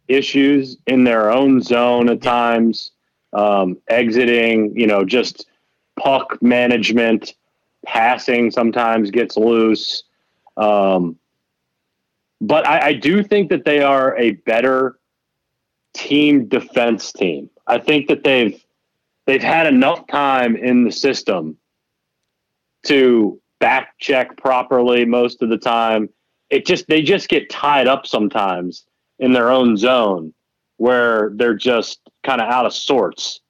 issues 0.09 0.77
in 0.87 1.05
their 1.05 1.31
own 1.31 1.63
zone 1.63 2.09
at 2.11 2.21
times, 2.21 2.91
um, 3.33 3.79
exiting. 3.89 4.73
You 4.77 4.87
know, 4.87 5.05
just 5.05 5.47
puck 5.99 6.41
management, 6.43 7.35
passing 7.87 8.51
sometimes 8.51 9.11
gets 9.11 9.37
loose. 9.37 10.05
Um, 10.57 11.19
but 12.41 12.67
I, 12.67 12.89
I 12.89 12.93
do 12.93 13.23
think 13.23 13.51
that 13.51 13.65
they 13.65 13.81
are 13.81 14.17
a 14.17 14.33
better 14.33 14.99
team 15.95 16.47
defense 16.47 17.13
team. 17.13 17.51
I 17.67 17.79
think 17.79 18.09
that 18.09 18.25
they've 18.25 18.63
they've 19.27 19.43
had 19.43 19.67
enough 19.67 20.07
time 20.07 20.57
in 20.57 20.85
the 20.85 20.93
system 20.93 21.57
to 22.85 23.41
back 23.59 23.95
check 23.99 24.37
properly 24.37 25.05
most 25.05 25.43
of 25.43 25.49
the 25.51 25.59
time. 25.59 26.09
It 26.51 26.65
just 26.65 26.87
they 26.87 27.03
just 27.03 27.29
get 27.29 27.51
tied 27.51 27.89
up 27.89 28.07
sometimes 28.07 28.87
in 29.19 29.33
their 29.33 29.51
own 29.51 29.77
zone 29.77 30.33
where 30.77 31.31
they're 31.35 31.55
just 31.55 32.08
kind 32.29 32.41
of 32.43 32.49
out 32.49 32.67
of 32.67 32.75
sorts 32.75 33.41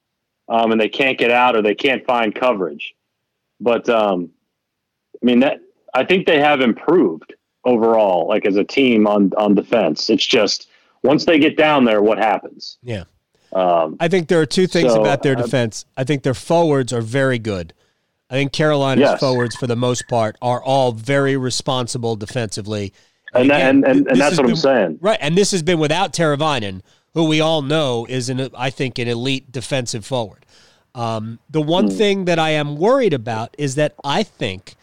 um, 0.47 0.71
and 0.71 0.79
they 0.79 0.89
can't 0.89 1.17
get 1.17 1.31
out 1.31 1.55
or 1.55 1.61
they 1.61 1.75
can't 1.75 2.05
find 2.05 2.33
coverage. 2.33 2.95
But 3.59 3.89
um, 3.89 4.29
I 5.21 5.25
mean 5.25 5.39
that 5.41 5.57
I 5.93 6.05
think 6.05 6.25
they 6.27 6.39
have 6.39 6.61
improved 6.61 7.33
overall, 7.65 8.27
like 8.27 8.45
as 8.45 8.55
a 8.55 8.63
team 8.63 9.05
on 9.07 9.31
on 9.37 9.53
defense. 9.55 10.09
It's 10.09 10.25
just 10.25 10.67
once 11.03 11.25
they 11.25 11.39
get 11.39 11.57
down 11.57 11.85
there, 11.85 12.01
what 12.01 12.17
happens? 12.17 12.77
yeah. 12.81 13.03
Um, 13.51 13.97
I 13.99 14.07
think 14.07 14.27
there 14.27 14.39
are 14.39 14.45
two 14.45 14.67
things 14.67 14.93
So, 14.93 15.01
about 15.01 15.23
their 15.23 15.35
uh, 15.35 15.41
defense. 15.41 15.85
I 15.97 16.03
think 16.03 16.21
their 16.21 16.35
forwards 16.35 16.93
are 16.93 17.01
very 17.01 17.39
good. 17.39 17.73
I 18.29 18.35
think 18.35 18.51
Carolina's 18.53 19.09
Yes. 19.09 19.19
forwards, 19.19 19.55
for 19.55 19.65
the 19.65 19.75
most 19.75 20.07
part, 20.07 20.35
are 20.39 20.61
all 20.63 20.91
very 20.91 21.35
responsible 21.35 22.15
defensively. 22.15 22.93
and, 23.33 23.49
that, 23.49 23.55
again, 23.55 23.75
and, 23.77 23.85
and, 23.85 24.07
and 24.07 24.21
that's 24.21 24.37
what 24.37 24.47
I'm 24.47 24.55
saying. 24.55 24.99
Right, 25.01 25.17
and 25.19 25.35
this 25.35 25.49
has 25.51 25.63
been 25.63 25.79
without 25.79 26.13
Teravainen, 26.13 26.81
who 27.13 27.25
we 27.25 27.41
all 27.41 27.61
know 27.61 28.05
is 28.07 28.29
an, 28.29 28.49
I 28.55 28.69
think, 28.69 28.99
an 28.99 29.07
elite 29.07 29.51
defensive 29.51 30.05
forward. 30.05 30.45
Um, 30.95 31.39
the 31.49 31.61
one 31.61 31.89
Hmm. 31.89 31.97
thing 31.97 32.25
that 32.25 32.39
I 32.39 32.51
am 32.51 32.75
worried 32.75 33.13
about 33.13 33.55
is 33.57 33.75
that 33.75 33.93
I 34.03 34.23
think 34.23 34.75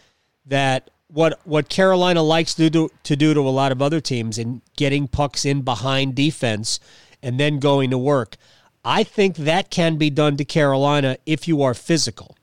that 0.47 0.91
what 1.09 1.39
what 1.45 1.69
Carolina 1.69 2.23
likes 2.23 2.55
to 2.55 2.69
do 2.71 2.89
to 3.05 3.17
do 3.17 3.35
to 3.35 3.41
a 3.41 3.51
lot 3.51 3.73
of 3.73 3.81
other 3.81 4.01
teams 4.01 4.39
in 4.39 4.63
getting 4.77 5.09
pucks 5.09 5.45
in 5.45 5.63
behind 5.63 6.15
defense 6.15 6.81
and 7.23 7.39
then 7.41 7.59
going 7.59 7.91
to 7.91 7.99
work, 7.99 8.37
I 8.85 9.03
think 9.03 9.37
that 9.37 9.71
can 9.71 9.97
be 9.97 10.11
done 10.11 10.37
to 10.37 10.45
Carolina 10.45 11.17
if 11.27 11.49
you 11.49 11.63
are 11.63 11.75
physical. 11.75 12.37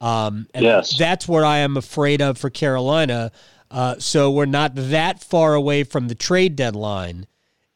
Um, 0.00 0.46
and 0.54 0.62
Yes. 0.64 0.96
that's 0.96 1.26
what 1.26 1.44
I 1.44 1.58
am 1.58 1.76
afraid 1.76 2.20
of 2.22 2.38
for 2.38 2.50
Carolina. 2.50 3.32
Uh, 3.70 3.96
so 3.98 4.30
we're 4.30 4.46
not 4.46 4.72
that 4.74 5.22
far 5.22 5.54
away 5.54 5.84
from 5.84 6.08
the 6.08 6.14
trade 6.14 6.56
deadline. 6.56 7.26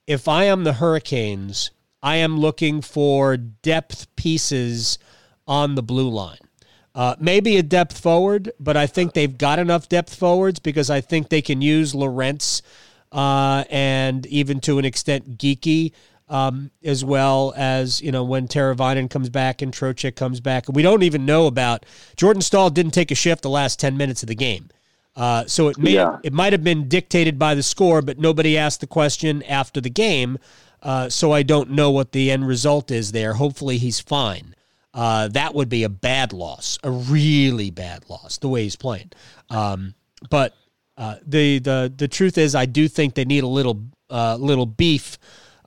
If 0.07 0.27
I 0.29 0.45
am 0.45 0.65
the 0.65 0.75
Hurricanes, 0.75 1.71
I 2.03 2.17
am 2.17 2.39
looking 2.39 2.83
for 2.83 3.37
depth 3.37 4.15
pieces 4.17 4.99
on 5.47 5.75
the 5.75 5.83
blue 5.83 6.09
line. 6.09 6.39
Uh, 6.95 7.15
maybe 7.19 7.57
a 7.57 7.63
depth 7.63 7.99
forward, 7.99 8.51
but 8.61 8.77
I 8.77 8.87
think 8.87 9.15
they've 9.15 9.39
got 9.39 9.59
enough 9.59 9.89
depth 9.89 10.15
forwards 10.15 10.59
because 10.59 10.91
I 10.91 11.01
think 11.01 11.29
they 11.29 11.41
can 11.41 11.63
use 11.63 11.95
Lorentz 11.95 12.63
uh, 13.13 13.65
and 13.71 14.27
even 14.27 14.61
to 14.61 14.79
an 14.79 14.85
extent 14.85 15.39
Geekie 15.39 15.93
um, 16.29 16.71
as 16.83 17.05
well 17.05 17.53
as 17.57 18.01
you 18.01 18.11
know 18.11 18.25
when 18.25 18.49
Teravainen 18.49 19.09
comes 19.09 19.29
back 19.29 19.63
and 19.63 19.73
Trocheck 19.73 20.17
comes 20.17 20.41
back. 20.41 20.65
We 20.69 20.83
don't 20.83 21.03
even 21.03 21.27
know 21.27 21.47
about 21.47 21.85
Jordan 22.17 22.43
Staal 22.43 22.71
didn't 22.71 22.93
take 22.93 23.11
a 23.11 23.15
shift 23.15 23.43
the 23.43 23.51
last 23.51 23.79
ten 23.79 23.97
minutes 23.97 24.23
of 24.23 24.29
the 24.29 24.35
game, 24.35 24.71
uh, 25.17 25.45
so 25.47 25.69
it 25.69 25.79
may 25.79 25.93
Yeah. 25.93 26.19
it 26.23 26.33
might 26.33 26.53
have 26.53 26.65
been 26.65 26.89
dictated 26.89 27.39
by 27.39 27.55
the 27.55 27.63
score, 27.63 28.03
but 28.03 28.19
nobody 28.19 28.57
asked 28.57 28.81
the 28.81 28.87
question 28.87 29.43
after 29.45 29.81
the 29.81 29.91
game, 29.91 30.39
uh, 30.83 31.09
so 31.09 31.33
I 31.33 31.43
don't 31.43 31.71
know 31.71 31.91
what 31.91 32.13
the 32.13 32.31
end 32.31 32.47
result 32.47 32.91
is 32.91 33.13
there. 33.13 33.35
Hopefully 33.35 33.79
he's 33.79 34.01
fine. 34.01 34.55
Uh, 34.95 35.29
that 35.29 35.55
would 35.55 35.69
be 35.69 35.85
a 35.85 35.89
bad 35.89 36.33
loss, 36.33 36.79
a 36.83 36.91
really 36.91 37.71
bad 37.71 38.05
loss, 38.11 38.39
the 38.39 38.49
way 38.49 38.63
he's 38.65 38.77
playing. 38.77 39.11
Um, 39.49 39.95
but 40.29 40.55
uh, 40.99 41.17
the 41.27 41.59
the 41.59 41.93
the 41.97 42.09
truth 42.09 42.37
is, 42.37 42.55
I 42.55 42.67
do 42.67 42.89
think 42.89 43.15
they 43.15 43.25
need 43.25 43.43
a 43.45 43.49
little 43.49 43.83
uh, 44.11 44.37
little 44.37 44.67
beef 44.67 45.19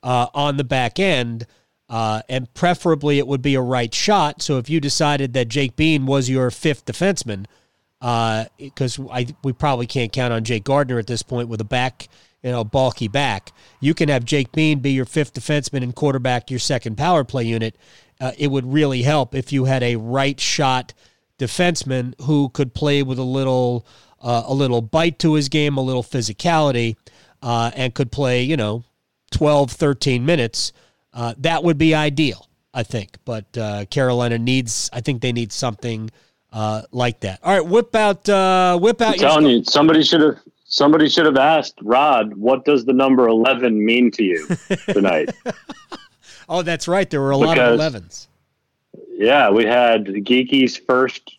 uh, 0.04 0.28
on 0.34 0.56
the 0.56 0.62
back 0.64 1.00
end, 1.00 1.46
uh, 1.88 2.22
and 2.28 2.52
preferably 2.54 3.18
it 3.18 3.26
would 3.26 3.42
be 3.42 3.56
a 3.56 3.60
right 3.60 3.92
shot. 3.92 4.42
So 4.42 4.58
if 4.58 4.70
you 4.70 4.80
decided 4.80 5.32
that 5.32 5.48
Jake 5.48 5.74
Bean 5.74 6.06
was 6.06 6.30
your 6.30 6.50
fifth 6.52 6.84
defenseman, 6.84 7.46
because 8.00 8.98
I 9.10 9.26
we 9.42 9.52
probably 9.52 9.86
can't 9.86 10.12
count 10.12 10.32
on 10.32 10.44
Jake 10.44 10.64
Gardiner 10.64 10.98
at 10.98 11.06
this 11.06 11.22
point 11.22 11.48
with 11.48 11.60
a 11.60 11.64
back, 11.64 12.08
you 12.42 12.50
know, 12.50 12.64
bulky 12.64 13.08
back. 13.08 13.52
You 13.80 13.94
can 13.94 14.08
have 14.08 14.24
Jake 14.24 14.52
Bean 14.52 14.80
be 14.80 14.92
your 14.92 15.04
fifth 15.04 15.34
defenseman 15.34 15.82
and 15.82 15.94
quarterback 15.94 16.50
your 16.50 16.60
second 16.60 16.96
power 16.96 17.24
play 17.24 17.44
unit. 17.44 17.76
Uh, 18.20 18.32
it 18.38 18.48
would 18.48 18.72
really 18.72 19.02
help 19.02 19.34
if 19.34 19.52
you 19.52 19.64
had 19.64 19.82
a 19.82 19.96
right 19.96 20.40
shot 20.40 20.94
defenseman 21.38 22.14
who 22.22 22.48
could 22.48 22.74
play 22.74 23.02
with 23.02 23.18
a 23.18 23.24
little 23.24 23.86
uh, 24.20 24.44
a 24.46 24.54
little 24.54 24.82
bite 24.82 25.18
to 25.20 25.34
his 25.34 25.48
game, 25.48 25.76
a 25.76 25.82
little 25.82 26.02
physicality, 26.02 26.96
uh, 27.42 27.70
and 27.74 27.94
could 27.94 28.10
play, 28.10 28.42
you 28.42 28.56
know, 28.56 28.84
12, 29.30 29.70
13 29.70 30.24
minutes. 30.24 30.72
Uh, 31.12 31.34
that 31.38 31.62
would 31.62 31.78
be 31.78 31.94
ideal, 31.94 32.48
I 32.72 32.82
think. 32.82 33.18
But 33.24 33.56
uh, 33.56 33.84
Carolina 33.86 34.38
needs, 34.38 34.90
I 34.92 35.00
think 35.00 35.22
they 35.22 35.32
need 35.32 35.52
something 35.52 36.10
uh, 36.52 36.82
like 36.92 37.20
that. 37.20 37.40
All 37.42 37.52
right, 37.52 37.66
whip 37.66 37.94
out, 37.94 38.28
uh, 38.28 38.78
whip 38.78 39.00
out. 39.00 39.14
I'm 39.14 39.18
telling 39.18 39.46
you, 39.46 39.64
somebody 39.64 40.02
should 40.02 40.20
have 40.20 40.38
somebody 40.64 41.08
should 41.08 41.26
have 41.26 41.36
asked 41.36 41.78
Rod, 41.82 42.34
what 42.36 42.64
does 42.64 42.84
the 42.84 42.92
number 42.92 43.28
eleven 43.28 43.84
mean 43.84 44.10
to 44.12 44.22
you 44.24 44.46
tonight? 44.88 45.30
Oh, 46.48 46.62
that's 46.62 46.86
right. 46.88 47.08
There 47.08 47.20
were 47.20 47.32
a 47.32 47.36
lot 47.36 47.58
of 47.58 47.78
11s. 47.78 48.28
yeah, 49.18 49.50
we 49.50 49.64
had 49.64 50.06
Geekie's 50.06 50.76
first 50.76 51.36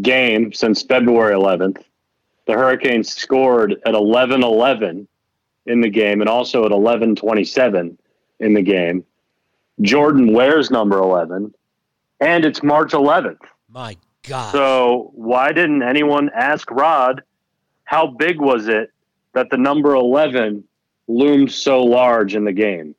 game 0.00 0.52
since 0.52 0.82
February 0.82 1.34
11th. 1.34 1.82
The 2.46 2.52
Hurricanes 2.52 3.12
scored 3.12 3.72
at 3.84 3.94
11-11 3.94 5.06
in 5.66 5.80
the 5.80 5.88
game 5.90 6.20
and 6.20 6.30
also 6.30 6.64
at 6.64 6.70
11-27 6.70 7.96
in 8.38 8.54
the 8.54 8.62
game. 8.62 9.04
Jordan 9.82 10.32
wears 10.32 10.70
number 10.70 10.98
11 10.98 11.52
and 12.20 12.44
it's 12.44 12.62
March 12.62 12.92
11th. 12.92 13.38
My 13.72 13.96
God. 14.26 14.52
So 14.52 15.10
why 15.14 15.52
didn't 15.52 15.82
anyone 15.82 16.30
ask 16.34 16.70
Rod 16.70 17.22
how 17.84 18.06
big 18.06 18.40
was 18.40 18.68
it 18.68 18.92
that 19.32 19.50
the 19.50 19.56
number 19.56 19.94
11 19.94 20.64
loomed 21.08 21.50
so 21.50 21.82
large 21.82 22.34
in 22.34 22.44
the 22.44 22.52
game? 22.52 22.94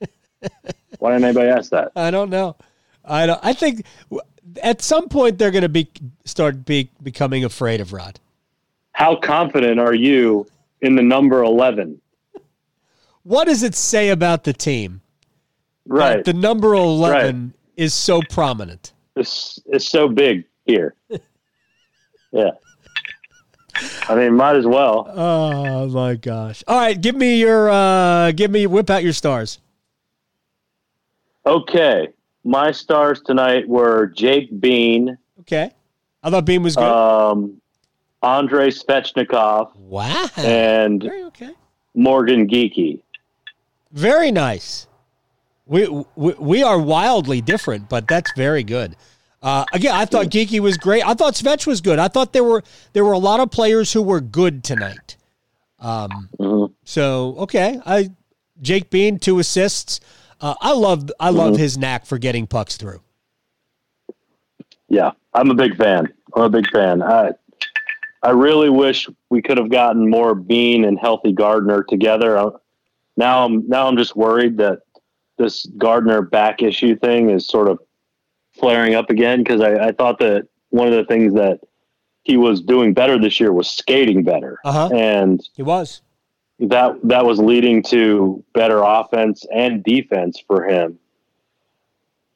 Why 0.98 1.12
didn't 1.12 1.24
anybody 1.24 1.48
ask 1.50 1.70
that? 1.70 1.92
I 1.94 2.10
don't 2.10 2.30
know. 2.30 2.56
I 3.04 3.26
don't. 3.26 3.40
I 3.42 3.52
think 3.52 3.84
at 4.62 4.80
some 4.80 5.08
point 5.10 5.38
they're 5.38 5.50
going 5.50 5.62
to 5.62 5.68
be 5.68 5.90
start 6.24 6.64
be 6.64 6.90
becoming 7.02 7.44
afraid 7.44 7.82
of 7.82 7.92
Rod. 7.92 8.18
How 8.92 9.16
confident 9.16 9.78
are 9.78 9.94
you 9.94 10.46
in 10.80 10.94
the 10.94 11.02
number 11.02 11.42
eleven? 11.42 12.00
What 13.22 13.46
does 13.46 13.62
it 13.62 13.74
say 13.74 14.08
about 14.08 14.44
the 14.44 14.54
team? 14.54 15.02
Right. 15.86 16.24
The 16.24 16.32
number 16.32 16.72
eleven 16.72 17.52
is 17.76 17.92
so 17.92 18.22
prominent. 18.30 18.93
It's 19.16 19.60
it's 19.66 19.88
so 19.88 20.08
big 20.08 20.44
here. 20.66 20.94
yeah. 22.32 22.50
I 24.08 24.14
mean, 24.14 24.34
might 24.34 24.56
as 24.56 24.66
well. 24.66 25.06
Oh 25.10 25.88
my 25.88 26.14
gosh! 26.14 26.62
All 26.68 26.78
right, 26.78 27.00
give 27.00 27.16
me 27.16 27.38
your 27.40 27.70
uh 27.70 28.32
give 28.32 28.50
me 28.50 28.66
whip 28.66 28.88
out 28.90 29.02
your 29.02 29.12
stars. 29.12 29.60
Okay. 31.46 32.08
My 32.46 32.72
stars 32.72 33.20
tonight 33.22 33.66
were 33.66 34.06
Jake 34.08 34.60
Bean, 34.60 35.16
Okay, 35.40 35.70
I 36.22 36.30
thought 36.30 36.44
Bean 36.44 36.62
was 36.62 36.76
good. 36.76 36.84
um, 36.84 37.60
Andrei 38.22 38.68
Svechnikov, 38.68 39.74
wow, 39.76 40.28
and 40.36 41.02
okay, 41.04 41.52
Morgan 41.94 42.46
Geekie. 42.46 43.00
very 43.92 44.30
nice. 44.30 44.86
We, 45.66 45.88
we 46.14 46.34
we 46.38 46.62
are 46.62 46.78
wildly 46.78 47.40
different, 47.40 47.88
but 47.88 48.06
that's 48.06 48.30
very 48.36 48.62
good. 48.62 48.96
Uh, 49.42 49.64
again, 49.72 49.94
I 49.94 50.04
thought 50.04 50.26
Geekie 50.26 50.60
was 50.60 50.76
great. 50.76 51.04
I 51.06 51.14
thought 51.14 51.34
Svech 51.34 51.66
was 51.66 51.80
good. 51.80 51.98
I 51.98 52.08
thought 52.08 52.32
there 52.32 52.44
were 52.44 52.62
there 52.92 53.04
were 53.04 53.12
a 53.12 53.18
lot 53.18 53.40
of 53.40 53.50
players 53.50 53.92
who 53.92 54.02
were 54.02 54.20
good 54.20 54.62
tonight. 54.64 55.16
Um, 55.78 56.28
Mhm. 56.38 56.72
so 56.84 57.34
okay, 57.38 57.80
I 57.86 58.10
Jake 58.60 58.90
Bean 58.90 59.18
two 59.18 59.38
assists. 59.38 60.00
Uh, 60.40 60.54
I 60.60 60.72
love 60.72 61.10
I 61.18 61.30
love 61.30 61.56
his 61.56 61.78
knack 61.78 62.04
for 62.04 62.18
getting 62.18 62.46
pucks 62.46 62.76
through. 62.76 63.00
Yeah, 64.88 65.12
I'm 65.32 65.50
a 65.50 65.54
big 65.54 65.76
fan. 65.76 66.12
I'm 66.34 66.42
a 66.42 66.50
big 66.50 66.70
fan. 66.70 67.02
I 67.02 67.30
I 68.22 68.30
really 68.30 68.70
wish 68.70 69.08
we 69.30 69.40
could 69.42 69.58
have 69.58 69.70
gotten 69.70 70.08
more 70.10 70.34
Bean 70.34 70.84
and 70.84 70.98
Healthy 70.98 71.32
Gardiner 71.32 71.82
together. 71.82 72.36
Uh, 72.36 72.50
Now 73.16 73.44
I'm 73.44 73.66
now 73.68 73.86
I'm 73.88 73.96
just 73.96 74.16
worried 74.16 74.56
that 74.58 74.80
this 75.38 75.66
Gardiner 75.78 76.22
back 76.22 76.62
issue 76.62 76.96
thing 76.96 77.30
is 77.30 77.46
sort 77.46 77.68
of 77.68 77.78
flaring 78.52 78.94
up 78.94 79.10
again 79.10 79.42
because 79.42 79.60
I, 79.60 79.88
I 79.88 79.92
thought 79.92 80.18
that 80.20 80.46
one 80.70 80.86
of 80.88 80.94
the 80.94 81.04
things 81.04 81.34
that 81.34 81.60
he 82.22 82.36
was 82.36 82.60
doing 82.60 82.94
better 82.94 83.18
this 83.18 83.38
year 83.40 83.52
was 83.52 83.68
skating 83.70 84.22
better, 84.24 84.58
Uh-huh. 84.64 84.88
and 84.94 85.46
He 85.54 85.62
was. 85.62 86.02
that 86.60 86.96
that 87.04 87.24
was 87.26 87.38
leading 87.38 87.82
to 87.84 88.42
better 88.54 88.82
offense 88.82 89.44
and 89.54 89.82
defense 89.84 90.40
for 90.46 90.64
him 90.64 90.98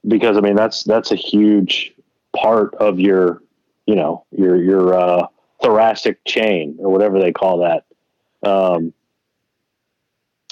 because 0.06 0.36
I 0.36 0.40
mean 0.40 0.56
that's 0.56 0.84
that's 0.84 1.10
a 1.12 1.16
huge 1.16 1.92
part 2.36 2.74
of 2.76 3.00
your 3.00 3.42
you 3.86 3.94
know 3.94 4.24
your 4.30 4.56
your 4.62 4.94
uh, 4.94 5.26
thoracic 5.62 6.22
chain 6.24 6.76
or 6.80 6.90
whatever 6.90 7.18
they 7.20 7.32
call 7.32 7.58
that. 7.58 7.84
Um, 8.48 8.92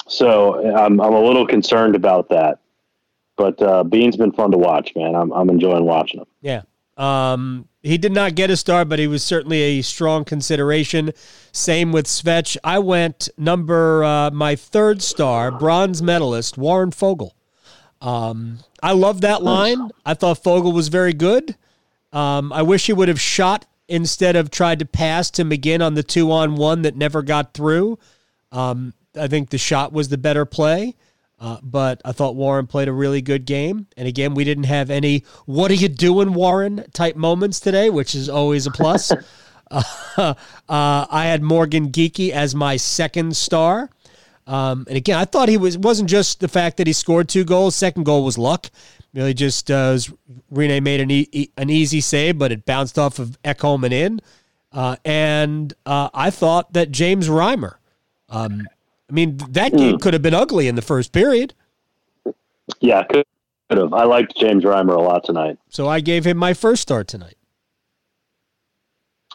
so 0.07 0.75
I'm 0.75 0.99
I'm 0.99 1.13
a 1.13 1.21
little 1.21 1.45
concerned 1.45 1.95
about 1.95 2.29
that, 2.29 2.59
but 3.35 3.61
uh, 3.61 3.83
Bean's 3.83 4.17
been 4.17 4.31
fun 4.31 4.51
to 4.51 4.57
watch, 4.57 4.95
man. 4.95 5.15
I'm 5.15 5.31
I'm 5.31 5.49
enjoying 5.49 5.85
watching 5.85 6.21
him. 6.21 6.27
Yeah. 6.41 6.61
Um, 6.97 7.67
he 7.83 7.97
did 7.97 8.11
not 8.11 8.35
get 8.35 8.49
a 8.49 8.57
star, 8.57 8.83
but 8.83 8.97
he 8.97 9.07
was 9.07 9.23
certainly 9.23 9.61
a 9.61 9.81
strong 9.81 10.25
consideration. 10.25 11.11
Same 11.51 11.91
with 11.91 12.07
Svech. 12.07 12.57
I 12.63 12.79
went 12.79 13.29
number 13.37 14.03
uh, 14.03 14.31
my 14.31 14.55
third 14.55 15.01
star, 15.01 15.51
bronze 15.51 16.01
medalist 16.01 16.57
Warren 16.57 16.89
Foegele. 16.91 17.31
Um, 18.01 18.59
I 18.81 18.93
love 18.93 19.21
that 19.21 19.43
line. 19.43 19.89
I 20.05 20.15
thought 20.15 20.43
Foegele 20.43 20.73
was 20.73 20.87
very 20.87 21.13
good. 21.13 21.55
Um, 22.11 22.51
I 22.51 22.61
wish 22.61 22.87
he 22.87 22.93
would 22.93 23.09
have 23.09 23.21
shot 23.21 23.65
instead 23.87 24.35
of 24.35 24.49
tried 24.49 24.79
to 24.79 24.85
pass 24.85 25.29
to 25.31 25.43
McGinn 25.43 25.85
on 25.85 25.93
the 25.93 26.03
two 26.03 26.31
on 26.31 26.55
one 26.55 26.81
that 26.81 26.95
never 26.95 27.21
got 27.21 27.53
through. 27.53 27.99
Um, 28.51 28.93
I 29.17 29.27
think 29.27 29.49
the 29.49 29.57
shot 29.57 29.91
was 29.91 30.09
the 30.09 30.17
better 30.17 30.45
play. 30.45 30.95
Uh, 31.39 31.57
but 31.61 32.01
I 32.03 32.13
thought 32.13 32.35
Warren 32.35 32.65
played 32.65 32.87
a 32.87 32.93
really 32.93 33.21
good 33.21 33.45
game. 33.45 33.87
And 33.95 34.07
again, 34.07 34.33
we 34.33 34.43
didn't 34.43 34.63
have 34.63 34.89
any 34.89 35.23
"What 35.45 35.69
are 35.69 35.75
you 35.75 35.87
doing, 35.87 36.33
Warren?" 36.33 36.85
type 36.93 37.15
moments 37.15 37.59
today, 37.59 37.89
which 37.89 38.15
is 38.15 38.27
always 38.27 38.65
a 38.65 38.71
plus. 38.71 39.11
uh, 39.71 39.83
uh, 40.17 40.33
I 40.67 41.25
had 41.25 41.43
Morgan 41.43 41.91
Geekie 41.91 42.31
as 42.31 42.55
my 42.55 42.77
second 42.77 43.37
star. 43.37 43.91
Um, 44.47 44.85
and 44.87 44.97
again, 44.97 45.19
I 45.19 45.25
thought 45.25 45.49
he 45.49 45.57
was 45.57 45.77
wasn't 45.77 46.09
just 46.09 46.39
the 46.39 46.47
fact 46.47 46.77
that 46.77 46.87
he 46.87 46.93
scored 46.93 47.29
two 47.29 47.43
goals. 47.43 47.75
Second 47.75 48.05
goal 48.05 48.23
was 48.23 48.37
luck. 48.37 48.67
Really, 49.13 49.33
just 49.33 49.69
uh, 49.69 49.97
Rinne 50.51 50.81
made 50.81 51.01
an 51.01 51.11
e- 51.11 51.29
e- 51.31 51.49
an 51.57 51.69
easy 51.69 52.01
save, 52.01 52.37
but 52.39 52.51
it 52.51 52.65
bounced 52.65 52.97
off 52.97 53.19
of 53.19 53.39
Ekholm 53.43 53.83
and 53.83 53.93
in. 53.93 54.21
Uh, 54.71 54.95
and 55.05 55.73
uh, 55.85 56.09
I 56.13 56.29
thought 56.29 56.73
that 56.73 56.91
James 56.91 57.29
Reimer. 57.29 57.75
Um, 58.29 58.67
I 59.09 59.13
mean, 59.13 59.37
that 59.49 59.71
game 59.75 59.97
could 59.99 60.13
have 60.13 60.21
been 60.21 60.33
ugly 60.33 60.67
in 60.67 60.75
the 60.75 60.81
first 60.81 61.11
period. 61.11 61.53
Yeah, 62.81 63.03
could 63.03 63.25
could 63.69 63.77
have. 63.79 63.93
I 63.93 64.03
liked 64.03 64.35
James 64.37 64.63
Reimer 64.63 64.95
a 64.97 65.01
lot 65.01 65.23
tonight. 65.23 65.57
So 65.69 65.87
I 65.87 65.99
gave 66.01 66.25
him 66.25 66.37
my 66.37 66.53
first 66.53 66.81
star 66.81 67.03
tonight. 67.03 67.35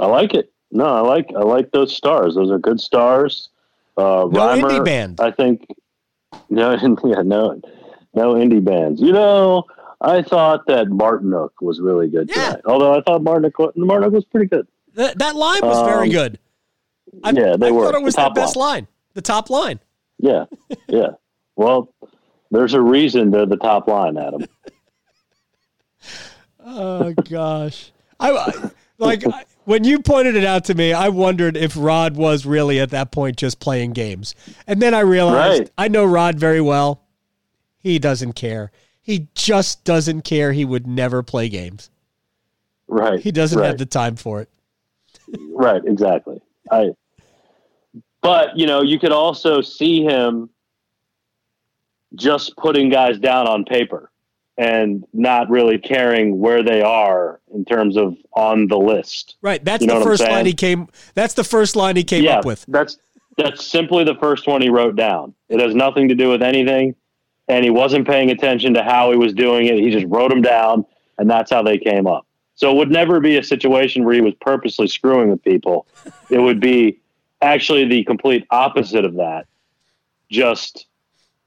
I 0.00 0.06
like 0.06 0.34
it. 0.34 0.50
No, 0.70 0.84
I 0.86 1.00
like 1.00 1.30
I 1.36 1.40
like 1.42 1.70
those 1.70 1.94
stars. 1.94 2.34
Those 2.34 2.50
are 2.50 2.58
good 2.58 2.80
stars. 2.80 3.48
Uh, 3.96 4.26
No 4.30 4.48
Reimer, 4.48 4.62
indie 4.70 4.84
band. 4.84 5.20
I 5.20 5.30
think. 5.30 5.66
No, 6.48 6.70
yeah, 7.04 7.22
no, 7.22 7.60
no 8.14 8.34
indie 8.34 8.64
bands. 8.64 9.00
You 9.00 9.12
know, 9.12 9.64
I 10.00 10.22
thought 10.22 10.66
that 10.66 10.86
Martinook 10.88 11.50
was 11.60 11.80
really 11.80 12.08
good 12.08 12.30
Yeah. 12.34 12.46
tonight. 12.48 12.62
Although 12.66 12.94
I 12.98 13.02
thought 13.02 13.20
Martinook, 13.22 13.74
Martinook 13.76 14.12
was 14.12 14.24
pretty 14.24 14.46
good. 14.46 14.66
That, 14.94 15.18
that 15.18 15.36
line 15.36 15.60
was 15.62 15.86
very 15.86 16.08
Um, 16.08 16.10
good. 16.10 16.38
I, 17.24 17.30
yeah, 17.30 17.56
they 17.56 17.68
I 17.68 17.70
were. 17.70 17.84
thought 17.84 17.94
it 17.94 18.02
was 18.02 18.14
The 18.14 18.24
the 18.24 18.30
best 18.30 18.56
line. 18.56 18.86
The 19.14 19.22
top 19.22 19.50
line. 19.50 19.80
Yeah, 20.18 20.44
yeah. 20.88 21.10
Well, 21.56 21.92
there's 22.50 22.74
a 22.74 22.80
reason 22.80 23.30
they're 23.30 23.46
the 23.46 23.56
top 23.56 23.88
line, 23.88 24.16
Adam. 24.16 24.46
Oh 26.64 27.12
gosh, 27.28 27.90
I, 28.20 28.30
I 28.30 28.70
like 28.98 29.26
I, 29.26 29.44
when 29.64 29.82
you 29.82 29.98
pointed 29.98 30.36
it 30.36 30.44
out 30.44 30.64
to 30.66 30.74
me. 30.74 30.92
I 30.92 31.08
wondered 31.08 31.56
if 31.56 31.74
Rod 31.76 32.16
was 32.16 32.46
really 32.46 32.78
at 32.78 32.90
that 32.90 33.10
point 33.10 33.36
just 33.36 33.58
playing 33.58 33.94
games, 33.94 34.36
and 34.68 34.80
then 34.80 34.94
I 34.94 35.00
realized 35.00 35.60
Right. 35.60 35.70
I 35.76 35.88
know 35.88 36.04
Rod 36.04 36.38
very 36.38 36.60
well. 36.60 37.02
He 37.78 37.98
doesn't 37.98 38.34
care. 38.34 38.70
He 39.00 39.28
just 39.34 39.82
doesn't 39.82 40.22
care. 40.22 40.52
He 40.52 40.64
would 40.64 40.86
never 40.86 41.24
play 41.24 41.48
games. 41.48 41.90
Right. 42.86 43.18
He 43.18 43.32
doesn't 43.32 43.58
right. 43.58 43.66
have 43.66 43.78
the 43.78 43.86
time 43.86 44.14
for 44.14 44.40
it. 44.40 44.48
Right, 45.50 45.82
exactly. 45.84 46.40
I 46.70 46.90
but 48.22 48.56
you 48.56 48.66
know, 48.66 48.82
you 48.82 48.98
could 48.98 49.12
also 49.12 49.60
see 49.60 50.02
him 50.02 50.48
just 52.14 52.56
putting 52.56 52.88
guys 52.88 53.18
down 53.18 53.48
on 53.48 53.64
paper 53.64 54.10
and 54.58 55.04
not 55.12 55.48
really 55.50 55.78
caring 55.78 56.38
where 56.38 56.62
they 56.62 56.82
are 56.82 57.40
in 57.54 57.64
terms 57.64 57.96
of 57.96 58.16
on 58.34 58.68
the 58.68 58.78
list. 58.78 59.36
Right. 59.40 59.64
That's 59.64 59.80
You 59.80 59.88
know 59.88 59.98
the 59.98 60.04
first 60.04 60.22
line 60.22 60.46
he 60.46 60.52
came. 60.52 60.88
That's 61.14 61.34
the 61.34 61.44
first 61.44 61.74
line 61.74 61.96
he 61.96 62.04
came 62.04 62.22
yeah, 62.22 62.38
up 62.38 62.44
with. 62.44 62.64
that's 62.68 62.98
that's 63.36 63.64
simply 63.64 64.04
the 64.04 64.14
first 64.16 64.46
one 64.46 64.60
he 64.60 64.68
wrote 64.68 64.94
down. 64.94 65.34
It 65.48 65.58
has 65.60 65.74
nothing 65.74 66.08
to 66.08 66.14
do 66.14 66.28
with 66.28 66.42
anything, 66.42 66.94
and 67.48 67.64
he 67.64 67.70
wasn't 67.70 68.06
paying 68.06 68.30
attention 68.30 68.74
to 68.74 68.82
how 68.82 69.10
he 69.10 69.16
was 69.16 69.32
doing 69.32 69.66
it. 69.66 69.78
He 69.78 69.90
just 69.90 70.06
wrote 70.06 70.28
them 70.28 70.42
down, 70.42 70.84
and 71.18 71.30
that's 71.30 71.50
how 71.50 71.62
they 71.62 71.78
came 71.78 72.06
up. 72.06 72.26
So 72.54 72.70
it 72.70 72.76
would 72.76 72.90
never 72.90 73.20
be 73.20 73.38
a 73.38 73.42
situation 73.42 74.04
where 74.04 74.14
he 74.14 74.20
was 74.20 74.34
purposely 74.40 74.86
screwing 74.86 75.30
with 75.30 75.42
people. 75.42 75.86
It 76.28 76.38
would 76.38 76.60
be 76.60 77.00
actually 77.42 77.86
the 77.86 78.04
complete 78.04 78.46
opposite 78.50 79.04
of 79.04 79.14
that, 79.14 79.46
just 80.30 80.86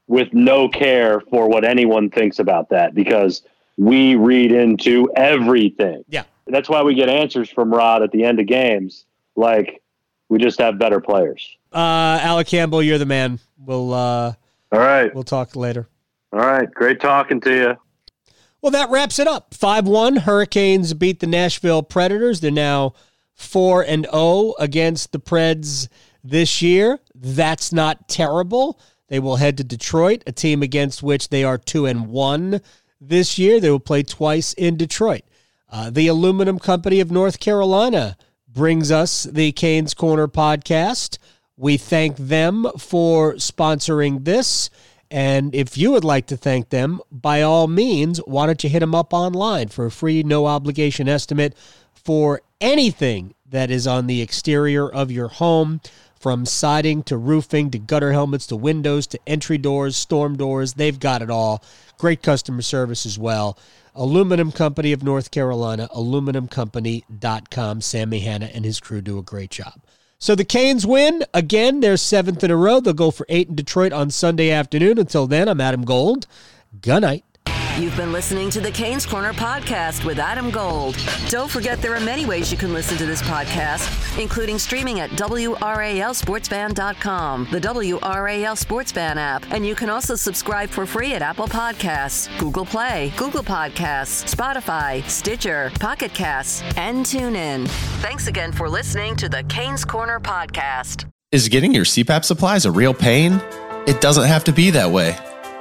with 0.06 0.32
no 0.32 0.68
care 0.68 1.20
for 1.20 1.48
what 1.48 1.64
anyone 1.64 2.10
thinks 2.10 2.38
about 2.38 2.68
that, 2.70 2.94
because 2.94 3.42
we 3.76 4.14
read 4.14 4.52
into 4.52 5.10
everything. 5.16 6.04
Yeah. 6.08 6.24
That's 6.46 6.68
why 6.68 6.82
we 6.82 6.94
get 6.94 7.08
answers 7.08 7.50
from 7.50 7.74
Rod 7.74 8.02
at 8.02 8.12
the 8.12 8.24
end 8.24 8.38
of 8.38 8.46
games, 8.46 9.04
like 9.34 9.82
we 10.28 10.38
just 10.38 10.60
have 10.60 10.78
better 10.78 11.00
players. 11.00 11.56
Uh, 11.72 12.18
Alec 12.22 12.46
Campbell, 12.46 12.82
you're 12.82 12.98
the 12.98 13.06
man. 13.06 13.40
We'll 13.58 13.92
uh, 13.92 14.34
All 14.72 14.78
right. 14.78 15.12
we'll 15.14 15.24
talk 15.24 15.56
later. 15.56 15.88
All 16.32 16.40
right. 16.40 16.70
Great 16.72 17.00
talking 17.00 17.40
to 17.40 17.54
you. 17.54 17.76
Well, 18.62 18.72
that 18.72 18.90
wraps 18.90 19.18
it 19.18 19.26
up. 19.26 19.54
5 19.54 19.86
1. 19.86 20.16
Hurricanes 20.16 20.94
beat 20.94 21.20
the 21.20 21.26
Nashville 21.26 21.82
Predators. 21.82 22.40
They're 22.40 22.50
now 22.50 22.94
4 23.36 23.82
and 23.82 24.06
0 24.10 24.54
against 24.58 25.12
the 25.12 25.20
Preds 25.20 25.88
this 26.24 26.60
year. 26.60 26.98
That's 27.14 27.72
not 27.72 28.08
terrible. 28.08 28.80
They 29.08 29.20
will 29.20 29.36
head 29.36 29.56
to 29.58 29.64
Detroit, 29.64 30.24
a 30.26 30.32
team 30.32 30.62
against 30.62 31.02
which 31.02 31.28
they 31.28 31.44
are 31.44 31.58
2 31.58 31.86
and 31.86 32.08
1 32.08 32.60
this 33.00 33.38
year. 33.38 33.60
They 33.60 33.70
will 33.70 33.78
play 33.78 34.02
twice 34.02 34.52
in 34.54 34.76
Detroit. 34.76 35.22
Uh, 35.70 35.90
the 35.90 36.08
Aluminum 36.08 36.58
Company 36.58 36.98
of 37.00 37.10
North 37.10 37.38
Carolina 37.38 38.16
brings 38.48 38.90
us 38.90 39.24
the 39.24 39.52
Canes 39.52 39.94
Corner 39.94 40.26
podcast. 40.26 41.18
We 41.56 41.76
thank 41.76 42.16
them 42.16 42.66
for 42.78 43.34
sponsoring 43.34 44.24
this 44.24 44.70
And 45.10 45.54
if 45.54 45.78
you 45.78 45.92
would 45.92 46.04
like 46.04 46.26
to 46.26 46.36
thank 46.36 46.70
them, 46.70 47.00
by 47.10 47.42
all 47.42 47.68
means, 47.68 48.18
why 48.26 48.46
don't 48.46 48.62
you 48.64 48.70
hit 48.70 48.80
them 48.80 48.94
up 48.94 49.14
online 49.14 49.68
for 49.68 49.86
a 49.86 49.90
free, 49.90 50.22
no 50.22 50.46
obligation 50.46 51.08
estimate 51.08 51.54
for 51.94 52.40
anything 52.60 53.34
that 53.48 53.70
is 53.70 53.86
on 53.86 54.06
the 54.06 54.22
exterior 54.22 54.88
of 54.88 55.10
your 55.10 55.28
home, 55.28 55.80
from 56.18 56.44
siding 56.46 57.02
to 57.04 57.16
roofing 57.16 57.70
to 57.70 57.78
gutter 57.78 58.12
helmets 58.12 58.46
to 58.48 58.56
windows 58.56 59.06
to 59.06 59.18
entry 59.26 59.58
doors, 59.58 59.96
storm 59.96 60.36
doors. 60.36 60.74
They've 60.74 60.98
got 60.98 61.22
it 61.22 61.30
all. 61.30 61.62
Great 61.98 62.22
customer 62.22 62.62
service 62.62 63.06
as 63.06 63.18
well. 63.18 63.56
Aluminum 63.94 64.52
Company 64.52 64.92
of 64.92 65.02
North 65.02 65.30
Carolina, 65.30 65.88
aluminumcompany.com. 65.94 67.80
Sammy 67.80 68.20
Hanna 68.20 68.50
and 68.52 68.64
his 68.64 68.80
crew 68.80 69.00
do 69.00 69.18
a 69.18 69.22
great 69.22 69.50
job. 69.50 69.74
So 70.18 70.34
the 70.34 70.44
Canes 70.44 70.86
win. 70.86 71.24
Again, 71.32 71.80
they're 71.80 71.96
seventh 71.96 72.42
in 72.42 72.50
a 72.50 72.56
row. 72.56 72.80
They'll 72.80 72.94
go 72.94 73.10
for 73.10 73.26
eight 73.28 73.48
in 73.48 73.54
Detroit 73.54 73.92
on 73.92 74.10
Sunday 74.10 74.50
afternoon. 74.50 74.98
Until 74.98 75.26
then, 75.26 75.48
I'm 75.48 75.60
Adam 75.60 75.84
Gold. 75.84 76.26
Good 76.80 77.02
night. 77.02 77.24
You've 77.78 77.96
been 77.96 78.10
listening 78.10 78.48
to 78.50 78.60
the 78.62 78.70
Canes 78.70 79.04
Corner 79.04 79.34
podcast 79.34 80.06
with 80.06 80.18
Adam 80.18 80.50
Gold. 80.50 80.96
Don't 81.28 81.50
forget 81.50 81.82
there 81.82 81.94
are 81.94 82.00
many 82.00 82.24
ways 82.24 82.50
you 82.50 82.56
can 82.56 82.72
listen 82.72 82.96
to 82.96 83.04
this 83.04 83.20
podcast, 83.20 84.18
including 84.18 84.58
streaming 84.58 85.00
at 85.00 85.10
WRALSportsFan.com, 85.10 87.48
the 87.50 87.60
WRAL 87.60 88.56
Sports 88.56 88.96
app, 88.96 89.44
and 89.50 89.66
you 89.66 89.74
can 89.74 89.90
also 89.90 90.14
subscribe 90.14 90.70
for 90.70 90.86
free 90.86 91.12
at 91.12 91.20
Apple 91.20 91.48
Podcasts, 91.48 92.30
Google 92.38 92.64
Play, 92.64 93.12
Google 93.18 93.42
Podcasts, 93.42 94.34
Spotify, 94.34 95.06
Stitcher, 95.06 95.70
Pocket 95.78 96.14
Casts, 96.14 96.62
and 96.78 97.04
TuneIn. 97.04 97.68
Thanks 98.00 98.26
again 98.26 98.52
for 98.52 98.70
listening 98.70 99.16
to 99.16 99.28
the 99.28 99.42
Canes 99.44 99.84
Corner 99.84 100.18
podcast. 100.18 101.04
Is 101.30 101.50
getting 101.50 101.74
your 101.74 101.84
CPAP 101.84 102.24
supplies 102.24 102.64
a 102.64 102.70
real 102.70 102.94
pain? 102.94 103.34
It 103.86 104.00
doesn't 104.00 104.24
have 104.24 104.44
to 104.44 104.52
be 104.52 104.70
that 104.70 104.90
way. 104.90 105.14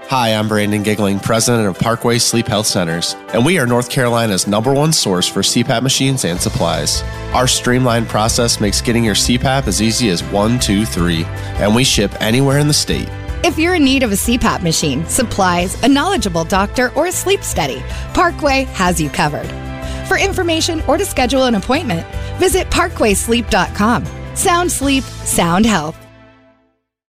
Hi, 0.07 0.35
I'm 0.35 0.47
Brandon 0.47 0.83
Giggling, 0.83 1.19
president 1.19 1.67
of 1.67 1.79
Parkway 1.79 2.19
Sleep 2.19 2.45
Health 2.45 2.67
Centers, 2.67 3.15
and 3.33 3.43
we 3.43 3.57
are 3.57 3.65
North 3.65 3.89
Carolina's 3.89 4.45
number 4.45 4.71
one 4.71 4.93
source 4.93 5.27
for 5.27 5.39
CPAP 5.39 5.81
machines 5.81 6.25
and 6.25 6.39
supplies. 6.39 7.01
Our 7.33 7.47
streamlined 7.47 8.07
process 8.07 8.59
makes 8.61 8.81
getting 8.81 9.03
your 9.03 9.15
CPAP 9.15 9.65
as 9.65 9.81
easy 9.81 10.09
as 10.09 10.21
one, 10.25 10.59
two, 10.59 10.85
three, 10.85 11.23
and 11.57 11.73
we 11.73 11.83
ship 11.83 12.13
anywhere 12.21 12.59
in 12.59 12.67
the 12.67 12.73
state. 12.73 13.09
If 13.43 13.57
you're 13.57 13.73
in 13.75 13.83
need 13.83 14.03
of 14.03 14.11
a 14.11 14.15
CPAP 14.15 14.61
machine, 14.61 15.03
supplies, 15.07 15.81
a 15.81 15.87
knowledgeable 15.87 16.43
doctor, 16.43 16.91
or 16.95 17.07
a 17.07 17.11
sleep 17.11 17.41
study, 17.41 17.81
Parkway 18.13 18.65
has 18.73 19.01
you 19.01 19.09
covered. 19.09 19.47
For 20.07 20.19
information 20.19 20.81
or 20.81 20.97
to 20.97 21.05
schedule 21.05 21.45
an 21.45 21.55
appointment, 21.55 22.05
visit 22.37 22.69
parkwaysleep.com. 22.69 24.05
Sound 24.35 24.71
sleep, 24.71 25.03
sound 25.03 25.65
health. 25.65 26.04